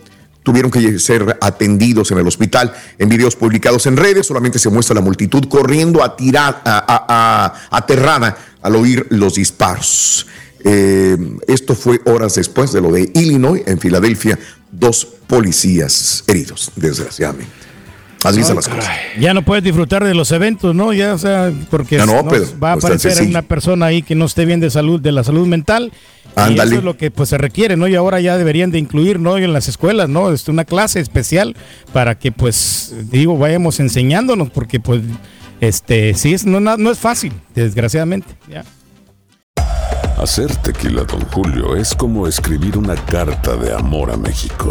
Tuvieron 0.49 0.71
que 0.71 0.99
ser 0.99 1.37
atendidos 1.43 2.11
en 2.11 2.17
el 2.17 2.27
hospital. 2.27 2.73
En 2.99 3.11
videos 3.11 3.37
publicados 3.37 3.85
en 3.85 3.99
redes 3.99 4.29
solamente 4.29 4.59
se 4.59 4.71
muestra 4.71 4.95
la 4.95 5.03
multitud 5.03 5.45
corriendo 5.47 6.03
a 6.03 6.17
tirar, 6.17 6.63
aterrada 7.71 8.35
al 8.63 8.75
oír 8.75 9.07
los 9.11 9.35
disparos. 9.35 10.27
Eh, 10.65 11.19
esto 11.47 11.75
fue 11.75 12.01
horas 12.07 12.37
después 12.37 12.73
de 12.73 12.81
lo 12.81 12.91
de 12.91 13.11
Illinois, 13.13 13.63
en 13.67 13.79
Filadelfia, 13.79 14.39
dos 14.73 15.07
policías 15.27 16.25
heridos, 16.27 16.73
desgraciadamente. 16.77 17.58
Así 18.25 18.43
son 18.43 18.57
las 18.57 18.69
cosas. 18.69 18.85
Ya 19.21 19.33
no 19.33 19.43
puedes 19.43 19.63
disfrutar 19.63 20.05
de 20.05 20.15
los 20.15 20.33
eventos, 20.33 20.75
¿no? 20.75 20.93
Ya, 20.93 21.15
o 21.15 21.19
sea, 21.19 21.53
porque 21.71 21.99
Ya 21.99 22.07
no, 22.07 22.23
no, 22.23 22.29
pero 22.29 22.45
va 22.63 22.73
a 22.73 22.75
es 22.75 22.81
tan 22.81 22.89
aparecer 22.91 23.13
sencillo. 23.13 23.31
una 23.31 23.43
persona 23.43 23.87
ahí 23.87 24.03
que 24.03 24.15
no 24.15 24.25
esté 24.25 24.45
bien 24.45 24.59
de 24.61 24.71
salud, 24.71 25.01
de 25.01 25.13
la 25.13 25.23
salud 25.23 25.47
mental. 25.47 25.93
Y 26.37 26.41
Ándale. 26.41 26.71
eso 26.71 26.79
es 26.81 26.85
lo 26.85 26.97
que 26.97 27.11
pues 27.11 27.29
se 27.31 27.39
requiere, 27.39 27.77
¿no? 27.77 27.89
Y 27.89 27.95
ahora 27.95 28.21
ya 28.21 28.37
deberían 28.37 28.71
de 28.71 28.79
incluir, 28.79 29.19
¿no? 29.19 29.39
En 29.39 29.53
las 29.53 29.69
escuelas, 29.69 30.09
¿no? 30.09 30.33
Este, 30.33 30.51
una 30.51 30.65
clase 30.65 31.01
especial 31.01 31.57
para 31.93 32.17
que, 32.19 32.31
pues, 32.33 32.95
digo, 33.11 33.37
vayamos 33.39 33.81
enseñándonos, 33.81 34.51
porque, 34.51 34.79
pues, 34.79 35.01
este, 35.61 36.15
sí, 36.15 36.35
es, 36.35 36.45
no, 36.45 36.91
es 36.91 36.99
fácil, 36.99 37.33
desgraciadamente. 37.55 38.29
Ya. 38.49 38.65
Hacer 40.21 40.55
tequila, 40.57 41.03
Don 41.05 41.21
Julio, 41.33 41.77
es 41.77 41.95
como 41.95 42.27
escribir 42.27 42.77
una 42.77 42.95
carta 42.97 43.57
de 43.57 43.73
amor 43.73 44.11
a 44.11 44.17
México. 44.17 44.71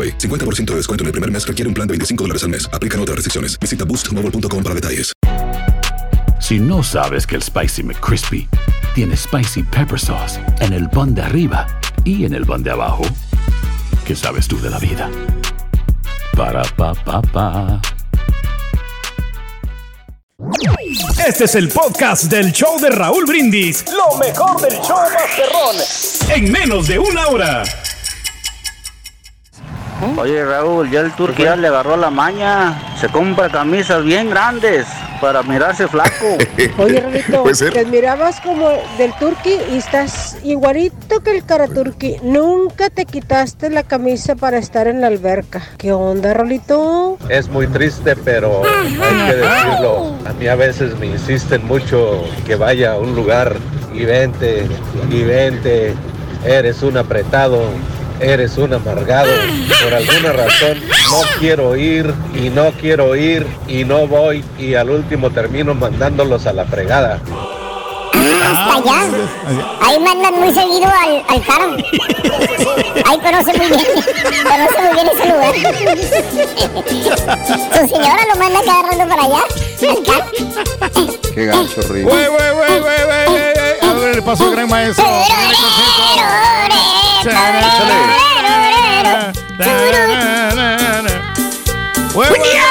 AroPay. 0.00 0.18
50% 0.18 0.64
de 0.66 0.76
descuento 0.76 1.02
en 1.02 1.06
el 1.06 1.12
primer 1.12 1.30
mes 1.30 1.46
requiere 1.46 1.68
un 1.68 1.74
plan 1.74 1.86
de 1.86 1.92
25 1.92 2.24
dólares 2.24 2.42
al 2.44 2.50
mes. 2.50 2.68
Aplican 2.72 3.00
otras 3.00 3.16
restricciones. 3.16 3.58
Visita 3.58 3.84
boostmobile.com 3.84 4.62
para 4.62 4.74
detalles. 4.74 5.12
Si 6.40 6.58
no 6.58 6.82
sabes 6.82 7.26
que 7.26 7.36
el 7.36 7.42
Spicy 7.42 7.82
McCrispy 7.82 8.48
tiene 8.94 9.16
Spicy 9.16 9.62
Pepper 9.62 10.00
Sauce 10.00 10.40
en 10.60 10.72
el 10.72 10.88
pan 10.88 11.14
de 11.14 11.22
arriba 11.22 11.66
y 12.04 12.24
en 12.24 12.34
el 12.34 12.46
pan 12.46 12.62
de 12.62 12.70
abajo, 12.70 13.02
¿qué 14.04 14.16
sabes 14.16 14.48
tú 14.48 14.60
de 14.60 14.70
la 14.70 14.78
vida? 14.78 15.08
Para, 16.36 16.62
pa, 16.62 16.94
pa, 16.94 17.20
pa. 17.22 17.80
Este 21.24 21.44
es 21.44 21.54
el 21.54 21.68
podcast 21.68 22.24
del 22.24 22.50
show 22.52 22.80
de 22.80 22.88
Raúl 22.88 23.26
Brindis. 23.26 23.84
Lo 23.92 24.16
mejor 24.16 24.60
del 24.60 24.72
show 24.80 24.98
Masterrón. 25.12 25.76
En 26.34 26.50
menos 26.50 26.88
de 26.88 26.98
una 26.98 27.28
hora. 27.28 27.62
Oye 30.16 30.44
Raúl, 30.44 30.90
ya 30.90 31.00
el 31.00 31.12
turqui 31.12 31.44
ya 31.44 31.56
le 31.56 31.68
agarró 31.68 31.96
la 31.96 32.10
maña. 32.10 32.94
Se 32.98 33.08
compra 33.08 33.48
camisas 33.48 34.04
bien 34.04 34.30
grandes 34.30 34.86
para 35.20 35.42
mirarse 35.42 35.86
flaco. 35.86 36.38
Oye, 36.78 37.00
Rolito, 37.00 37.44
te 37.72 37.84
mirabas 37.84 38.40
como 38.40 38.70
del 38.96 39.12
turqui 39.18 39.56
y 39.72 39.76
estás 39.76 40.38
igualito 40.42 41.20
que 41.20 41.36
el 41.36 41.44
cara 41.44 41.68
turqui. 41.68 42.16
Nunca 42.22 42.90
te 42.90 43.04
quitaste 43.04 43.70
la 43.70 43.82
camisa 43.82 44.34
para 44.34 44.58
estar 44.58 44.86
en 44.86 45.00
la 45.00 45.08
alberca. 45.08 45.62
¿Qué 45.76 45.92
onda, 45.92 46.34
Rolito? 46.34 47.18
Es 47.28 47.48
muy 47.48 47.66
triste, 47.66 48.16
pero 48.16 48.62
hay 48.64 49.30
que 49.30 49.36
decirlo. 49.36 50.14
A 50.26 50.32
mí 50.32 50.46
a 50.48 50.54
veces 50.54 50.98
me 50.98 51.06
insisten 51.06 51.66
mucho 51.66 52.24
que 52.46 52.56
vaya 52.56 52.92
a 52.92 52.98
un 52.98 53.14
lugar 53.14 53.56
y 53.92 54.04
vente, 54.04 54.66
y 55.10 55.22
vente. 55.22 55.94
Eres 56.44 56.82
un 56.82 56.96
apretado, 56.96 57.64
eres 58.20 58.56
un 58.58 58.72
amargado. 58.74 59.30
Por 59.82 59.94
alguna 59.94 60.32
razón 60.32 60.78
no 61.10 61.22
quiero 61.38 61.76
ir 61.76 62.12
y 62.34 62.50
no 62.50 62.70
quiero 62.72 63.14
ir 63.16 63.46
y 63.66 63.84
no 63.84 64.06
voy 64.06 64.44
y 64.58 64.74
al 64.74 64.90
último 64.90 65.30
termino 65.30 65.74
mandándolos 65.74 66.46
a 66.46 66.52
la 66.52 66.64
fregada. 66.64 67.20
Hasta 68.12 68.74
allá. 68.74 69.02
Ahí 69.80 69.98
mandan 70.00 70.34
muy 70.34 70.52
seguido 70.52 70.86
al, 70.86 71.22
al 71.28 71.42
caro. 71.44 71.76
Ahí 73.06 73.18
conoce 73.18 73.52
muy 73.56 73.68
bien. 73.68 73.86
Conoce 74.42 74.82
muy 74.82 74.92
bien 74.94 75.08
ese 75.14 75.26
lugar. 75.28 75.54
Su 77.46 77.54
señora 77.88 78.22
lo 78.32 78.36
manda 78.38 78.60
cada 78.64 78.82
rato 78.82 79.04
para 79.08 79.22
allá. 79.24 79.42
Al 79.88 80.02
caro. 80.04 80.24
Qué 81.34 81.42
gacho, 81.46 81.80
Rick. 81.88 82.04
Güey, 82.04 82.26
güey, 82.26 82.28
güey, 82.28 82.50
güey, 82.80 82.80
güey, 82.80 83.02
güey. 83.26 83.90
A 83.90 83.92
ver, 83.94 84.16
le 84.16 84.22
pasó 84.22 84.44
al 84.44 84.50
gran 84.52 84.68
maestro. 84.68 85.04
Buen 92.14 92.32
día, 92.42 92.62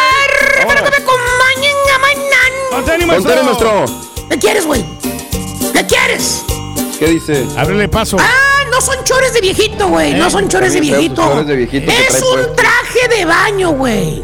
que 0.57 0.65
me 0.65 0.97
acompañen 0.97 1.75
a 1.93 1.99
mañana. 1.99 3.05
Maestro. 3.05 3.85
¿Qué 4.29 4.39
quieres, 4.39 4.65
güey? 4.65 4.83
¿Qué 5.73 5.85
quieres? 5.85 6.43
¿Qué 6.97 7.07
dice? 7.07 7.45
Ábrele 7.57 7.87
paso. 7.89 8.17
Ah, 8.19 8.63
no 8.71 8.81
son 8.81 9.03
chores 9.03 9.33
de 9.33 9.41
viejito, 9.41 9.87
güey. 9.87 10.13
No 10.15 10.29
son 10.31 10.47
chores 10.49 10.73
de 10.73 10.79
viejito. 10.81 11.21
chores 11.23 11.47
de 11.47 11.55
viejito 11.55 11.91
Es 11.91 12.07
trae 12.19 12.31
un 12.31 12.55
traje 12.55 13.07
de 13.07 13.25
baño, 13.25 13.69
güey. 13.71 14.23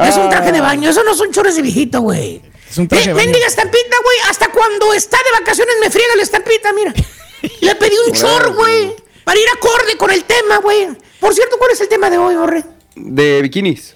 Es 0.00 0.16
un 0.16 0.28
traje 0.28 0.50
de 0.52 0.60
baño. 0.60 0.90
Eso 0.90 1.02
no 1.04 1.14
son 1.14 1.30
chores 1.32 1.54
de 1.56 1.62
viejito, 1.62 2.00
güey. 2.00 2.42
Es 2.68 2.78
un 2.78 2.88
traje 2.88 3.04
Eh, 3.04 3.08
de 3.08 3.14
baño. 3.14 3.24
Mendiga 3.26 3.46
estampita, 3.46 3.96
güey. 4.02 4.18
Hasta 4.28 4.48
cuando 4.48 4.92
está 4.92 5.18
de 5.18 5.38
vacaciones 5.40 5.76
me 5.80 5.88
friega 5.90 6.16
la 6.16 6.22
estampita, 6.24 6.72
mira. 6.72 6.92
Le 7.60 7.74
pedí 7.76 7.94
un 8.08 8.12
chor, 8.12 8.52
güey. 8.54 8.94
Para 9.26 9.40
ir 9.40 9.46
acorde 9.56 9.96
con 9.98 10.08
el 10.12 10.22
tema, 10.22 10.58
güey. 10.58 10.86
Por 11.18 11.34
cierto, 11.34 11.56
¿cuál 11.58 11.72
es 11.72 11.80
el 11.80 11.88
tema 11.88 12.08
de 12.10 12.16
hoy, 12.16 12.36
Borre? 12.36 12.62
De 12.94 13.42
bikinis. 13.42 13.94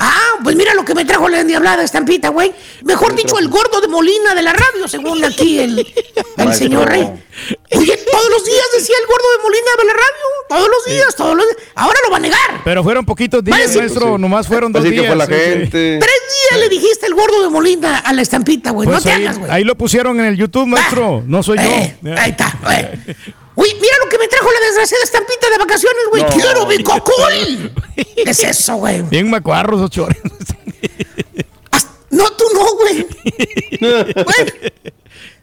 Ah, 0.00 0.34
pues 0.44 0.54
mira 0.54 0.72
lo 0.74 0.84
que 0.84 0.94
me 0.94 1.04
trajo 1.04 1.28
la 1.28 1.40
endiablada 1.40 1.82
estampita, 1.82 2.28
güey. 2.28 2.52
Mejor 2.84 3.16
dicho, 3.16 3.36
el 3.40 3.48
gordo 3.48 3.80
de 3.80 3.88
Molina 3.88 4.36
de 4.36 4.42
la 4.42 4.52
radio, 4.52 4.86
según 4.86 5.24
aquí 5.24 5.58
el, 5.58 5.76
el 5.80 5.86
Maestro. 6.36 6.54
señor 6.68 6.88
Rey. 6.88 7.02
Oye, 7.02 7.96
todos 8.08 8.30
los 8.30 8.44
días 8.44 8.64
decía 8.76 8.94
el 9.00 9.06
gordo 9.08 9.24
de 9.36 9.42
Molina 9.42 9.70
de 9.76 9.84
la 9.86 9.92
radio. 9.94 10.24
Todos 10.48 10.68
los 10.68 10.84
días, 10.84 11.16
todos 11.16 11.36
los 11.36 11.44
días. 11.44 11.58
Ahora 11.74 11.98
lo 12.04 12.12
va 12.12 12.18
a 12.18 12.20
negar. 12.20 12.60
Pero 12.62 12.84
fueron 12.84 13.04
poquitos 13.04 13.42
días, 13.42 13.58
Vale, 13.58 13.72
sí. 13.72 13.78
maestro. 13.80 14.16
Nomás 14.18 14.46
fueron 14.46 14.70
dos 14.72 14.82
Así 14.84 14.90
que 14.94 15.00
días. 15.00 15.06
fue 15.08 15.16
la 15.16 15.26
sí, 15.26 15.32
gente. 15.34 15.98
Tres 16.00 16.20
días 16.50 16.60
le 16.60 16.68
dijiste 16.68 17.06
el 17.06 17.14
gordo 17.14 17.42
de 17.42 17.48
Molina 17.48 17.98
a 17.98 18.12
la 18.12 18.22
estampita, 18.22 18.70
güey. 18.70 18.86
Pues 18.86 18.98
no 18.98 19.02
te 19.02 19.10
ahí, 19.10 19.24
hagas, 19.24 19.38
güey. 19.40 19.50
ahí 19.50 19.64
lo 19.64 19.74
pusieron 19.76 20.20
en 20.20 20.26
el 20.26 20.36
YouTube, 20.36 20.66
maestro. 20.68 21.24
No 21.26 21.42
soy 21.42 21.58
Eh, 21.58 21.96
yo. 22.00 22.12
ahí 22.16 22.30
está, 22.30 22.56
güey. 22.62 22.86
Uy, 23.60 23.74
mira 23.80 23.94
lo 24.04 24.08
que 24.08 24.18
me 24.18 24.28
trajo 24.28 24.48
la 24.52 24.66
desgraciada 24.66 25.02
estampita 25.02 25.50
de 25.50 25.58
vacaciones, 25.58 26.04
güey. 26.10 26.22
No. 26.22 26.28
¡Quiero 26.28 26.66
mi 26.66 26.80
cocol! 26.80 27.72
¿Qué 27.96 28.22
es 28.30 28.38
eso, 28.44 28.76
güey? 28.76 29.02
Bien 29.02 29.28
macuarros, 29.28 29.80
esos 29.80 29.90
chores. 29.90 30.16
No, 32.10 32.30
tú 32.32 32.44
no, 32.54 32.64
güey. 32.74 33.06
Bueno, 33.80 34.52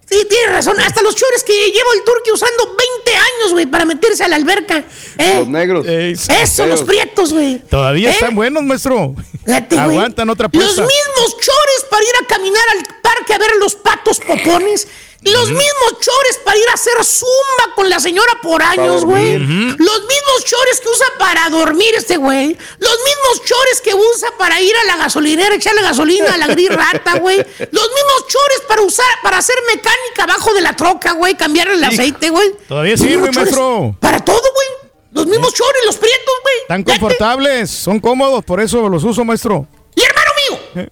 sí, 0.09 0.25
tienes 0.29 0.49
razón. 0.51 0.79
Hasta 0.79 1.01
los 1.01 1.15
chores 1.15 1.43
que 1.43 1.53
llevo 1.53 1.93
el 1.93 2.03
turqui 2.03 2.31
usando 2.31 2.65
20 2.65 3.15
años, 3.15 3.51
güey, 3.51 3.65
para 3.65 3.85
meterse 3.85 4.23
a 4.23 4.27
la 4.29 4.37
alberca. 4.37 4.83
¿eh? 5.17 5.33
Los 5.39 5.47
negros. 5.47 5.85
Eso, 5.85 6.65
los 6.65 6.83
prietos, 6.83 7.33
güey. 7.33 7.59
Todavía 7.69 8.09
¿Eh? 8.09 8.13
están 8.13 8.33
buenos, 8.33 8.63
maestro. 8.63 9.13
Güey. 9.45 9.63
Aguantan 9.77 10.29
otra 10.29 10.49
Los 10.51 10.63
puesta. 10.63 10.81
mismos 10.81 11.37
chores 11.39 11.85
para 11.89 12.03
ir 12.03 12.15
a 12.23 12.27
caminar 12.27 12.63
al 12.77 13.01
parque 13.01 13.33
a 13.33 13.37
ver 13.37 13.51
los 13.59 13.75
patos 13.75 14.19
popones. 14.19 14.87
Los 15.21 15.49
mismos 15.49 15.99
chores 15.99 16.39
para 16.43 16.57
ir 16.57 16.69
a 16.69 16.73
hacer 16.73 16.93
zumba 17.03 17.73
con 17.75 17.89
la 17.89 17.99
señora 17.99 18.33
por 18.43 18.61
años, 18.61 19.03
güey. 19.03 19.39
Los 19.39 19.77
mismos 19.77 20.45
chores 20.45 20.79
que 20.81 20.89
usa 20.89 21.07
para 21.17 21.49
dormir 21.49 21.95
este 21.95 22.17
güey. 22.17 22.55
Los 22.77 22.97
mismos 23.05 23.45
chores 23.45 23.81
que 23.81 23.93
usa 23.93 24.29
para 24.37 24.61
ir 24.61 24.75
a 24.75 24.83
la 24.83 24.97
gasolinera, 24.97 25.55
echarle 25.55 25.81
gasolina 25.81 26.33
a 26.33 26.37
la 26.37 26.47
gris 26.47 26.69
rata, 26.69 27.17
güey. 27.17 27.37
Los 27.37 27.47
mismos 27.67 28.27
chores 28.27 28.61
para 28.67 28.81
usar, 28.81 29.05
para 29.23 29.37
hacer 29.39 29.55
mecánica 29.67 30.23
abajo 30.23 30.53
de 30.53 30.61
la 30.61 30.75
troca, 30.75 31.13
güey. 31.13 31.35
Cambiar 31.35 31.69
el 31.69 31.83
aceite, 31.83 32.29
güey. 32.29 32.53
Todavía 32.67 32.95
sirve, 32.95 33.17
mismos 33.17 33.35
chores 33.35 33.51
maestro. 33.53 33.97
Para 33.99 34.23
todo, 34.23 34.41
güey. 34.53 34.67
Los 35.11 35.27
mismos 35.27 35.53
chores, 35.53 35.81
los 35.85 35.95
prietos, 35.95 36.33
güey. 36.43 36.55
Están 36.61 36.83
confortables, 36.83 37.71
son 37.71 37.99
cómodos, 37.99 38.43
por 38.43 38.59
eso 38.59 38.89
los 38.89 39.03
uso, 39.03 39.23
maestro. 39.23 39.65
Y 39.95 40.01
hermano 40.03 40.31
mío, 40.35 40.87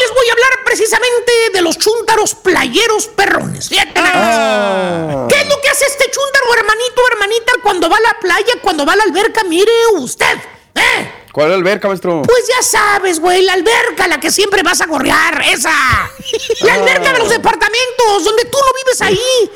les 0.00 0.10
voy 0.14 0.28
a 0.28 0.32
hablar 0.32 0.50
precisamente 0.64 1.32
de 1.52 1.62
los 1.62 1.78
chúntaros 1.78 2.34
playeros 2.34 3.06
perrones. 3.08 3.68
Fíjate 3.68 4.00
nada 4.00 4.14
más. 4.14 5.32
¿Qué 5.32 5.40
es 5.40 5.48
lo 5.48 5.60
que 5.60 5.68
hace 5.68 5.86
este 5.86 6.10
chúntaro, 6.10 6.54
hermanito, 6.54 7.02
hermanita, 7.12 7.52
cuando 7.62 7.88
va 7.88 7.96
a 7.96 8.00
la 8.00 8.18
playa, 8.20 8.54
cuando 8.62 8.84
va 8.86 8.92
a 8.94 8.96
la 8.96 9.02
alberca? 9.04 9.44
Mire 9.44 9.72
usted, 9.94 10.38
¿eh? 10.74 11.12
¿Cuál 11.32 11.52
alberca, 11.52 11.88
maestro? 11.88 12.22
Pues 12.22 12.46
ya 12.48 12.62
sabes, 12.62 13.20
güey, 13.20 13.42
la 13.42 13.52
alberca, 13.52 14.08
la 14.08 14.18
que 14.18 14.30
siempre 14.30 14.62
vas 14.62 14.80
a 14.80 14.86
gorrear, 14.86 15.42
esa. 15.52 15.70
La 16.60 16.72
Ah. 16.72 16.76
alberca 16.76 17.12
de 17.12 17.18
los 17.18 17.28
departamentos, 17.28 18.24
donde 18.24 18.44
tú 18.46 18.56
no 18.58 18.72
vives 18.84 19.02
ahí. 19.02 19.50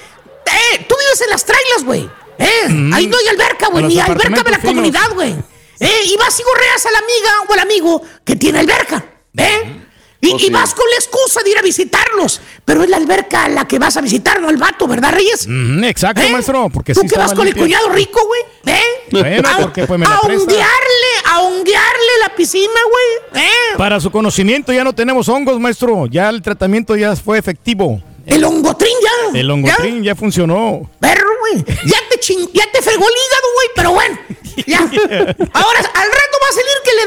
Eh, 0.46 0.84
tú 0.88 0.94
vives 0.98 1.20
en 1.22 1.30
las 1.30 1.44
trailas, 1.44 1.84
güey. 1.84 2.10
Eh, 2.38 2.90
ahí 2.94 3.06
no 3.06 3.16
hay 3.18 3.28
alberca, 3.28 3.68
güey, 3.68 3.84
ni 3.84 3.98
alberca 4.00 4.42
de 4.42 4.50
la 4.50 4.58
finos. 4.58 4.74
comunidad, 4.74 5.10
güey. 5.14 5.34
Eh, 5.78 6.02
y 6.04 6.16
vas 6.18 6.38
y 6.38 6.42
gorreas 6.42 6.84
a 6.84 6.90
la 6.90 6.98
amiga 6.98 7.30
o 7.48 7.52
al 7.54 7.58
amigo 7.60 8.02
que 8.24 8.36
tiene 8.36 8.58
alberca. 8.60 9.02
¿Eh? 9.38 9.86
Y, 10.22 10.34
y 10.34 10.38
sí. 10.38 10.50
vas 10.50 10.74
con 10.74 10.84
la 10.90 10.96
excusa 10.96 11.42
de 11.42 11.50
ir 11.50 11.58
a 11.58 11.62
visitarlos. 11.62 12.40
Pero 12.64 12.82
es 12.82 12.90
la 12.90 12.98
alberca 12.98 13.48
la 13.48 13.66
que 13.66 13.78
vas 13.78 13.96
a 13.96 14.00
visitar, 14.00 14.40
no 14.40 14.50
el 14.50 14.58
vato, 14.58 14.86
¿verdad, 14.86 15.12
Reyes? 15.12 15.46
Mm, 15.48 15.84
exacto, 15.84 16.22
maestro, 16.30 16.68
porque 16.72 16.92
¿Tú 16.92 17.00
sí 17.00 17.08
que 17.08 17.18
vas 17.18 17.32
con 17.32 17.46
el 17.46 17.56
cuñado 17.56 17.88
rico, 17.88 18.20
güey? 18.26 18.76
¿Eh? 18.76 18.82
Bueno, 19.10 19.48
a, 19.48 19.58
porque, 19.58 19.86
pues, 19.86 19.98
me 19.98 20.06
la 20.06 20.14
a 20.14 20.20
honguearle, 20.20 21.12
a 21.24 21.40
honguearle 21.40 22.18
la 22.20 22.34
piscina, 22.36 22.80
güey. 22.90 23.44
¿Eh? 23.44 23.76
Para 23.76 23.98
su 23.98 24.10
conocimiento 24.10 24.72
ya 24.72 24.84
no 24.84 24.94
tenemos 24.94 25.28
hongos, 25.28 25.58
maestro. 25.58 26.06
Ya 26.06 26.28
el 26.28 26.42
tratamiento 26.42 26.94
ya 26.96 27.16
fue 27.16 27.38
efectivo. 27.38 28.02
El 28.26 28.44
hongotrín 28.44 28.94
ya. 29.02 29.38
El 29.38 29.50
hongotrín 29.50 30.02
ya, 30.02 30.14
funcionó. 30.14 30.88
Perro, 31.00 31.28
güey. 31.40 31.64
Ya 31.86 31.98
te 32.10 32.20
ching, 32.20 32.46
ya 32.52 32.70
te 32.70 32.82
fregó 32.82 33.04
el 33.04 33.14
hígado, 33.14 33.48
güey, 33.54 33.68
pero 33.74 33.92
bueno. 33.92 34.18
Ya. 34.66 34.78
Ahora, 35.54 35.78
al 35.78 36.08
rato 36.08 36.36
va 36.42 36.48
a 36.48 36.52
salir 36.52 36.76
que 36.84 36.92
le 36.92 37.06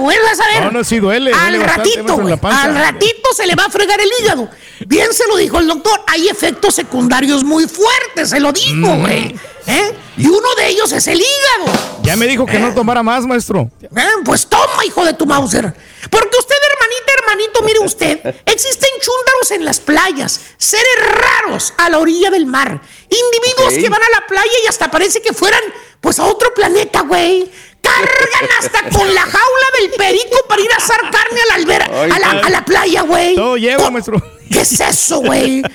duele 0.00 0.18
el 0.18 0.18
hígado, 0.18 0.18
güey. 0.18 0.18
Vas 0.22 0.40
a 0.40 0.46
ver. 0.48 0.64
No, 0.64 0.70
no, 0.78 0.84
sí 0.84 0.98
duele, 0.98 1.32
Al 1.32 1.52
duele 1.52 1.66
ratito. 1.66 2.20
Al 2.42 2.74
ratito 2.76 3.32
se 3.34 3.46
le 3.46 3.54
va 3.54 3.64
a 3.66 3.70
fregar 3.70 4.00
el 4.00 4.08
hígado. 4.20 4.48
Bien 4.86 5.12
se 5.12 5.26
lo 5.28 5.36
dijo 5.36 5.58
el 5.58 5.66
doctor. 5.66 6.00
Hay 6.06 6.28
efectos 6.28 6.74
secundarios 6.74 7.44
muy 7.44 7.66
fuertes, 7.68 8.30
se 8.30 8.40
lo 8.40 8.52
dijo, 8.52 8.74
Mm. 8.76 9.00
güey. 9.00 9.36
¿Eh? 9.66 9.94
Y 10.16 10.26
uno 10.26 10.48
de 10.56 10.68
ellos 10.68 10.90
es 10.92 11.06
el 11.06 11.18
hígado. 11.20 11.78
Ya 12.02 12.16
me 12.16 12.26
dijo 12.26 12.44
que 12.46 12.58
no 12.58 12.74
tomara 12.74 13.02
más, 13.02 13.24
maestro. 13.26 13.70
Eh, 13.82 13.88
Pues 14.24 14.46
toma, 14.46 14.84
hijo 14.86 15.04
de 15.04 15.12
tu 15.12 15.26
Mauser. 15.26 15.64
Porque 16.10 16.36
usted, 16.38 16.54
hermanita, 16.72 17.12
hermanito, 17.18 17.62
mire 17.62 17.78
usted, 17.80 18.18
existen 18.46 18.90
chúndaros 19.00 19.50
en 19.52 19.64
las 19.64 19.78
playas, 19.80 20.40
seres 20.56 20.86
raros 21.12 21.72
a 21.76 21.88
la 21.90 21.98
orilla 21.98 22.30
del 22.30 22.46
mar, 22.46 22.80
individuos 23.08 23.74
que 23.74 23.88
van 23.88 24.02
a 24.02 24.20
la 24.20 24.26
playa 24.26 24.50
y 24.64 24.66
hasta 24.66 24.90
parece 24.90 25.20
que 25.22 25.32
fueran, 25.32 25.60
pues, 26.00 26.18
a 26.18 26.24
otro 26.24 26.52
planeta, 26.54 27.02
güey. 27.02 27.50
Cargan 27.94 28.48
hasta 28.58 28.98
con 28.98 29.14
la 29.14 29.22
jaula 29.22 29.66
del 29.80 29.90
perico 29.92 30.38
para 30.48 30.60
ir 30.62 30.72
a 30.72 30.76
asar 30.76 31.00
carne 31.10 31.40
a 31.42 31.46
la, 31.46 31.54
albera- 31.54 31.90
Ay, 31.92 32.10
a 32.10 32.18
la, 32.18 32.30
ay. 32.30 32.40
a 32.44 32.50
la 32.50 32.64
playa, 32.64 33.02
güey. 33.02 33.34
Todo 33.34 33.56
lleva, 33.56 33.90
maestro. 33.90 34.20
¿Qué 34.50 34.60
es 34.60 34.80
eso, 34.80 35.18
güey? 35.20 35.62
Que 35.62 35.68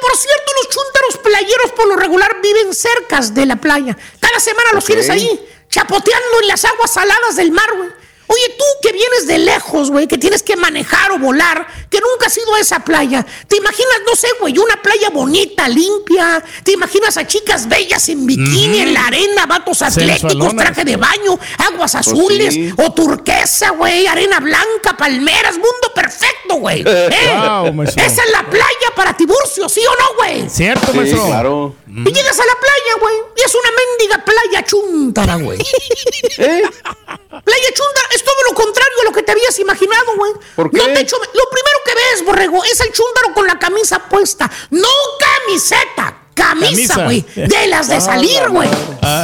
por 0.00 0.16
cierto, 0.16 0.52
los 0.62 0.68
chúntaros 0.68 1.18
playeros 1.22 1.72
por 1.72 1.86
lo 1.88 1.96
regular 1.96 2.36
viven 2.42 2.74
cerca 2.74 3.20
de 3.20 3.46
la 3.46 3.56
playa. 3.56 3.96
Cada 4.20 4.38
semana 4.40 4.72
los 4.74 4.84
tienes 4.84 5.08
ahí, 5.08 5.40
chapoteando 5.70 6.40
en 6.42 6.48
las 6.48 6.64
aguas 6.64 6.92
saladas 6.92 7.36
del 7.36 7.50
mar, 7.52 7.68
güey. 7.76 7.88
Oye, 8.32 8.54
tú 8.56 8.64
que 8.80 8.92
vienes 8.92 9.26
de 9.26 9.38
lejos, 9.38 9.90
güey, 9.90 10.06
que 10.06 10.16
tienes 10.16 10.44
que 10.44 10.54
manejar 10.54 11.10
o 11.10 11.18
volar, 11.18 11.66
que 11.90 11.98
nunca 12.00 12.26
has 12.26 12.38
ido 12.38 12.54
a 12.54 12.60
esa 12.60 12.78
playa. 12.78 13.26
¿Te 13.48 13.56
imaginas, 13.56 14.02
no 14.06 14.14
sé, 14.14 14.28
güey, 14.38 14.56
una 14.56 14.80
playa 14.80 15.10
bonita, 15.10 15.68
limpia? 15.68 16.40
¿Te 16.62 16.70
imaginas 16.70 17.16
a 17.16 17.26
chicas 17.26 17.68
bellas 17.68 18.08
en 18.08 18.24
bikini, 18.26 18.82
en 18.82 18.94
la 18.94 19.08
arena, 19.08 19.46
vatos 19.46 19.82
atléticos, 19.82 20.54
traje 20.54 20.84
de 20.84 20.96
baño, 20.96 21.40
aguas 21.58 21.96
azules 21.96 22.54
sí. 22.54 22.72
o 22.76 22.92
turquesa, 22.92 23.70
güey, 23.70 24.06
arena 24.06 24.38
blanca, 24.38 24.96
palmeras, 24.96 25.54
mundo 25.54 25.92
perfecto, 25.92 26.54
güey. 26.54 26.82
¿Eh? 26.86 27.32
Wow. 27.34 27.82
Esa 27.82 28.04
es 28.04 28.30
la 28.30 28.48
playa 28.48 28.94
para 28.94 29.16
Tiburcio, 29.16 29.68
¿sí 29.68 29.80
o 29.84 29.90
no, 29.90 30.16
güey? 30.18 30.48
Cierto, 30.48 30.94
maestro. 30.94 31.26
claro. 31.26 31.74
Y 31.88 32.12
llegas 32.12 32.38
a 32.38 32.46
la 32.46 32.54
playa, 32.60 33.00
güey, 33.00 33.14
y 33.36 33.40
es 33.40 33.54
una 33.56 33.70
mendiga 33.72 34.24
playa 34.24 34.64
chúntara, 34.64 35.34
güey. 35.34 35.58
Playa 37.30 37.68
chúntara 37.74 38.08
es 38.14 38.19
todo 38.24 38.36
lo 38.48 38.54
contrario 38.54 39.00
a 39.02 39.04
lo 39.04 39.12
que 39.12 39.22
te 39.22 39.32
habías 39.32 39.58
imaginado, 39.58 40.16
güey. 40.16 40.32
¿Por 40.56 40.70
qué? 40.70 40.78
No 40.78 40.84
te 40.86 41.00
echo- 41.00 41.16
lo 41.18 41.50
primero 41.50 41.78
que 41.84 41.94
ves, 41.94 42.24
borrego, 42.24 42.64
es 42.64 42.80
el 42.80 42.92
chúntaro 42.92 43.34
con 43.34 43.46
la 43.46 43.58
camisa 43.58 43.98
puesta. 44.08 44.50
No 44.70 44.88
camiseta, 45.18 46.16
camisa, 46.34 47.04
güey. 47.04 47.24
De 47.34 47.66
las 47.68 47.88
de 47.88 47.96
Ah, 47.96 48.00
salir, 48.00 48.48
güey. 48.48 48.68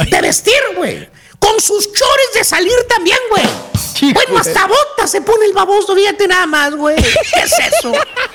De 0.09 0.21
vestir, 0.21 0.61
güey. 0.75 1.09
Con 1.39 1.59
sus 1.59 1.91
chores 1.93 2.27
de 2.33 2.43
salir 2.43 2.75
también, 2.87 3.19
güey. 3.29 3.45
Bueno, 4.13 4.29
güey. 4.29 4.41
hasta 4.41 4.67
botas 4.67 5.09
se 5.09 5.21
pone 5.21 5.45
el 5.45 5.53
baboso, 5.53 5.95
fíjate 5.95 6.27
nada 6.27 6.45
más, 6.45 6.75
güey. 6.75 6.95
¿Qué 6.95 7.39
es 7.43 7.53
eso? 7.73 7.91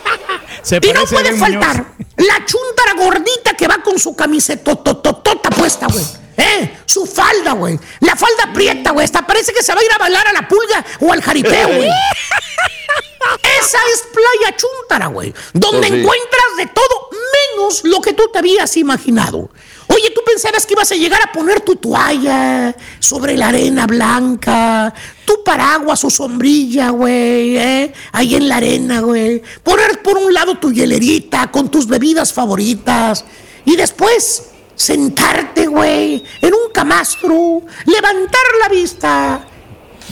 Se 0.63 0.79
y 0.83 0.93
no 0.93 1.05
puede 1.07 1.37
faltar 1.37 1.87
la 2.17 2.45
chuntara 2.45 2.95
gordita 2.97 3.55
que 3.55 3.67
va 3.67 3.83
con 3.83 3.99
su 3.99 4.15
camiseta 4.15 4.77
tototota 4.77 5.51
puesta, 5.51 5.87
güey. 5.87 6.05
¿Eh? 6.37 6.79
Su 6.87 7.07
falda, 7.07 7.53
güey. 7.53 7.79
La 8.01 8.17
falda 8.17 8.45
aprieta, 8.45 8.91
güey. 8.91 9.05
Hasta 9.05 9.27
parece 9.27 9.53
que 9.53 9.63
se 9.63 9.75
va 9.75 9.81
a 9.81 9.85
ir 9.85 9.93
a 9.93 9.99
bailar 9.99 10.27
a 10.29 10.33
la 10.33 10.49
pulga 10.49 10.85
o 11.01 11.13
al 11.13 11.23
jaripeo, 11.23 11.69
güey. 11.69 11.89
Esa 13.61 13.79
es 13.93 14.05
Playa 14.13 14.57
Chuntara, 14.57 15.07
güey. 15.07 15.35
Donde 15.53 15.89
sí. 15.89 15.95
encuentras 15.95 16.57
de 16.57 16.67
todo 16.67 17.11
menos 17.57 17.85
lo 17.85 18.01
que 18.01 18.13
tú 18.13 18.31
te 18.33 18.39
habías 18.39 18.77
imaginado. 18.77 19.51
Oye, 19.95 20.11
tú 20.15 20.23
pensabas 20.25 20.65
que 20.65 20.75
ibas 20.75 20.91
a 20.91 20.95
llegar 20.95 21.21
a 21.23 21.33
poner 21.33 21.61
tu 21.61 21.77
toalla 21.77 22.75
sobre 22.99 23.37
la 23.37 23.49
arena 23.49 23.87
blanca, 23.87 24.93
tu 25.25 25.45
paraguas 25.45 26.03
o 26.05 26.11
sombrilla, 26.11 26.91
güey, 26.91 27.59
¿eh? 27.59 27.93
Ahí 28.13 28.35
en 28.35 28.49
la 28.49 28.57
arena, 28.57 29.01
güey. 29.01 29.43
Poner 29.63 30.01
por 30.03 30.17
un 30.17 30.33
lado 30.33 30.59
tu 30.59 30.73
hielerita 30.73 31.51
con 31.51 31.71
tus 31.71 31.87
bebidas 31.87 32.33
favoritas. 32.33 33.25
Y 33.65 33.77
después 33.77 34.51
sentarte, 34.75 35.67
güey, 35.67 36.25
en 36.41 36.55
un 36.55 36.73
camastro, 36.73 37.63
levantar 37.85 38.47
la 38.63 38.69
vista 38.69 39.47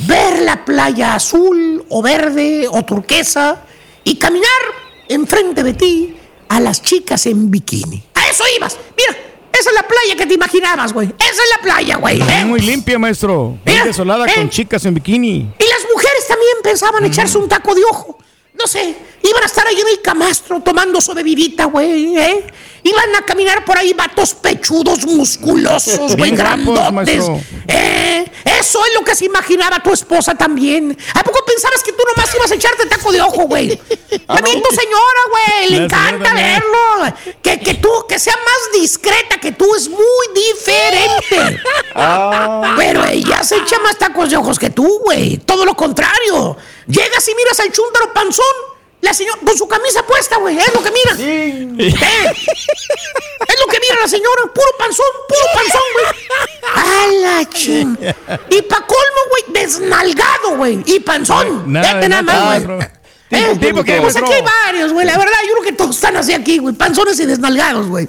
ver 0.07 0.41
la 0.43 0.65
playa 0.65 1.15
azul 1.15 1.85
o 1.89 2.03
verde 2.03 2.67
o 2.71 2.85
turquesa 2.85 3.65
y 4.05 4.17
caminar 4.17 4.49
enfrente 5.09 5.63
de 5.63 5.75
ti 5.75 6.17
a 6.49 6.61
las 6.61 6.83
chicas 6.83 7.27
en 7.27 7.51
bikini. 7.51 8.03
A 8.15 8.29
eso 8.29 8.45
ibas. 8.57 8.77
Mira, 8.97 9.30
esa 9.61 9.71
es 9.71 9.77
la 9.77 9.87
playa 9.87 10.17
que 10.17 10.27
te 10.27 10.35
imaginabas, 10.35 10.93
güey. 10.93 11.09
Esa 11.19 11.43
es 11.43 11.51
la 11.57 11.63
playa, 11.63 11.97
güey. 11.97 12.21
¿eh? 12.21 12.45
Muy 12.45 12.61
limpia, 12.61 12.99
maestro. 12.99 13.59
Muy 13.65 13.79
desolada 13.85 14.27
eh. 14.27 14.33
con 14.35 14.49
chicas 14.49 14.85
en 14.87 14.95
bikini. 14.95 15.37
Y 15.59 15.65
las 15.65 15.87
mujeres 15.93 16.27
también 16.27 16.57
pensaban 16.63 17.05
echarse 17.05 17.39
un 17.39 17.49
taco 17.49 17.75
de 17.75 17.83
ojo. 17.85 18.19
No 18.55 18.67
sé, 18.67 18.95
iban 19.23 19.43
a 19.43 19.47
estar 19.47 19.67
ahí 19.67 19.81
en 19.81 19.89
el 19.89 20.03
camastro 20.03 20.61
tomando 20.61 21.01
su 21.01 21.15
bebidita, 21.15 21.65
güey, 21.65 22.19
¿eh? 22.19 22.45
Iban 22.83 23.15
a 23.17 23.23
caminar 23.25 23.65
por 23.65 23.77
ahí 23.77 23.93
vatos 23.93 24.35
pechudos, 24.35 25.05
musculosos, 25.07 26.17
güey, 26.17 26.33
grandotes. 26.33 27.25
¿Eh? 27.69 28.31
Eso 28.45 28.85
es 28.87 28.95
lo 28.95 29.05
que 29.05 29.15
se 29.15 29.27
imaginaba 29.27 29.83
tu 29.83 29.93
esposa 29.93 30.35
también. 30.35 30.97
¿A 31.15 31.23
poco 31.23 31.45
pensabas 31.45 31.83
que 31.83 31.93
tú 31.93 32.03
nomás 32.07 32.35
ibas 32.35 32.51
a 32.51 32.55
echarte 32.55 32.87
taco 32.87 33.13
de 33.13 33.21
ojo, 33.21 33.43
güey? 33.45 33.69
También 34.27 34.63
tu 34.63 34.75
señora, 34.75 35.21
güey, 35.31 35.71
le 35.71 35.85
encanta 35.85 36.35
verlo. 36.35 37.35
Que, 37.43 37.61
que 37.61 37.75
tú, 37.75 37.89
que 38.09 38.19
sea 38.19 38.35
más 38.37 38.81
discreta 38.81 39.39
que 39.39 39.53
tú 39.53 39.75
es 39.75 39.89
muy 39.89 40.27
diferente. 40.35 41.63
Ah. 41.95 42.75
Pero 42.77 43.05
ella 43.05 43.43
se 43.43 43.57
echa 43.57 43.79
más 43.81 43.99
tacos 43.99 44.31
de 44.31 44.37
ojos 44.37 44.59
que 44.59 44.71
tú, 44.71 45.01
güey. 45.05 45.39
Todo 45.39 45.65
lo 45.65 45.75
contrario. 45.75 46.57
Llegas 46.91 47.29
y 47.29 47.35
miras 47.35 47.61
al 47.61 47.73
chúntaro 47.73 48.13
panzón. 48.13 48.45
La 49.01 49.15
señora 49.15 49.39
con 49.45 49.57
su 49.57 49.67
camisa 49.67 50.05
puesta, 50.05 50.37
güey. 50.37 50.59
Es 50.59 50.75
lo 50.75 50.83
que 50.83 50.91
mira. 50.91 51.17
¿Eh? 51.19 51.69
Es 51.79 53.61
lo 53.61 53.67
que 53.67 53.81
mira 53.81 53.97
la 54.01 54.09
señora. 54.09 54.43
Puro 54.55 54.69
panzón, 54.79 55.07
puro 55.27 55.47
panzón, 55.55 55.83
güey. 55.95 56.07
A 56.75 57.07
la 57.23 57.49
ching. 57.49 57.97
Y 58.51 58.63
pa' 58.63 58.87
colmo, 58.87 59.21
güey, 59.31 59.45
desnalgado, 59.49 60.57
güey. 60.57 60.83
Y 60.85 61.01
panzón. 61.01 61.73
Nada 61.73 61.95
Vete 61.95 62.01
de 62.01 62.09
nada 62.11 62.23
nada, 62.23 62.45
más, 62.45 62.67
güey. 62.67 63.00
¿Eh? 63.31 63.57
tipo, 63.61 63.85
¿qué, 63.85 64.01
Pues 64.01 64.17
aquí 64.17 64.33
hay 64.33 64.43
varios, 64.43 64.93
güey. 64.93 65.07
La 65.07 65.17
verdad, 65.17 65.37
yo 65.47 65.53
creo 65.53 65.65
que 65.65 65.73
todos 65.73 65.95
están 65.95 66.17
así 66.17 66.33
aquí, 66.33 66.59
güey. 66.59 66.75
Panzones 66.75 67.19
y 67.21 67.27
desnalgados, 67.27 67.87
güey. 67.87 68.09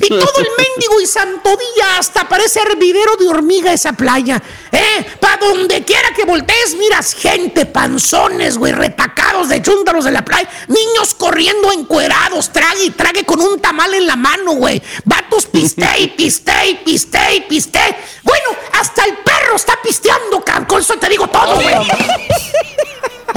Y 0.00 0.08
todo 0.08 0.38
el 0.38 0.48
mendigo 0.56 1.00
y 1.02 1.06
santo 1.06 1.50
día 1.50 1.98
hasta 1.98 2.26
parece 2.26 2.60
hervidero 2.60 3.16
de 3.16 3.28
hormiga 3.28 3.72
esa 3.72 3.92
playa. 3.92 4.42
¿Eh? 4.70 5.06
Pa' 5.20 5.36
donde 5.36 5.84
quiera 5.84 6.14
que 6.16 6.24
voltees, 6.24 6.74
miras 6.76 7.12
gente, 7.12 7.66
panzones, 7.66 8.56
güey, 8.56 8.72
retacados 8.72 9.50
de 9.50 9.60
chúntaros 9.60 10.06
de 10.06 10.12
la 10.12 10.24
playa. 10.24 10.48
Niños 10.68 11.14
corriendo 11.14 11.70
encuerados, 11.70 12.50
trague 12.50 12.84
y 12.84 12.90
trague 12.90 13.24
con 13.24 13.42
un 13.42 13.60
tamal 13.60 13.92
en 13.92 14.06
la 14.06 14.16
mano, 14.16 14.52
güey. 14.52 14.82
Vatos 15.04 15.46
piste 15.46 15.86
y 15.98 16.08
piste 16.08 16.52
y 16.70 16.74
piste 16.76 17.34
y 17.36 17.40
piste. 17.42 17.80
Bueno, 18.22 18.56
hasta 18.80 19.04
el 19.04 19.18
perro 19.18 19.56
está 19.56 19.78
pisteando, 19.82 20.42
cabrón. 20.42 20.64
Con 20.64 20.80
eso 20.80 20.94
te 20.96 21.10
digo 21.10 21.28
todo, 21.28 21.56
güey. 21.56 21.74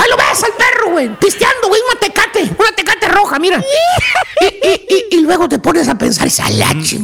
Ahí 0.05 0.11
lo 0.11 0.17
ves 0.17 0.43
al 0.43 0.51
perro, 0.53 0.91
güey, 0.91 1.19
pisteando, 1.19 1.67
güey, 1.67 1.81
una 1.89 1.99
tecate, 1.99 2.43
una 2.59 2.71
tecate 2.75 3.07
roja, 3.07 3.39
mira. 3.39 3.63
Y, 4.41 4.45
y- 4.67 4.85
y- 5.11 5.15
y 5.17 5.19
luego 5.21 5.49
te 5.49 5.57
pones 5.59 5.87
a 5.87 5.95
pensar, 5.95 6.27
esa 6.27 6.47
lache. 6.49 6.99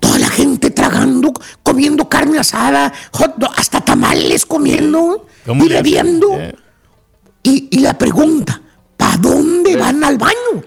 Toda 0.00 0.18
la 0.18 0.28
gente 0.28 0.70
tragando, 0.70 1.32
comiendo 1.62 2.08
carne 2.08 2.38
asada, 2.38 2.92
hot 3.12 3.34
dog, 3.36 3.52
hasta 3.56 3.80
tamales 3.80 4.46
comiendo 4.46 5.26
¿Cómo 5.44 5.64
y 5.64 5.68
bebiendo. 5.68 6.28
Eh. 6.34 6.54
Y, 7.42 7.68
y 7.70 7.80
la 7.80 7.96
pregunta, 7.98 8.60
¿para 8.96 9.16
dónde 9.16 9.76
van 9.76 10.02
al 10.04 10.16
baño? 10.18 10.62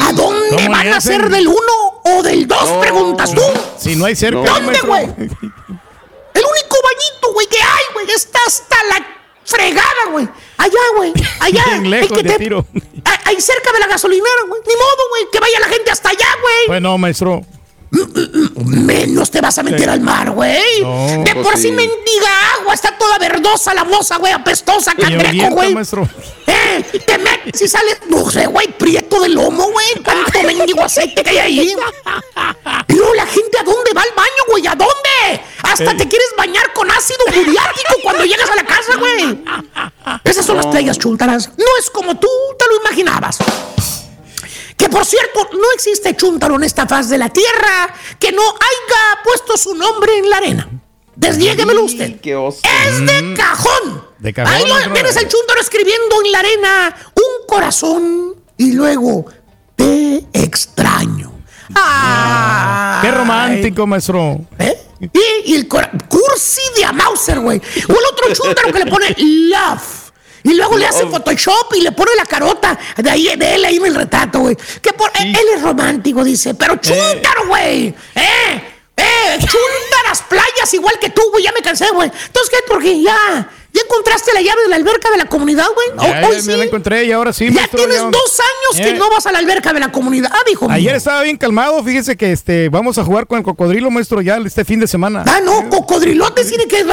¿A 0.00 0.12
dónde 0.12 0.56
¿Cómo 0.56 0.70
van 0.70 0.88
a 0.88 1.00
ser 1.00 1.28
del 1.30 1.48
uno 1.48 2.00
o 2.04 2.22
del 2.22 2.46
dos? 2.46 2.70
Preguntas 2.80 3.32
tú. 3.34 3.40
Si 3.78 3.96
no 3.96 4.04
hay 4.04 4.14
cerca, 4.16 4.40
¿Dónde, 4.40 4.78
güey? 4.80 5.04
El 5.04 6.44
único 6.44 6.76
bañito, 6.84 7.32
güey, 7.32 7.46
que 7.46 7.56
hay, 7.60 7.84
güey. 7.94 8.06
está 8.14 8.38
hasta 8.46 8.76
la 8.90 9.06
fregada, 9.48 10.10
güey. 10.12 10.28
Allá, 10.58 10.80
güey. 10.96 11.12
Allá. 11.40 11.64
Bien 11.70 11.90
lejos 11.90 12.16
que 12.18 12.22
de 12.22 12.30
te- 12.30 12.38
tiro. 12.38 12.66
Ahí 13.24 13.40
cerca 13.40 13.72
de 13.72 13.78
la 13.80 13.86
gasolinera, 13.86 14.42
güey. 14.48 14.60
Ni 14.66 14.74
modo, 14.74 15.08
güey. 15.10 15.24
Que 15.32 15.40
vaya 15.40 15.60
la 15.60 15.68
gente 15.68 15.90
hasta 15.90 16.10
allá, 16.10 16.26
güey. 16.40 16.66
Pues 16.66 16.82
no, 16.82 16.96
maestro. 16.98 17.42
Menos 18.66 19.30
te 19.30 19.40
vas 19.40 19.58
a 19.58 19.62
meter 19.62 19.88
al 19.88 20.00
mar, 20.00 20.30
güey. 20.30 20.82
No, 20.82 21.06
de 21.24 21.32
pues 21.34 21.46
por 21.46 21.56
sí 21.56 21.62
sí. 21.64 21.70
mendiga 21.72 22.54
agua, 22.60 22.74
está 22.74 22.96
toda 22.98 23.18
verdosa 23.18 23.72
la 23.74 23.84
moza, 23.84 24.16
güey, 24.18 24.32
apestosa, 24.32 24.94
cangrejo, 24.94 25.50
güey. 25.50 25.74
Eh, 26.46 26.84
te 27.06 27.18
metes 27.18 27.62
y 27.62 27.68
sales, 27.68 27.98
no 28.08 28.30
sé, 28.30 28.46
güey, 28.46 28.68
prieto 28.68 29.20
de 29.20 29.30
lomo, 29.30 29.70
güey. 29.70 29.86
Tanto 30.04 30.42
mendigo 30.42 30.82
aceite 30.82 31.22
que 31.22 31.30
hay 31.30 31.38
ahí. 31.38 31.76
Luego 32.88 33.14
la 33.14 33.26
gente, 33.26 33.58
¿a 33.58 33.62
dónde 33.64 33.92
va 33.94 34.02
al 34.02 34.12
baño, 34.16 34.42
güey? 34.48 34.66
¿A 34.66 34.74
dónde? 34.74 35.42
Hasta 35.62 35.92
Eh. 35.92 35.94
te 35.96 36.08
quieres 36.08 36.28
bañar 36.36 36.72
con 36.74 36.90
ácido 36.90 37.18
muriático 37.34 37.94
cuando 38.02 38.24
llegas 38.24 38.50
a 38.50 38.56
la 38.56 38.64
casa, 38.64 38.96
güey. 38.98 39.44
Esas 40.24 40.44
son 40.44 40.56
las 40.56 40.66
playas 40.66 40.98
chuntaras. 40.98 41.48
No 41.56 41.64
es 41.80 41.90
como 41.90 42.18
tú 42.18 42.28
te 42.58 42.66
lo 42.66 42.76
imaginabas. 42.82 43.38
Que 44.78 44.88
por 44.88 45.04
cierto, 45.04 45.48
no 45.52 45.72
existe 45.74 46.14
chúntaro 46.16 46.54
en 46.54 46.64
esta 46.64 46.86
faz 46.86 47.08
de 47.10 47.18
la 47.18 47.28
tierra 47.28 47.92
que 48.18 48.32
no 48.32 48.40
haya 48.42 49.22
puesto 49.24 49.56
su 49.58 49.74
nombre 49.74 50.16
en 50.18 50.30
la 50.30 50.36
arena. 50.38 50.68
Desniéguemelo 51.16 51.82
usted. 51.82 52.14
Es 52.22 53.00
de 53.06 53.34
cajón. 53.36 54.04
De 54.18 54.32
cajón, 54.32 54.54
Ahí 54.54 54.64
lo 54.66 54.92
tienes 54.92 55.16
el 55.16 55.26
chúntaro 55.28 55.60
escribiendo 55.60 56.22
en 56.24 56.32
la 56.32 56.38
arena 56.38 56.96
un 57.14 57.46
corazón 57.48 58.36
y 58.56 58.72
luego 58.72 59.26
te 59.74 60.24
extraño. 60.32 61.32
Ah. 61.74 63.00
Qué 63.02 63.10
romántico, 63.10 63.86
maestro. 63.86 64.40
¿Eh? 64.58 64.74
Y, 65.00 65.52
y 65.52 65.54
el 65.56 65.68
cora- 65.68 65.90
cursi 66.08 66.60
de 66.76 66.84
a 66.84 66.92
Mauser, 66.92 67.40
güey. 67.40 67.58
O 67.88 67.92
el 67.92 68.04
otro 68.12 68.32
chúntaro 68.32 68.72
que 68.72 68.78
le 68.78 68.86
pone 68.90 69.14
love. 69.18 70.07
Y 70.48 70.54
luego 70.54 70.78
le 70.78 70.86
hace 70.86 71.06
Photoshop 71.06 71.74
y 71.76 71.82
le 71.82 71.92
pone 71.92 72.10
la 72.16 72.24
carota 72.24 72.78
de 72.96 73.10
ahí 73.10 73.36
de 73.36 73.54
él 73.54 73.64
ahí 73.66 73.76
en 73.76 73.84
el 73.84 73.94
retrato, 73.94 74.40
güey. 74.40 74.56
Que 74.80 74.94
por, 74.94 75.10
él 75.20 75.36
es 75.54 75.60
romántico, 75.60 76.24
dice. 76.24 76.54
Pero 76.54 76.76
chúntaro, 76.76 77.46
güey. 77.46 77.94
¿Eh? 78.14 78.62
¡Eh! 78.96 79.38
¡Chúntaras 79.38 80.22
playas 80.26 80.72
igual 80.72 80.98
que 80.98 81.10
tú, 81.10 81.22
güey! 81.30 81.44
Ya 81.44 81.52
me 81.52 81.60
cansé, 81.60 81.90
güey. 81.90 82.10
Entonces, 82.26 82.50
¿qué? 82.50 82.56
Porque 82.66 83.02
ya. 83.02 83.46
¿Ya 83.78 83.84
encontraste 83.84 84.32
la 84.34 84.40
llave 84.40 84.62
de 84.62 84.68
la 84.70 84.76
alberca 84.76 85.08
de 85.10 85.18
la 85.18 85.26
comunidad, 85.26 85.66
güey? 85.72 86.10
Ya, 86.10 86.26
Hoy- 86.26 86.36
ya 86.36 86.42
me 86.42 86.52
sí. 86.52 86.58
la 86.58 86.64
encontré 86.64 87.04
y 87.04 87.12
ahora 87.12 87.32
sí, 87.32 87.44
Ya 87.46 87.52
maestro, 87.52 87.78
tienes 87.78 87.96
ya. 87.98 88.02
dos 88.10 88.40
años 88.40 88.82
que 88.84 88.88
Eh. 88.96 88.98
no 88.98 89.08
vas 89.08 89.24
a 89.26 89.30
la 89.32 89.38
alberca 89.38 89.72
de 89.72 89.78
la 89.80 89.92
comunidad, 89.92 90.32
hijo 90.50 90.66
mío. 90.66 90.74
Ayer 90.74 90.96
estaba 90.96 91.22
bien 91.22 91.36
calmado, 91.36 91.82
fíjese 91.84 92.16
que 92.16 92.32
este 92.32 92.68
vamos 92.70 92.98
a 92.98 93.04
jugar 93.04 93.26
con 93.28 93.38
el 93.38 93.44
cocodrilo, 93.44 93.88
maestro, 93.90 94.20
ya 94.20 94.36
este 94.44 94.64
fin 94.64 94.80
de 94.80 94.88
semana. 94.88 95.22
Ah, 95.28 95.40
no, 95.42 95.68
cocodrilotes 95.68 96.48
tiene 96.48 96.66
que 96.66 96.84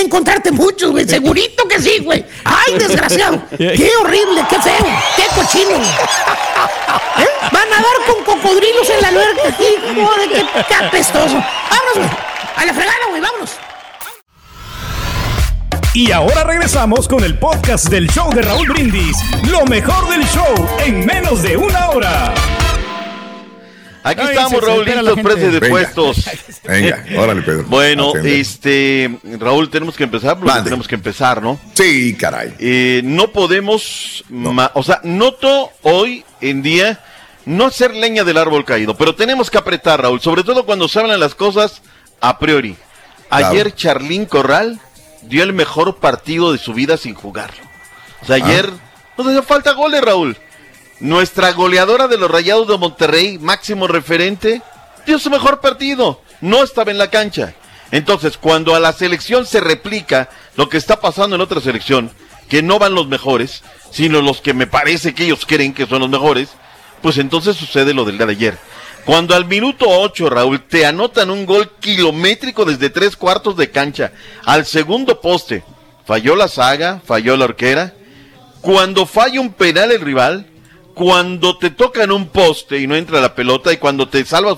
encontrarte 0.00 0.52
muchos, 0.52 0.90
güey. 0.90 1.08
Segurito 1.08 1.66
que 1.68 1.80
sí, 1.80 2.00
güey. 2.04 2.24
Ay, 2.44 2.74
desgraciado. 2.78 3.40
Qué 3.56 3.90
horrible, 4.02 4.42
qué 4.50 4.56
feo, 4.60 4.86
qué 5.16 5.22
cochino. 5.34 5.70
¿Eh? 7.18 7.26
Van 7.52 7.68
a 7.72 7.76
dar 7.76 7.96
con 8.06 8.24
cocodrilos 8.24 8.90
en 8.90 9.00
la 9.00 9.08
alberca. 9.08 9.48
Hijo 9.58 10.14
de 10.20 10.28
qué, 10.28 10.46
qué 10.68 10.74
apestoso. 10.74 11.34
Vámonos, 11.70 11.94
güey. 11.96 12.08
A 12.56 12.64
la 12.66 12.74
fregada, 12.74 13.06
güey, 13.08 13.20
vámonos. 13.22 13.50
Y 15.96 16.12
ahora 16.12 16.44
regresamos 16.44 17.08
con 17.08 17.24
el 17.24 17.38
podcast 17.38 17.88
del 17.88 18.06
show 18.10 18.30
de 18.34 18.42
Raúl 18.42 18.68
Brindis. 18.68 19.16
Lo 19.50 19.64
mejor 19.64 20.10
del 20.10 20.22
show 20.26 20.68
en 20.84 21.06
menos 21.06 21.42
de 21.42 21.56
una 21.56 21.88
hora. 21.88 22.34
Aquí 24.02 24.20
Ay, 24.20 24.28
estamos, 24.36 24.60
Raúl, 24.62 24.84
gente. 24.84 25.22
precios 25.22 25.52
de 25.54 25.58
Venga. 25.58 25.70
puestos. 25.70 26.30
Venga, 26.64 27.02
órale, 27.18 27.40
Pedro. 27.40 27.64
Bueno, 27.68 28.10
Atende. 28.10 28.40
este, 28.40 29.18
Raúl, 29.40 29.70
tenemos 29.70 29.96
que 29.96 30.04
empezar, 30.04 30.38
porque 30.38 30.60
tenemos 30.64 30.86
que 30.86 30.96
empezar, 30.96 31.40
¿no? 31.40 31.58
Sí, 31.72 32.14
caray. 32.14 32.52
Eh, 32.58 33.00
no 33.02 33.32
podemos, 33.32 34.22
ma- 34.28 34.72
o 34.74 34.82
sea, 34.82 35.00
noto 35.02 35.70
hoy 35.80 36.26
en 36.42 36.60
día 36.60 37.00
no 37.46 37.64
hacer 37.64 37.94
leña 37.94 38.22
del 38.22 38.36
árbol 38.36 38.66
caído, 38.66 38.98
pero 38.98 39.14
tenemos 39.14 39.50
que 39.50 39.56
apretar, 39.56 40.02
Raúl, 40.02 40.20
sobre 40.20 40.44
todo 40.44 40.66
cuando 40.66 40.88
se 40.88 41.00
hablan 41.00 41.20
las 41.20 41.34
cosas 41.34 41.80
a 42.20 42.38
priori. 42.38 42.76
Ayer 43.30 43.74
Charlín 43.74 44.26
Corral 44.26 44.78
dio 45.28 45.42
el 45.42 45.52
mejor 45.52 45.96
partido 45.96 46.52
de 46.52 46.58
su 46.58 46.72
vida 46.74 46.96
sin 46.96 47.14
jugarlo. 47.14 47.62
O 48.22 48.26
sea, 48.26 48.36
ayer 48.36 48.70
nos 49.16 49.26
hacía 49.26 49.42
falta 49.42 49.72
goles, 49.72 50.00
Raúl. 50.00 50.36
Nuestra 51.00 51.52
goleadora 51.52 52.08
de 52.08 52.16
los 52.16 52.30
Rayados 52.30 52.68
de 52.68 52.78
Monterrey, 52.78 53.38
máximo 53.38 53.86
referente, 53.86 54.62
dio 55.06 55.18
su 55.18 55.30
mejor 55.30 55.60
partido. 55.60 56.20
No 56.40 56.62
estaba 56.62 56.90
en 56.90 56.98
la 56.98 57.10
cancha. 57.10 57.54
Entonces, 57.90 58.36
cuando 58.36 58.74
a 58.74 58.80
la 58.80 58.92
selección 58.92 59.46
se 59.46 59.60
replica 59.60 60.28
lo 60.56 60.68
que 60.68 60.76
está 60.76 61.00
pasando 61.00 61.36
en 61.36 61.42
otra 61.42 61.60
selección, 61.60 62.10
que 62.48 62.62
no 62.62 62.78
van 62.78 62.94
los 62.94 63.08
mejores, 63.08 63.62
sino 63.90 64.20
los 64.22 64.40
que 64.40 64.54
me 64.54 64.66
parece 64.66 65.14
que 65.14 65.24
ellos 65.24 65.46
creen 65.46 65.74
que 65.74 65.86
son 65.86 66.00
los 66.00 66.08
mejores, 66.08 66.50
pues 67.02 67.18
entonces 67.18 67.56
sucede 67.56 67.94
lo 67.94 68.04
del 68.04 68.16
día 68.16 68.26
de 68.26 68.32
ayer. 68.32 68.58
Cuando 69.06 69.36
al 69.36 69.44
minuto 69.44 69.86
8, 69.88 70.28
Raúl, 70.28 70.62
te 70.62 70.84
anotan 70.84 71.30
un 71.30 71.46
gol 71.46 71.70
kilométrico 71.78 72.64
desde 72.64 72.90
tres 72.90 73.14
cuartos 73.14 73.56
de 73.56 73.70
cancha 73.70 74.10
al 74.44 74.66
segundo 74.66 75.20
poste, 75.20 75.62
falló 76.04 76.34
la 76.34 76.48
saga, 76.48 77.00
falló 77.06 77.36
la 77.36 77.44
orquera, 77.44 77.94
cuando 78.60 79.06
falla 79.06 79.40
un 79.40 79.52
penal 79.52 79.92
el 79.92 80.00
rival, 80.00 80.48
cuando 80.92 81.56
te 81.56 81.70
tocan 81.70 82.10
un 82.10 82.30
poste 82.30 82.80
y 82.80 82.88
no 82.88 82.96
entra 82.96 83.20
la 83.20 83.32
pelota 83.36 83.72
y 83.72 83.76
cuando 83.76 84.08
te 84.08 84.24
salvas, 84.24 84.56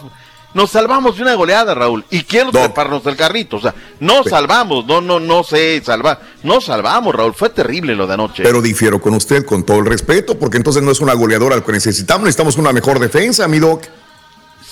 nos 0.55 0.71
salvamos 0.71 1.17
de 1.17 1.25
una 1.25 1.35
goleada, 1.35 1.75
Raúl. 1.75 2.07
Y 2.09 2.23
quiero 2.23 2.51
treparnos 2.51 3.05
del 3.05 3.17
carrito, 3.17 3.57
o 3.57 3.61
sea, 3.61 3.75
no 4.01 4.25
salvamos, 4.25 4.87
no, 4.87 5.03
no, 5.03 5.21
no 5.21 5.45
sé 5.45 5.83
salvar, 5.85 6.23
no 6.43 6.63
salvamos, 6.63 7.15
Raúl, 7.15 7.35
fue 7.35 7.51
terrible 7.51 7.95
lo 7.95 8.07
de 8.07 8.15
anoche. 8.15 8.45
Pero 8.45 8.63
difiero 8.63 8.99
con 8.99 9.13
usted 9.13 9.45
con 9.45 9.65
todo 9.65 9.81
el 9.81 9.85
respeto, 9.85 10.39
porque 10.39 10.57
entonces 10.57 10.83
no 10.83 10.91
es 10.91 11.01
una 11.01 11.13
goleadora 11.13 11.57
lo 11.57 11.65
que 11.67 11.73
necesitamos, 11.73 12.25
necesitamos 12.25 12.57
una 12.57 12.73
mejor 12.73 12.99
defensa, 12.99 13.47
mi 13.47 13.59
doc. 13.59 13.85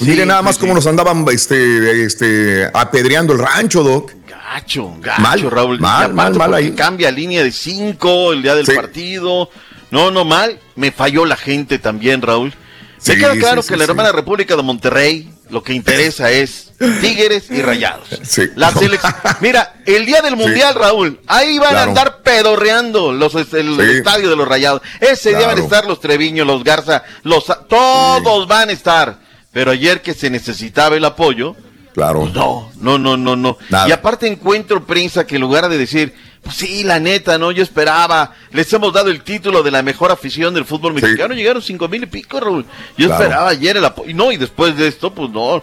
Mire 0.01 0.27
nada 0.27 0.43
más 0.43 0.59
cómo 0.59 0.75
nos 0.75 0.87
andaban 0.87 1.25
este, 1.33 2.05
este, 2.05 2.71
apedreando 2.75 3.33
el 3.33 3.39
rancho, 3.39 3.83
doc. 3.83 4.13
Gacho, 4.29 4.95
gacho, 5.01 5.21
Mal, 5.23 5.41
Raúl. 5.51 5.81
mal, 5.81 6.13
mal, 6.15 6.35
mal 6.35 6.55
ahí. 6.55 6.73
Cambia 6.73 7.11
línea 7.11 7.43
de 7.43 7.51
cinco 7.51 8.33
el 8.33 8.43
día 8.43 8.55
del 8.55 8.67
Sí. 8.67 8.73
partido. 8.75 9.51
No, 9.91 10.11
no 10.11 10.25
mal. 10.25 10.59
Me 10.75 10.93
falló 10.93 11.25
la 11.25 11.37
gente 11.37 11.79
también, 11.79 12.21
Raúl. 12.23 12.53
Sí, 12.99 13.13
Me 13.13 13.19
queda 13.19 13.37
claro 13.37 13.63
sí, 13.63 13.69
que 13.69 13.75
sí, 13.75 13.79
la 13.79 13.85
sí. 13.87 13.91
hermana 13.91 14.13
República 14.13 14.57
de 14.57 14.63
Monterrey 14.63 15.31
lo 15.49 15.63
que 15.63 15.73
interesa 15.75 16.31
es 16.31 16.73
Tigres 17.01 17.51
y 17.51 17.63
Rayados. 17.63 18.09
La 18.57 18.73
selección. 18.73 19.15
Mira, 19.41 19.75
el 19.87 20.05
día 20.05 20.21
del 20.23 20.35
Mundial, 20.37 20.75
Raúl, 20.75 21.21
ahí 21.29 21.59
van 21.59 21.71
Claro. 21.71 21.79
a 21.79 21.83
andar 21.85 22.23
pedorreando 22.23 23.13
los, 23.13 23.35
el, 23.35 23.47
Sí. 23.47 23.97
estadio 23.99 24.29
de 24.29 24.37
los 24.37 24.49
Rayados. 24.49 24.83
Ese 25.01 25.37
día 25.37 25.47
van 25.47 25.59
a 25.59 25.63
estar 25.63 25.87
los 25.87 26.01
Treviño, 26.01 26.45
los 26.45 26.65
Garza, 26.65 27.03
los 27.23 27.45
todos 27.69 28.47
van 28.49 28.71
a 28.71 28.73
estar. 28.73 29.26
Pero 29.57 29.71
ayer 29.71 30.03
que 30.03 30.13
se 30.13 30.29
necesitaba 30.29 30.97
el 30.97 31.05
apoyo, 31.07 31.57
Claro. 31.95 32.29
no, 32.35 32.71
no, 32.79 32.99
no, 32.99 33.17
no, 33.17 33.37
no. 33.37 33.57
Y 33.89 33.91
aparte 33.91 34.27
encuentro 34.27 34.85
prensa 34.85 35.27
que 35.27 35.37
en 35.37 35.41
lugar 35.41 35.67
de 35.71 35.79
decir, 35.79 36.13
pues 36.43 36.57
sí, 36.57 36.85
la 36.85 37.01
neta, 37.01 37.39
no, 37.39 37.51
yo 37.53 37.63
esperaba, 37.63 38.35
les 38.53 38.71
hemos 38.75 38.93
dado 38.93 39.09
el 39.09 39.23
título 39.23 39.63
de 39.63 39.71
la 39.71 39.83
mejor 39.83 40.13
afición 40.13 40.53
del 40.53 40.67
fútbol 40.67 40.93
mexicano, 40.93 41.33
llegaron 41.33 41.63
cinco 41.63 41.89
mil 41.89 42.03
y 42.03 42.07
pico, 42.07 42.39
Raúl. 42.39 42.67
Yo 42.99 43.07
Claro. 43.07 43.23
esperaba 43.23 43.49
ayer 43.49 43.79
el 43.79 43.85
apoyo, 43.87 44.11
y 44.11 44.13
no, 44.13 44.31
y 44.31 44.37
después 44.37 44.77
de 44.77 44.89
esto, 44.89 45.15
pues 45.15 45.31
no, 45.31 45.63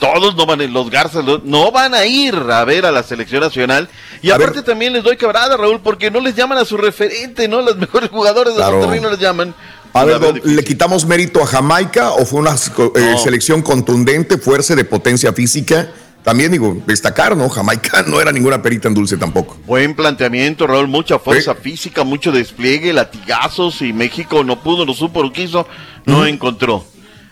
todos 0.00 0.34
no 0.34 0.46
van, 0.46 0.72
los 0.72 0.88
Garzas 0.88 1.22
no- 1.44 1.70
van 1.70 1.92
a 1.94 2.06
ir 2.06 2.34
a 2.34 2.64
ver 2.64 2.86
a 2.86 2.90
la 2.90 3.02
selección 3.02 3.42
nacional. 3.42 3.90
Y 4.22 4.30
aparte 4.30 4.62
también 4.62 4.94
les 4.94 5.04
doy 5.04 5.18
quebrada, 5.18 5.58
Raúl, 5.58 5.80
porque 5.82 6.10
no 6.10 6.20
les 6.20 6.34
llaman 6.34 6.56
a 6.56 6.64
su 6.64 6.78
referente, 6.78 7.48
¿no? 7.48 7.60
Los 7.60 7.76
mejores 7.76 8.08
jugadores 8.08 8.54
de 8.54 8.60
Claro. 8.60 8.78
Monterrey 8.78 9.00
no 9.00 9.10
les 9.10 9.20
llaman. 9.20 9.54
A 10.00 10.04
La 10.04 10.18
ver, 10.18 10.44
¿le 10.44 10.62
quitamos 10.64 11.06
mérito 11.06 11.42
a 11.42 11.46
Jamaica 11.46 12.10
o 12.12 12.26
fue 12.26 12.40
una 12.40 12.50
eh, 12.52 13.10
No. 13.12 13.18
selección 13.18 13.62
contundente, 13.62 14.36
fuerza 14.38 14.74
de 14.74 14.84
potencia 14.84 15.32
física? 15.32 15.88
También 16.22 16.50
digo, 16.52 16.82
destacar, 16.86 17.36
¿no? 17.36 17.48
Jamaica 17.48 18.02
no 18.06 18.20
era 18.20 18.32
ninguna 18.32 18.60
perita 18.60 18.88
en 18.88 18.94
dulce 18.94 19.16
tampoco. 19.16 19.56
Buen 19.64 19.94
planteamiento, 19.94 20.66
Raúl, 20.66 20.88
mucha 20.88 21.18
fuerza 21.18 21.54
física, 21.54 22.04
mucho 22.04 22.32
despliegue, 22.32 22.92
latigazos 22.92 23.80
y 23.82 23.92
México 23.92 24.42
no 24.44 24.60
pudo, 24.62 24.84
no 24.84 24.92
supo, 24.92 25.22
no 25.22 25.32
quiso, 25.32 25.66
no 26.04 26.26
encontró. 26.26 26.84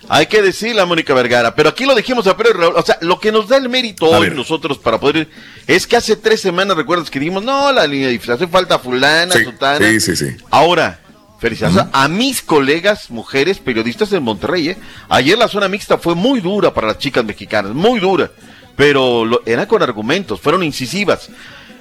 Hay 0.08 0.26
que 0.26 0.42
decirle 0.42 0.80
a 0.82 0.86
Mónica 0.86 1.12
Vergara, 1.14 1.54
pero 1.54 1.70
aquí 1.70 1.86
lo 1.86 1.94
dijimos 1.94 2.26
a 2.26 2.36
Pedro 2.36 2.60
Raúl, 2.60 2.74
o 2.76 2.82
sea, 2.82 2.98
lo 3.00 3.18
que 3.18 3.32
nos 3.32 3.48
da 3.48 3.56
el 3.56 3.68
mérito 3.70 4.06
A 4.14 4.18
hoy 4.18 4.28
ver. 4.28 4.36
nosotros 4.36 4.78
para 4.78 5.00
poder 5.00 5.16
ir, 5.16 5.28
es 5.66 5.86
que 5.86 5.96
hace 5.96 6.14
tres 6.16 6.40
semanas, 6.42 6.76
recuerdas 6.76 7.10
que 7.10 7.18
dijimos, 7.18 7.42
no, 7.42 7.72
la 7.72 7.86
línea 7.86 8.08
de 8.08 8.20
hace 8.32 8.46
falta 8.46 8.78
fulana, 8.78 9.34
Sí, 9.34 9.44
sutana. 9.44 9.86
sí, 9.88 10.00
sí, 10.00 10.14
sí. 10.14 10.36
Ahora, 10.50 11.00
felicidades 11.48 11.84
a 11.92 12.08
mis 12.08 12.40
colegas, 12.42 13.10
mujeres, 13.10 13.58
periodistas 13.58 14.10
en 14.12 14.22
Monterrey. 14.22 14.70
¿eh? 14.70 14.76
Ayer 15.10 15.36
la 15.36 15.46
zona 15.48 15.68
mixta 15.68 15.98
fue 15.98 16.14
muy 16.14 16.40
dura 16.40 16.72
para 16.72 16.86
las 16.88 16.98
chicas 16.98 17.24
mexicanas, 17.24 17.72
muy 17.74 18.00
dura, 18.00 18.30
pero 18.76 19.24
lo- 19.26 19.42
era 19.44 19.68
con 19.68 19.82
argumentos, 19.82 20.40
fueron 20.40 20.62
incisivas. 20.62 21.28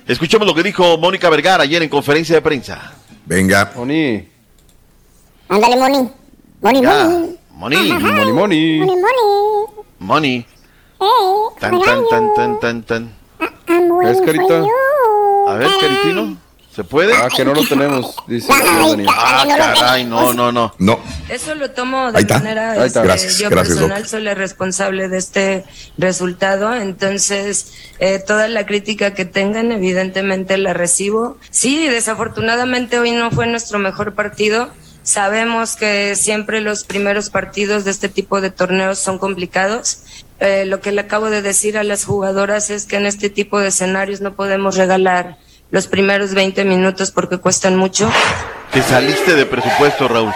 Escuchemos 0.06 0.46
lo 0.46 0.54
que 0.54 0.64
dijo 0.64 0.98
Mónica 0.98 1.30
Vergara 1.30 1.64
ayer 1.64 1.82
en 1.82 1.88
conferencia 1.90 2.36
de 2.36 2.42
prensa. 2.42 2.92
Venga. 3.26 3.72
Moni. 3.76 4.28
Ándale, 5.48 5.78
Moni. 5.78 6.10
Moni, 6.62 6.82
Ya, 6.82 7.08
Moni. 7.52 7.78
Moni, 7.78 7.92
Moni, 7.94 8.32
Moni. 8.34 8.80
Moni, 8.80 9.02
Moni. 9.02 9.66
Moni. 10.00 10.46
Hey, 11.00 11.08
Tan, 11.60 11.82
tan, 11.82 12.04
tan, 12.10 12.34
tan, 12.36 12.60
tan, 12.60 12.84
tan. 12.84 13.14
A 15.48 15.54
ver, 15.56 15.68
Caritino, 15.80 16.38
¿se 16.76 16.84
puede? 16.84 17.14
Ah, 17.16 17.28
que 17.36 17.46
no 17.46 17.54
lo 17.54 17.66
tenemos, 17.66 18.16
dice. 18.28 18.52
Ah, 19.08 19.46
caray, 19.48 20.06
no, 20.06 20.34
no, 20.34 20.52
no. 20.52 20.74
No. 20.80 21.00
Eso 21.30 21.56
lo 21.56 21.72
tomo 21.72 22.12
de 22.12 22.18
Ahí 22.18 22.24
está. 22.24 22.40
manera 22.40 22.72
Ahí 22.72 22.88
está. 22.88 23.00
este, 23.00 23.02
Gracias, 23.04 23.38
yo 23.40 23.50
gracias, 23.50 23.78
personal 23.78 24.08
soy 24.08 24.24
la 24.24 24.34
responsable 24.34 25.10
de 25.10 25.18
este 25.18 25.66
resultado, 25.98 26.74
entonces 26.74 27.74
eh, 28.00 28.20
toda 28.20 28.48
la 28.48 28.66
crítica 28.66 29.14
que 29.14 29.26
tengan 29.26 29.72
evidentemente 29.72 30.58
la 30.58 30.74
recibo. 30.74 31.38
Sí, 31.50 31.88
desafortunadamente 31.88 33.00
hoy 33.00 33.12
no 33.12 33.32
fue 33.32 33.48
nuestro 33.48 33.80
mejor 33.80 34.14
partido. 34.14 34.70
Sabemos 35.04 35.76
que 35.76 36.16
siempre 36.16 36.62
los 36.62 36.86
primeros 36.86 37.30
partidos 37.30 37.84
de 37.84 37.92
este 37.92 38.08
tipo 38.08 38.40
de 38.40 38.52
torneos 38.52 39.00
son 39.00 39.20
complicados. 39.20 40.00
Eh, 40.40 40.66
lo 40.66 40.80
que 40.80 40.92
le 40.94 41.02
acabo 41.02 41.30
de 41.30 41.42
decir 41.42 41.78
a 41.78 41.84
las 41.84 42.06
jugadoras 42.06 42.70
es 42.70 42.86
que 42.86 42.96
en 42.96 43.06
este 43.06 43.30
tipo 43.30 43.60
de 43.60 43.68
escenarios 43.68 44.22
no 44.22 44.34
podemos 44.34 44.78
regalar 44.78 45.38
los 45.74 45.88
primeros 45.88 46.36
20 46.36 46.64
minutos 46.66 47.10
porque 47.10 47.38
cuestan 47.40 47.76
mucho. 47.76 48.08
Te 48.72 48.84
saliste 48.84 49.34
de 49.36 49.46
presupuesto, 49.48 50.08
Raúl. 50.08 50.32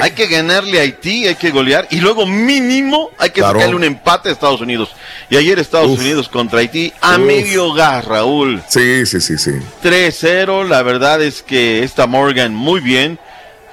Hay 0.00 0.12
que 0.12 0.28
ganarle 0.28 0.78
a 0.78 0.82
Haití, 0.82 1.26
hay 1.26 1.34
que 1.34 1.50
golear 1.50 1.86
y 1.90 2.00
luego 2.00 2.24
mínimo 2.24 3.10
hay 3.18 3.30
que 3.30 3.40
Claro. 3.40 3.58
sacarle 3.58 3.74
un 3.76 3.82
empate 3.84 4.28
a 4.28 4.32
Estados 4.32 4.60
Unidos. 4.60 4.90
Y 5.28 5.36
ayer 5.36 5.58
Estados 5.58 5.90
Uf. 5.90 5.98
Unidos 6.00 6.28
contra 6.28 6.60
Haití 6.60 6.92
a 7.00 7.12
Uf. 7.16 7.18
medio 7.18 7.72
gas, 7.72 8.04
Raúl. 8.04 8.62
Sí, 8.68 9.04
sí, 9.06 9.20
sí, 9.20 9.36
sí. 9.38 9.52
3-0, 9.82 10.62
la 10.68 10.82
verdad 10.82 11.20
es 11.20 11.42
que 11.42 11.82
está 11.82 12.06
Morgan 12.06 12.54
muy 12.54 12.78
bien. 12.80 13.18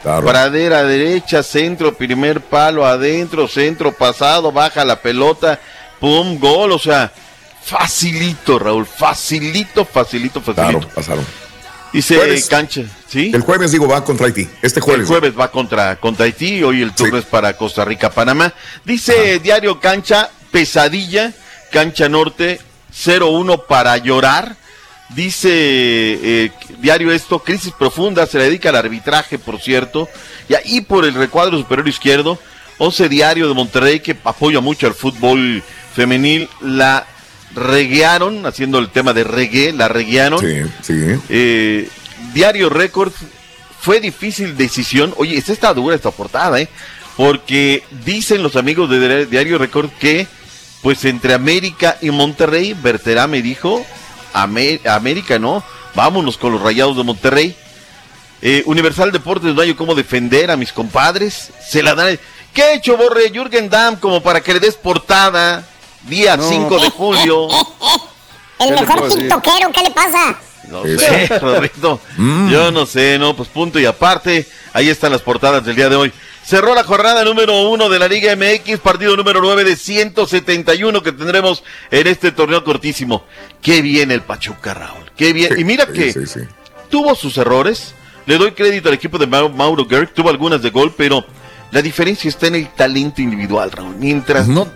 Pradera 0.03 0.84
derecha, 0.84 1.43
centro, 1.43 1.93
primer 1.95 2.41
palo 2.41 2.86
adentro, 2.86 3.47
centro 3.47 3.91
pasado, 3.93 4.51
baja 4.51 4.84
la 4.84 4.99
pelota, 4.99 5.59
pum, 5.99 6.39
gol, 6.39 6.72
o 6.74 6.80
sea, 6.80 7.11
facilito, 7.64 8.59
Raúl, 8.59 8.86
facilito, 8.86 9.86
facilito, 9.86 10.41
facilito. 10.41 10.80
Claro, 10.80 10.80
pasaron. 10.93 11.26
Dice 11.93 12.16
Jueves. 12.16 12.47
cancha, 12.47 12.82
¿sí? 13.07 13.32
El 13.34 13.41
jueves, 13.41 13.72
digo, 13.72 13.88
va 13.88 14.03
contra 14.03 14.26
Haití. 14.26 14.49
Este 14.64 14.80
El 14.80 14.84
jueves. 14.84 15.07
jueves 15.07 15.34
va 15.39 15.51
contra, 15.51 15.95
contra 15.97 16.26
Haití, 16.26 16.64
hoy 16.64 16.82
el 16.82 16.93
turno 16.95 17.20
es 17.20 17.26
para 17.26 17.55
Costa 17.55 17.86
Rica, 17.86 18.09
Panamá. 18.09 18.51
Dice 18.84 19.38
Diario 19.39 19.80
Cancha, 19.80 20.32
pesadilla, 20.51 21.32
Cancha 21.72 22.09
Norte, 22.09 22.59
0-1 22.91 23.66
para 23.68 23.95
llorar. 23.97 24.55
Dice 25.09 25.49
eh, 25.51 26.51
Diario 26.80 27.11
esto, 27.11 27.39
crisis 27.39 27.72
profunda, 27.78 28.26
se 28.26 28.39
le 28.39 28.45
dedica 28.45 28.70
al 28.70 28.78
arbitraje, 28.78 29.38
por 29.38 29.61
cierto. 29.61 30.09
Y 30.49 30.55
ahí 30.55 30.82
por 30.82 31.05
el 31.05 31.14
recuadro 31.14 31.59
superior 31.59 31.88
izquierdo, 31.88 32.39
11 32.80 33.07
Diario 33.07 33.47
de 33.47 33.53
Monterrey, 33.53 33.99
que 33.99 34.18
apoya 34.24 34.61
mucho 34.61 34.88
al 34.88 34.95
fútbol 34.95 35.61
femenil, 35.93 36.49
la 36.61 37.05
reguearon, 37.56 38.45
haciendo 38.45 38.80
el 38.80 38.89
tema 38.89 39.14
de 39.14 39.24
reggae, 39.24 39.74
la 39.74 39.88
reguearon. 39.88 40.39
Sí, 40.39 40.62
sí. 40.82 41.20
Eh, 41.30 41.89
Diario 42.34 42.70
Record 42.70 43.12
fue 43.80 43.99
difícil 43.99 44.58
decisión. 44.58 45.14
Oye, 45.18 45.38
esta 45.38 45.54
está 45.54 45.74
dura 45.74 45.95
esta 45.95 46.12
portada, 46.12 46.60
¿eh? 46.60 46.70
Porque 47.18 47.84
dicen 48.06 48.41
los 48.41 48.56
amigos 48.56 48.89
de 48.89 49.26
Diario 49.28 49.58
Record 49.58 49.89
que, 49.99 50.26
pues 50.82 51.06
entre 51.06 51.34
América 51.34 51.97
y 52.01 52.10
Monterrey, 52.10 52.74
Berterame 52.74 53.41
dijo, 53.41 53.86
"Amé- 54.34 54.80
América 54.88 55.38
no, 55.38 55.64
vámonos 55.93 56.38
con 56.38 56.54
los 56.54 56.62
rayados 56.62 56.97
de 56.97 57.04
Monterrey. 57.04 57.56
Eh, 58.41 58.64
Universal 58.66 59.12
Deportes 59.12 59.54
no 59.54 59.62
hay 59.62 59.74
cómo 59.76 59.95
defender 59.95 60.49
a 60.51 60.58
mis 60.58 60.74
compadres. 60.74 61.51
Se 61.70 61.84
la 61.84 61.93
dan. 61.95 62.20
¿Qué 62.54 62.64
ha 62.64 62.74
hecho 62.74 62.97
Borre 62.97 63.30
Jürgen 63.32 63.70
Damm 63.70 63.95
como 63.97 64.22
para 64.22 64.41
que 64.41 64.54
le 64.54 64.60
des 64.60 64.76
portada? 64.76 65.66
Día 66.04 66.38
No. 66.38 66.47
5 66.47 66.80
de 66.80 66.89
julio. 66.89 67.47
El 68.60 68.70
¿Qué 68.70 68.76
le 68.76 68.82
mejor 68.82 69.10
tiktokero, 69.10 69.72
¿qué 69.74 69.82
le 69.84 69.91
pasa? 69.91 70.38
No 70.70 70.84
sé, 70.84 71.28
Rodrigo. 71.39 71.99
Yo 72.49 72.72
no 72.72 72.86
sé, 72.86 73.18
no, 73.20 73.36
pues 73.36 73.49
punto 73.49 73.80
y 73.80 73.86
aparte. 73.86 74.47
Ahí 74.74 74.89
están 74.89 75.12
las 75.12 75.22
portadas 75.22 75.66
del 75.66 75.76
día 75.76 75.89
de 75.89 75.95
hoy. 75.97 76.14
Cerró 76.45 76.74
la 76.76 76.84
jornada 76.84 77.24
número 77.24 77.70
uno 77.70 77.89
de 77.89 77.99
la 77.99 78.08
Liga 78.08 78.36
MX, 78.36 78.80
partido 78.80 79.16
número 79.18 79.41
9 79.41 79.64
de 79.64 79.76
171 79.76 81.01
que 81.04 81.12
tendremos 81.12 81.64
en 81.91 82.08
este 82.08 82.32
torneo 82.32 82.64
cortísimo. 82.64 83.26
Qué 83.62 83.82
bien 83.82 84.12
el 84.12 84.22
Pachuca, 84.22 84.74
Raúl. 84.74 85.12
Qué 85.18 85.34
bien. 85.34 85.58
y 85.60 85.64
mira 85.64 85.88
que 85.88 86.14
tuvo 86.89 87.16
sus 87.16 87.38
errores. 87.38 87.93
Le 88.26 88.38
doy 88.38 88.54
crédito 88.54 88.88
al 88.88 88.95
equipo 88.95 89.18
de 89.18 89.28
Mau- 89.28 89.54
Mauro 89.54 89.86
Gerg. 89.86 90.14
Tuvo 90.14 90.30
algunas 90.30 90.62
de 90.62 90.70
gol, 90.70 90.93
pero 90.97 91.26
la 91.74 91.82
diferencia 91.82 92.30
está 92.30 92.45
en 92.45 92.55
el 92.55 92.67
talento 92.67 93.19
individual, 93.19 93.71
Raúl. 93.71 93.95
Mientras 93.97 94.47
no. 94.47 94.67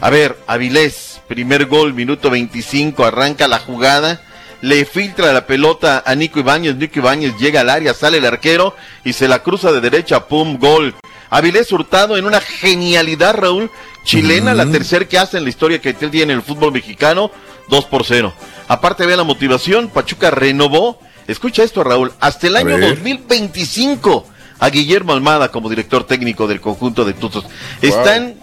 A 0.00 0.08
ver, 0.08 0.38
Avilés, 0.46 1.20
primer 1.26 1.66
gol, 1.66 1.94
minuto 1.94 2.30
25, 2.30 3.04
arranca 3.04 3.48
la 3.48 3.58
jugada. 3.58 4.22
Le 4.60 4.84
filtra 4.84 5.32
la 5.32 5.46
pelota 5.46 6.04
a 6.06 6.14
Nico 6.14 6.38
Ibáñez. 6.38 6.76
Nico 6.76 7.00
Ibáñez 7.00 7.36
llega 7.38 7.62
al 7.62 7.70
área, 7.70 7.92
sale 7.92 8.18
el 8.18 8.24
arquero 8.24 8.76
y 9.04 9.14
se 9.14 9.26
la 9.26 9.42
cruza 9.42 9.72
de 9.72 9.80
derecha. 9.80 10.28
¡Pum! 10.28 10.56
Gol. 10.58 10.94
Avilés 11.28 11.72
Hurtado 11.72 12.16
en 12.16 12.24
una 12.24 12.40
genialidad, 12.40 13.34
Raúl. 13.34 13.68
Chilena, 14.04 14.54
la 14.54 14.70
tercera 14.70 15.08
que 15.08 15.18
hace 15.18 15.38
en 15.38 15.44
la 15.44 15.50
historia 15.50 15.80
que 15.80 15.88
él 15.88 15.96
tiene 15.96 16.34
en 16.34 16.38
el 16.38 16.42
fútbol 16.42 16.70
mexicano. 16.70 17.32
2 17.68 17.84
por 17.86 18.04
0. 18.04 18.32
Aparte, 18.68 19.06
ve 19.06 19.16
la 19.16 19.24
motivación. 19.24 19.88
Pachuca 19.88 20.30
renovó. 20.30 21.00
Escucha 21.26 21.64
esto, 21.64 21.82
Raúl. 21.82 22.12
Hasta 22.20 22.46
el 22.46 22.56
año 22.56 22.78
ver. 22.78 22.90
2025 22.90 24.33
a 24.58 24.68
Guillermo 24.70 25.12
Almada 25.12 25.50
como 25.50 25.68
director 25.68 26.04
técnico 26.04 26.46
del 26.46 26.60
conjunto 26.60 27.04
de 27.04 27.14
Tutos. 27.14 27.44
Están 27.82 28.36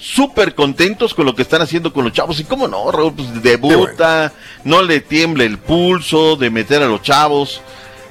súper 0.00 0.54
contentos 0.54 1.12
con 1.12 1.26
lo 1.26 1.34
que 1.34 1.42
están 1.42 1.62
haciendo 1.62 1.92
con 1.92 2.04
los 2.04 2.12
chavos. 2.12 2.40
Y 2.40 2.44
cómo 2.44 2.66
no, 2.66 2.90
Raúl, 2.90 3.14
pues 3.14 3.42
debuta, 3.42 4.32
no 4.64 4.82
le 4.82 5.00
tiembla 5.00 5.44
el 5.44 5.58
pulso 5.58 6.36
de 6.36 6.50
meter 6.50 6.82
a 6.82 6.86
los 6.86 7.02
chavos. 7.02 7.60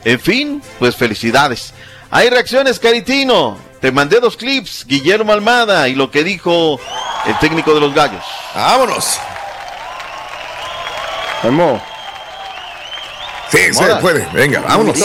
En 0.05 0.19
fin, 0.19 0.61
pues 0.77 0.95
felicidades. 0.95 1.73
Hay 2.11 2.29
reacciones, 2.29 2.79
Caritino. 2.79 3.57
Te 3.81 3.91
mandé 3.91 4.19
dos 4.19 4.35
clips, 4.35 4.85
Guillermo 4.85 5.31
Almada 5.31 5.87
y 5.87 5.95
lo 5.95 6.11
que 6.11 6.23
dijo 6.23 6.79
el 7.25 7.39
técnico 7.39 7.73
de 7.73 7.79
los 7.79 7.93
gallos. 7.93 8.23
Vámonos. 8.53 9.19
Memo. 11.43 11.81
Sí, 13.49 13.73
se 13.73 13.95
puede. 13.95 14.27
Venga, 14.33 14.59
vámonos. 14.61 14.99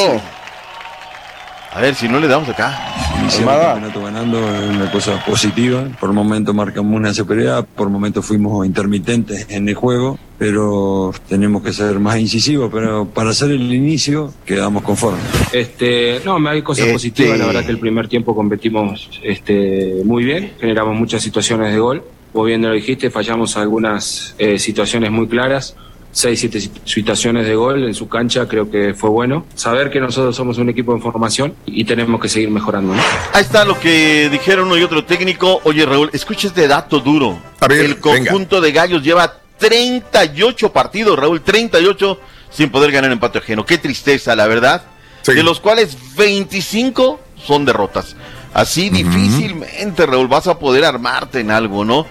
A 1.75 1.81
ver 1.81 1.95
si 1.97 2.07
no 2.09 2.21
le 2.21 2.29
damos 2.29 2.49
acá. 2.49 2.79
Iniciamos 3.21 3.55
el 3.55 3.61
campeonato 3.61 4.03
ganando 4.03 4.39
es 4.55 4.71
una 4.77 4.93
cosa 4.93 5.25
positiva. 5.25 5.85
Por 5.99 6.13
momento 6.13 6.55
marcamos 6.55 6.95
una 6.95 7.13
superioridad, 7.13 7.67
por 7.67 7.89
momento 7.91 8.23
fuimos 8.23 8.65
intermitentes 8.65 9.47
en 9.51 9.69
el 9.69 9.75
juego, 9.75 10.17
pero 10.39 11.13
tenemos 11.29 11.65
que 11.65 11.73
ser 11.73 11.99
más 11.99 12.17
incisivos. 12.19 12.71
Pero 12.73 13.07
para 13.07 13.31
hacer 13.31 13.51
el 13.51 13.73
inicio, 13.75 14.33
quedamos 14.47 14.85
conformes. 14.85 15.25
Este, 15.53 16.21
no, 16.25 16.39
me 16.39 16.51
hay 16.51 16.63
cosas 16.63 16.85
Este- 16.85 16.93
positivas. 16.93 17.39
La 17.41 17.47
verdad 17.47 17.65
que 17.65 17.73
el 17.73 17.81
primer 17.81 18.07
tiempo 18.07 18.37
competimos 18.37 19.11
este, 19.25 20.03
muy 20.05 20.25
bien, 20.25 20.53
generamos 20.61 20.97
muchas 20.97 21.23
situaciones 21.23 21.73
de 21.73 21.79
gol. 21.81 22.05
Vos 22.33 22.47
bien 22.47 22.63
lo 22.63 22.71
dijiste, 22.73 23.11
fallamos 23.11 23.57
algunas 23.57 24.37
eh, 24.39 24.61
situaciones 24.61 25.11
muy 25.11 25.27
claras. 25.27 25.75
Seis, 26.17 26.39
siete 26.39 26.61
sit- 26.61 26.71
situaciones 26.85 27.45
de 27.45 27.57
gol 27.57 27.83
en 27.85 27.93
su 27.93 28.09
cancha, 28.09 28.47
creo 28.47 28.71
que 28.71 28.95
fue 28.95 29.11
bueno. 29.11 29.47
Saber 29.57 29.91
que 29.91 29.99
nosotros 29.99 30.37
somos 30.37 30.59
un 30.59 30.69
equipo 30.69 30.95
en 30.95 31.03
formación 31.03 31.55
y 31.67 31.85
tenemos 31.85 32.21
que 32.21 32.29
seguir 32.29 32.51
mejorando. 32.51 32.95
¿no? 32.95 33.03
Ahí 33.33 33.43
está 33.43 33.65
lo 33.65 33.79
que 33.81 34.29
dijeron 34.31 34.67
uno 34.69 34.79
y 34.79 34.85
otro 34.85 35.05
técnico. 35.05 35.61
Oye, 35.65 35.85
Raúl, 35.85 36.11
escucha 36.13 36.47
este 36.47 36.69
dato 36.69 37.01
duro. 37.01 37.37
el 37.69 37.99
conjunto 37.99 38.61
de 38.61 38.71
gallos 38.71 39.03
lleva 39.03 39.41
38 39.59 40.73
partidos, 40.73 41.19
Raúl, 41.19 41.41
38 41.43 42.21
sin 42.49 42.71
poder 42.71 42.93
ganar 42.93 43.11
empate 43.11 43.39
ajeno. 43.39 43.67
Qué 43.67 43.79
tristeza, 43.79 44.37
la 44.37 44.47
verdad. 44.47 44.85
De 45.27 45.43
los 45.43 45.59
cuales 45.59 45.97
25 46.17 47.19
son 47.45 47.65
derrotas. 47.65 48.15
Así 48.53 48.89
difícilmente, 48.89 50.07
Raúl, 50.07 50.29
vas 50.29 50.47
a 50.47 50.59
poder 50.61 50.85
armarte 50.85 51.41
en 51.41 51.51
algo, 51.51 51.85
¿no? 51.85 52.07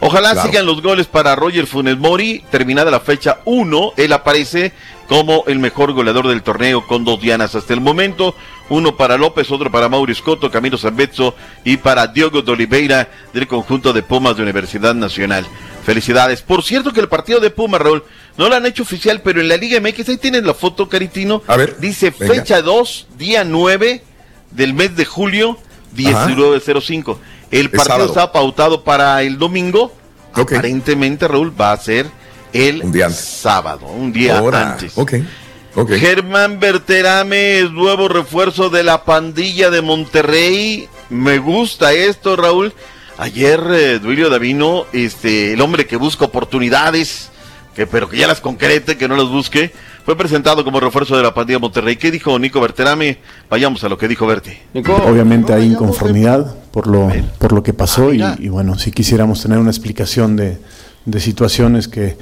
Ojalá 0.00 0.32
Claro. 0.32 0.48
sigan 0.48 0.66
los 0.66 0.80
goles 0.82 1.06
para 1.06 1.36
Roger 1.36 1.66
Funes 1.66 1.98
Mori. 1.98 2.42
Terminada 2.50 2.90
la 2.90 3.00
fecha 3.00 3.40
1, 3.44 3.92
él 3.96 4.12
aparece 4.12 4.72
como 5.08 5.44
el 5.46 5.58
mejor 5.58 5.92
goleador 5.92 6.28
del 6.28 6.42
torneo 6.42 6.86
con 6.86 7.04
dos 7.04 7.20
dianas 7.20 7.54
hasta 7.54 7.74
el 7.74 7.80
momento. 7.80 8.34
Uno 8.70 8.96
para 8.96 9.18
López, 9.18 9.50
otro 9.50 9.70
para 9.70 9.88
Mauro 9.88 10.10
Escoto, 10.12 10.50
Camilo 10.50 10.78
Zambezzo 10.78 11.34
y 11.64 11.76
para 11.76 12.06
Diogo 12.06 12.40
de 12.42 12.52
Oliveira 12.52 13.08
del 13.34 13.46
conjunto 13.46 13.92
de 13.92 14.02
Pumas 14.02 14.36
de 14.36 14.42
Universidad 14.44 14.94
Nacional. 14.94 15.44
Felicidades. 15.84 16.40
Por 16.42 16.62
cierto 16.62 16.92
que 16.92 17.00
el 17.00 17.08
partido 17.08 17.40
de 17.40 17.50
Pumas, 17.50 17.80
Raúl, 17.80 18.04
no 18.38 18.48
lo 18.48 18.54
han 18.54 18.64
hecho 18.66 18.84
oficial, 18.84 19.20
pero 19.22 19.40
en 19.40 19.48
la 19.48 19.56
Liga 19.56 19.80
MX, 19.80 20.08
ahí 20.10 20.16
tienes 20.18 20.44
la 20.44 20.54
foto, 20.54 20.88
Caritino. 20.88 21.42
A 21.48 21.56
ver, 21.56 21.78
Dice 21.78 22.14
venga. 22.16 22.34
fecha 22.34 22.62
2, 22.62 23.08
día 23.18 23.42
9 23.44 24.02
del 24.52 24.72
mes 24.74 24.94
de 24.96 25.04
julio, 25.04 25.58
19.05. 25.96 27.18
El 27.50 27.70
partido 27.70 28.06
está 28.06 28.32
pautado 28.32 28.84
para 28.84 29.22
el 29.22 29.38
domingo. 29.38 29.92
Aparentemente, 30.32 31.26
Raúl, 31.26 31.58
va 31.58 31.72
a 31.72 31.76
ser 31.76 32.06
el 32.52 32.82
sábado, 33.12 33.86
un 33.86 34.12
día 34.12 34.38
Ahora, 34.38 34.72
antes. 34.72 34.96
Ok. 34.96 35.14
Ok. 35.74 35.92
Germán 35.92 36.58
Berterame 36.58 37.60
es 37.60 37.70
nuevo 37.70 38.08
refuerzo 38.08 38.70
de 38.70 38.82
la 38.82 39.04
pandilla 39.04 39.70
de 39.70 39.82
Monterrey. 39.82 40.88
Me 41.10 41.38
gusta 41.38 41.92
esto, 41.92 42.36
Raúl. 42.36 42.72
Ayer, 43.18 43.60
eh, 43.70 43.98
Duilio 43.98 44.30
Davino, 44.30 44.86
este, 44.92 45.52
el 45.52 45.60
hombre 45.60 45.86
que 45.86 45.96
busca 45.96 46.24
oportunidades, 46.24 47.30
que, 47.76 47.86
pero 47.86 48.08
que 48.08 48.16
ya 48.16 48.26
las 48.26 48.40
concrete, 48.40 48.96
que 48.96 49.08
no 49.08 49.16
las 49.16 49.28
busque, 49.28 49.72
fue 50.04 50.16
presentado 50.16 50.64
como 50.64 50.80
refuerzo 50.80 51.16
de 51.16 51.22
la 51.22 51.32
pandilla 51.34 51.58
Monterrey. 51.58 51.96
¿Qué 51.96 52.10
dijo 52.10 52.38
Nico 52.38 52.60
Berterame? 52.60 53.18
Vayamos 53.48 53.84
a 53.84 53.88
lo 53.88 53.96
que 53.98 54.08
dijo 54.08 54.26
Berti. 54.26 54.50
Obviamente 55.08 55.52
hay 55.52 55.66
inconformidad 55.72 56.54
por 56.72 56.86
lo, 56.86 57.10
por 57.38 57.52
lo 57.52 57.62
que 57.62 57.72
pasó 57.72 58.12
y, 58.12 58.22
y 58.38 58.48
bueno, 58.48 58.78
si 58.78 58.90
quisiéramos 58.92 59.42
tener 59.42 59.58
una 59.58 59.70
explicación 59.70 60.36
de, 60.36 60.58
de 61.04 61.20
situaciones 61.20 61.86
que, 61.88 62.16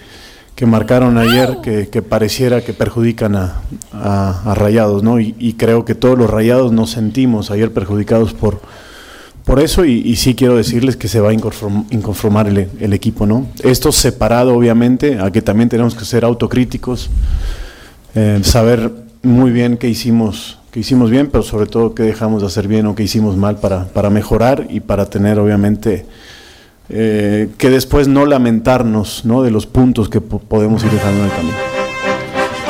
que 0.54 0.66
marcaron 0.66 1.18
ayer 1.18 1.58
que, 1.62 1.88
que 1.88 2.02
pareciera 2.02 2.62
que 2.62 2.72
perjudican 2.72 3.36
a, 3.36 3.60
a- 3.92 4.42
a 4.50 4.54
Rayados, 4.54 5.02
¿no? 5.02 5.20
Y, 5.20 5.34
y 5.38 5.52
creo 5.54 5.84
que 5.84 5.94
todos 5.94 6.18
los 6.18 6.28
Rayados 6.28 6.72
nos 6.72 6.90
sentimos 6.90 7.50
ayer 7.50 7.72
perjudicados 7.72 8.32
por, 8.34 8.60
por 9.44 9.60
eso 9.60 9.84
y, 9.84 9.92
y 10.04 10.16
sí 10.16 10.34
quiero 10.34 10.56
decirles 10.56 10.96
que 10.96 11.06
se 11.08 11.20
va 11.20 11.30
a 11.30 11.32
inconform- 11.32 11.84
inconformar 11.90 12.48
el, 12.48 12.68
el 12.80 12.92
equipo, 12.92 13.24
¿no? 13.24 13.46
Esto 13.62 13.92
separado 13.92 14.54
obviamente 14.54 15.18
a 15.20 15.30
que 15.30 15.42
también 15.42 15.68
tenemos 15.68 15.94
que 15.94 16.04
ser 16.04 16.24
autocríticos, 16.24 17.08
eh, 18.14 18.40
saber 18.42 18.90
muy 19.22 19.50
bien 19.50 19.76
qué 19.76 19.88
hicimos, 19.88 20.58
qué 20.70 20.80
hicimos 20.80 21.10
bien, 21.10 21.28
pero 21.30 21.42
sobre 21.42 21.66
todo 21.66 21.94
qué 21.94 22.02
dejamos 22.04 22.40
de 22.42 22.46
hacer 22.48 22.68
bien 22.68 22.86
o 22.86 22.94
qué 22.94 23.02
hicimos 23.02 23.36
mal 23.36 23.56
para, 23.56 23.84
para 23.86 24.10
mejorar 24.10 24.66
y 24.70 24.80
para 24.80 25.06
tener 25.06 25.38
obviamente 25.38 26.06
eh, 26.88 27.48
que 27.58 27.70
después 27.70 28.08
no 28.08 28.24
lamentarnos 28.26 29.24
¿no? 29.24 29.42
de 29.42 29.50
los 29.50 29.66
puntos 29.66 30.08
que 30.08 30.20
po- 30.20 30.38
podemos 30.38 30.82
ir 30.84 30.90
dejando 30.90 31.20
en 31.20 31.24
el 31.26 31.32
camino. 31.32 31.77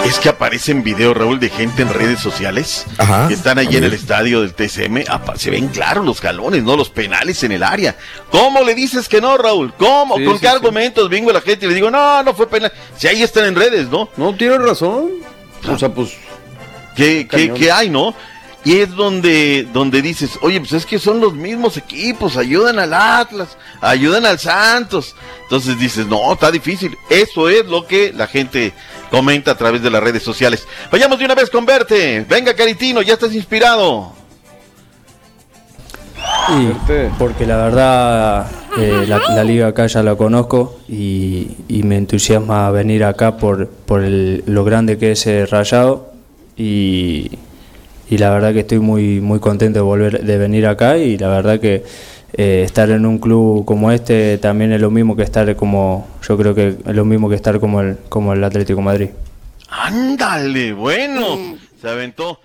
Es 0.08 0.18
que 0.18 0.30
aparecen 0.30 0.82
videos, 0.82 1.14
Raúl, 1.14 1.38
de 1.38 1.50
gente 1.50 1.82
en 1.82 1.92
redes 1.92 2.18
sociales 2.18 2.86
Ajá. 2.96 3.28
que 3.28 3.34
están 3.34 3.58
allí 3.58 3.76
en 3.76 3.84
el 3.84 3.92
estadio 3.92 4.40
del 4.40 4.54
TCM. 4.54 5.04
Se 5.36 5.50
ven 5.50 5.68
claros 5.68 6.02
los 6.02 6.22
galones, 6.22 6.62
¿no? 6.62 6.76
Los 6.76 6.88
penales 6.88 7.42
en 7.42 7.52
el 7.52 7.62
área. 7.62 7.94
¿Cómo 8.30 8.62
le 8.62 8.74
dices 8.74 9.06
que 9.06 9.20
no, 9.20 9.36
Raúl? 9.36 9.74
¿Cómo? 9.74 10.16
Sí, 10.16 10.24
¿Con 10.24 10.36
sí, 10.36 10.40
qué 10.40 10.48
sí. 10.48 10.54
argumentos 10.54 11.10
vengo 11.10 11.28
a 11.28 11.34
la 11.34 11.42
gente 11.42 11.66
y 11.66 11.68
le 11.68 11.74
digo, 11.74 11.90
no, 11.90 12.22
no 12.22 12.32
fue 12.32 12.48
penal? 12.48 12.72
Si 12.96 13.06
ahí 13.06 13.22
están 13.22 13.44
en 13.44 13.54
redes, 13.54 13.90
¿no? 13.90 14.08
No, 14.16 14.34
tienes 14.34 14.62
razón. 14.62 15.10
O 15.68 15.78
sea, 15.78 15.90
pues. 15.90 16.14
¿Qué, 16.96 17.28
qué, 17.30 17.52
qué 17.52 17.70
hay, 17.70 17.90
no? 17.90 18.14
Y 18.64 18.78
es 18.78 18.90
donde, 18.90 19.68
donde 19.72 20.02
dices, 20.02 20.38
oye, 20.40 20.58
pues 20.58 20.72
es 20.72 20.86
que 20.86 20.98
son 20.98 21.20
los 21.20 21.34
mismos 21.34 21.76
equipos, 21.76 22.36
ayudan 22.36 22.78
al 22.78 22.92
Atlas, 22.92 23.56
ayudan 23.80 24.26
al 24.26 24.38
Santos. 24.38 25.14
Entonces 25.42 25.78
dices, 25.78 26.06
no, 26.06 26.32
está 26.32 26.50
difícil. 26.50 26.96
Eso 27.08 27.48
es 27.48 27.66
lo 27.66 27.86
que 27.86 28.12
la 28.12 28.26
gente 28.26 28.72
comenta 29.10 29.52
a 29.52 29.56
través 29.56 29.82
de 29.82 29.90
las 29.90 30.02
redes 30.02 30.22
sociales. 30.22 30.66
Vayamos 30.90 31.18
de 31.18 31.24
una 31.24 31.34
vez 31.34 31.50
con 31.50 31.64
Verte. 31.66 32.24
Venga, 32.28 32.54
Caritino, 32.54 33.02
ya 33.02 33.14
estás 33.14 33.34
inspirado. 33.34 34.12
Porque 37.18 37.46
la 37.46 37.56
verdad 37.56 38.46
eh, 38.78 39.04
la, 39.06 39.18
la 39.34 39.44
liga 39.44 39.68
acá 39.68 39.86
ya 39.86 40.02
la 40.02 40.16
conozco 40.16 40.78
y, 40.88 41.48
y 41.68 41.82
me 41.82 41.96
entusiasma 41.96 42.70
venir 42.70 43.04
acá 43.04 43.36
por, 43.36 43.68
por 43.68 44.02
el- 44.02 44.42
lo 44.46 44.64
grande 44.64 44.98
que 44.98 45.12
es 45.12 45.26
eh, 45.26 45.46
Rayado 45.46 46.12
y, 46.56 47.30
y 48.08 48.18
la 48.18 48.30
verdad 48.30 48.52
que 48.52 48.60
estoy 48.60 48.78
muy 48.80 49.20
muy 49.20 49.38
contento 49.40 49.78
de 49.78 49.82
volver 49.82 50.24
de 50.24 50.38
venir 50.38 50.66
acá 50.66 50.96
y 50.98 51.18
la 51.18 51.28
verdad 51.28 51.60
que 51.60 51.84
eh, 52.38 52.62
estar 52.64 52.88
en 52.90 53.04
un 53.04 53.18
club 53.18 53.64
como 53.64 53.90
este 53.90 54.38
también 54.38 54.72
es 54.72 54.80
lo 54.80 54.92
mismo 54.92 55.16
que 55.16 55.24
estar 55.24 55.56
como 55.56 56.06
yo 56.26 56.38
creo 56.38 56.54
que 56.54 56.68
es 56.68 56.94
lo 56.94 57.04
mismo 57.04 57.28
que 57.28 57.34
estar 57.34 57.58
como 57.58 57.80
el 57.80 57.98
como 58.08 58.32
el 58.32 58.44
Atlético 58.44 58.78
de 58.78 58.84
Madrid. 58.84 59.08
Ándale, 59.68 60.72
bueno. 60.72 61.58
Se 61.80 61.88
aventó. 61.88 62.40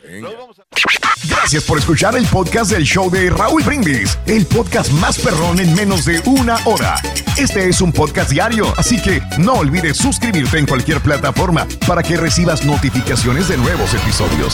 Gracias 1.30 1.64
por 1.64 1.78
escuchar 1.78 2.16
el 2.16 2.26
podcast 2.26 2.72
del 2.72 2.84
show 2.84 3.10
de 3.10 3.30
Raúl 3.30 3.64
Brindis, 3.64 4.18
el 4.26 4.46
podcast 4.46 4.92
más 4.94 5.20
perrón 5.20 5.60
en 5.60 5.74
menos 5.76 6.06
de 6.06 6.22
una 6.26 6.58
hora. 6.66 6.96
Este 7.38 7.70
es 7.70 7.80
un 7.80 7.92
podcast 7.92 8.32
diario, 8.32 8.74
así 8.78 9.02
que 9.02 9.22
no 9.38 9.54
olvides 9.54 9.98
suscribirte 9.98 10.58
en 10.58 10.66
cualquier 10.66 11.02
plataforma 11.02 11.68
para 11.88 12.04
que 12.04 12.18
recibas 12.18 12.66
notificaciones 12.66 13.48
de 13.48 13.58
nuevos 13.58 13.94
episodios. 13.94 14.54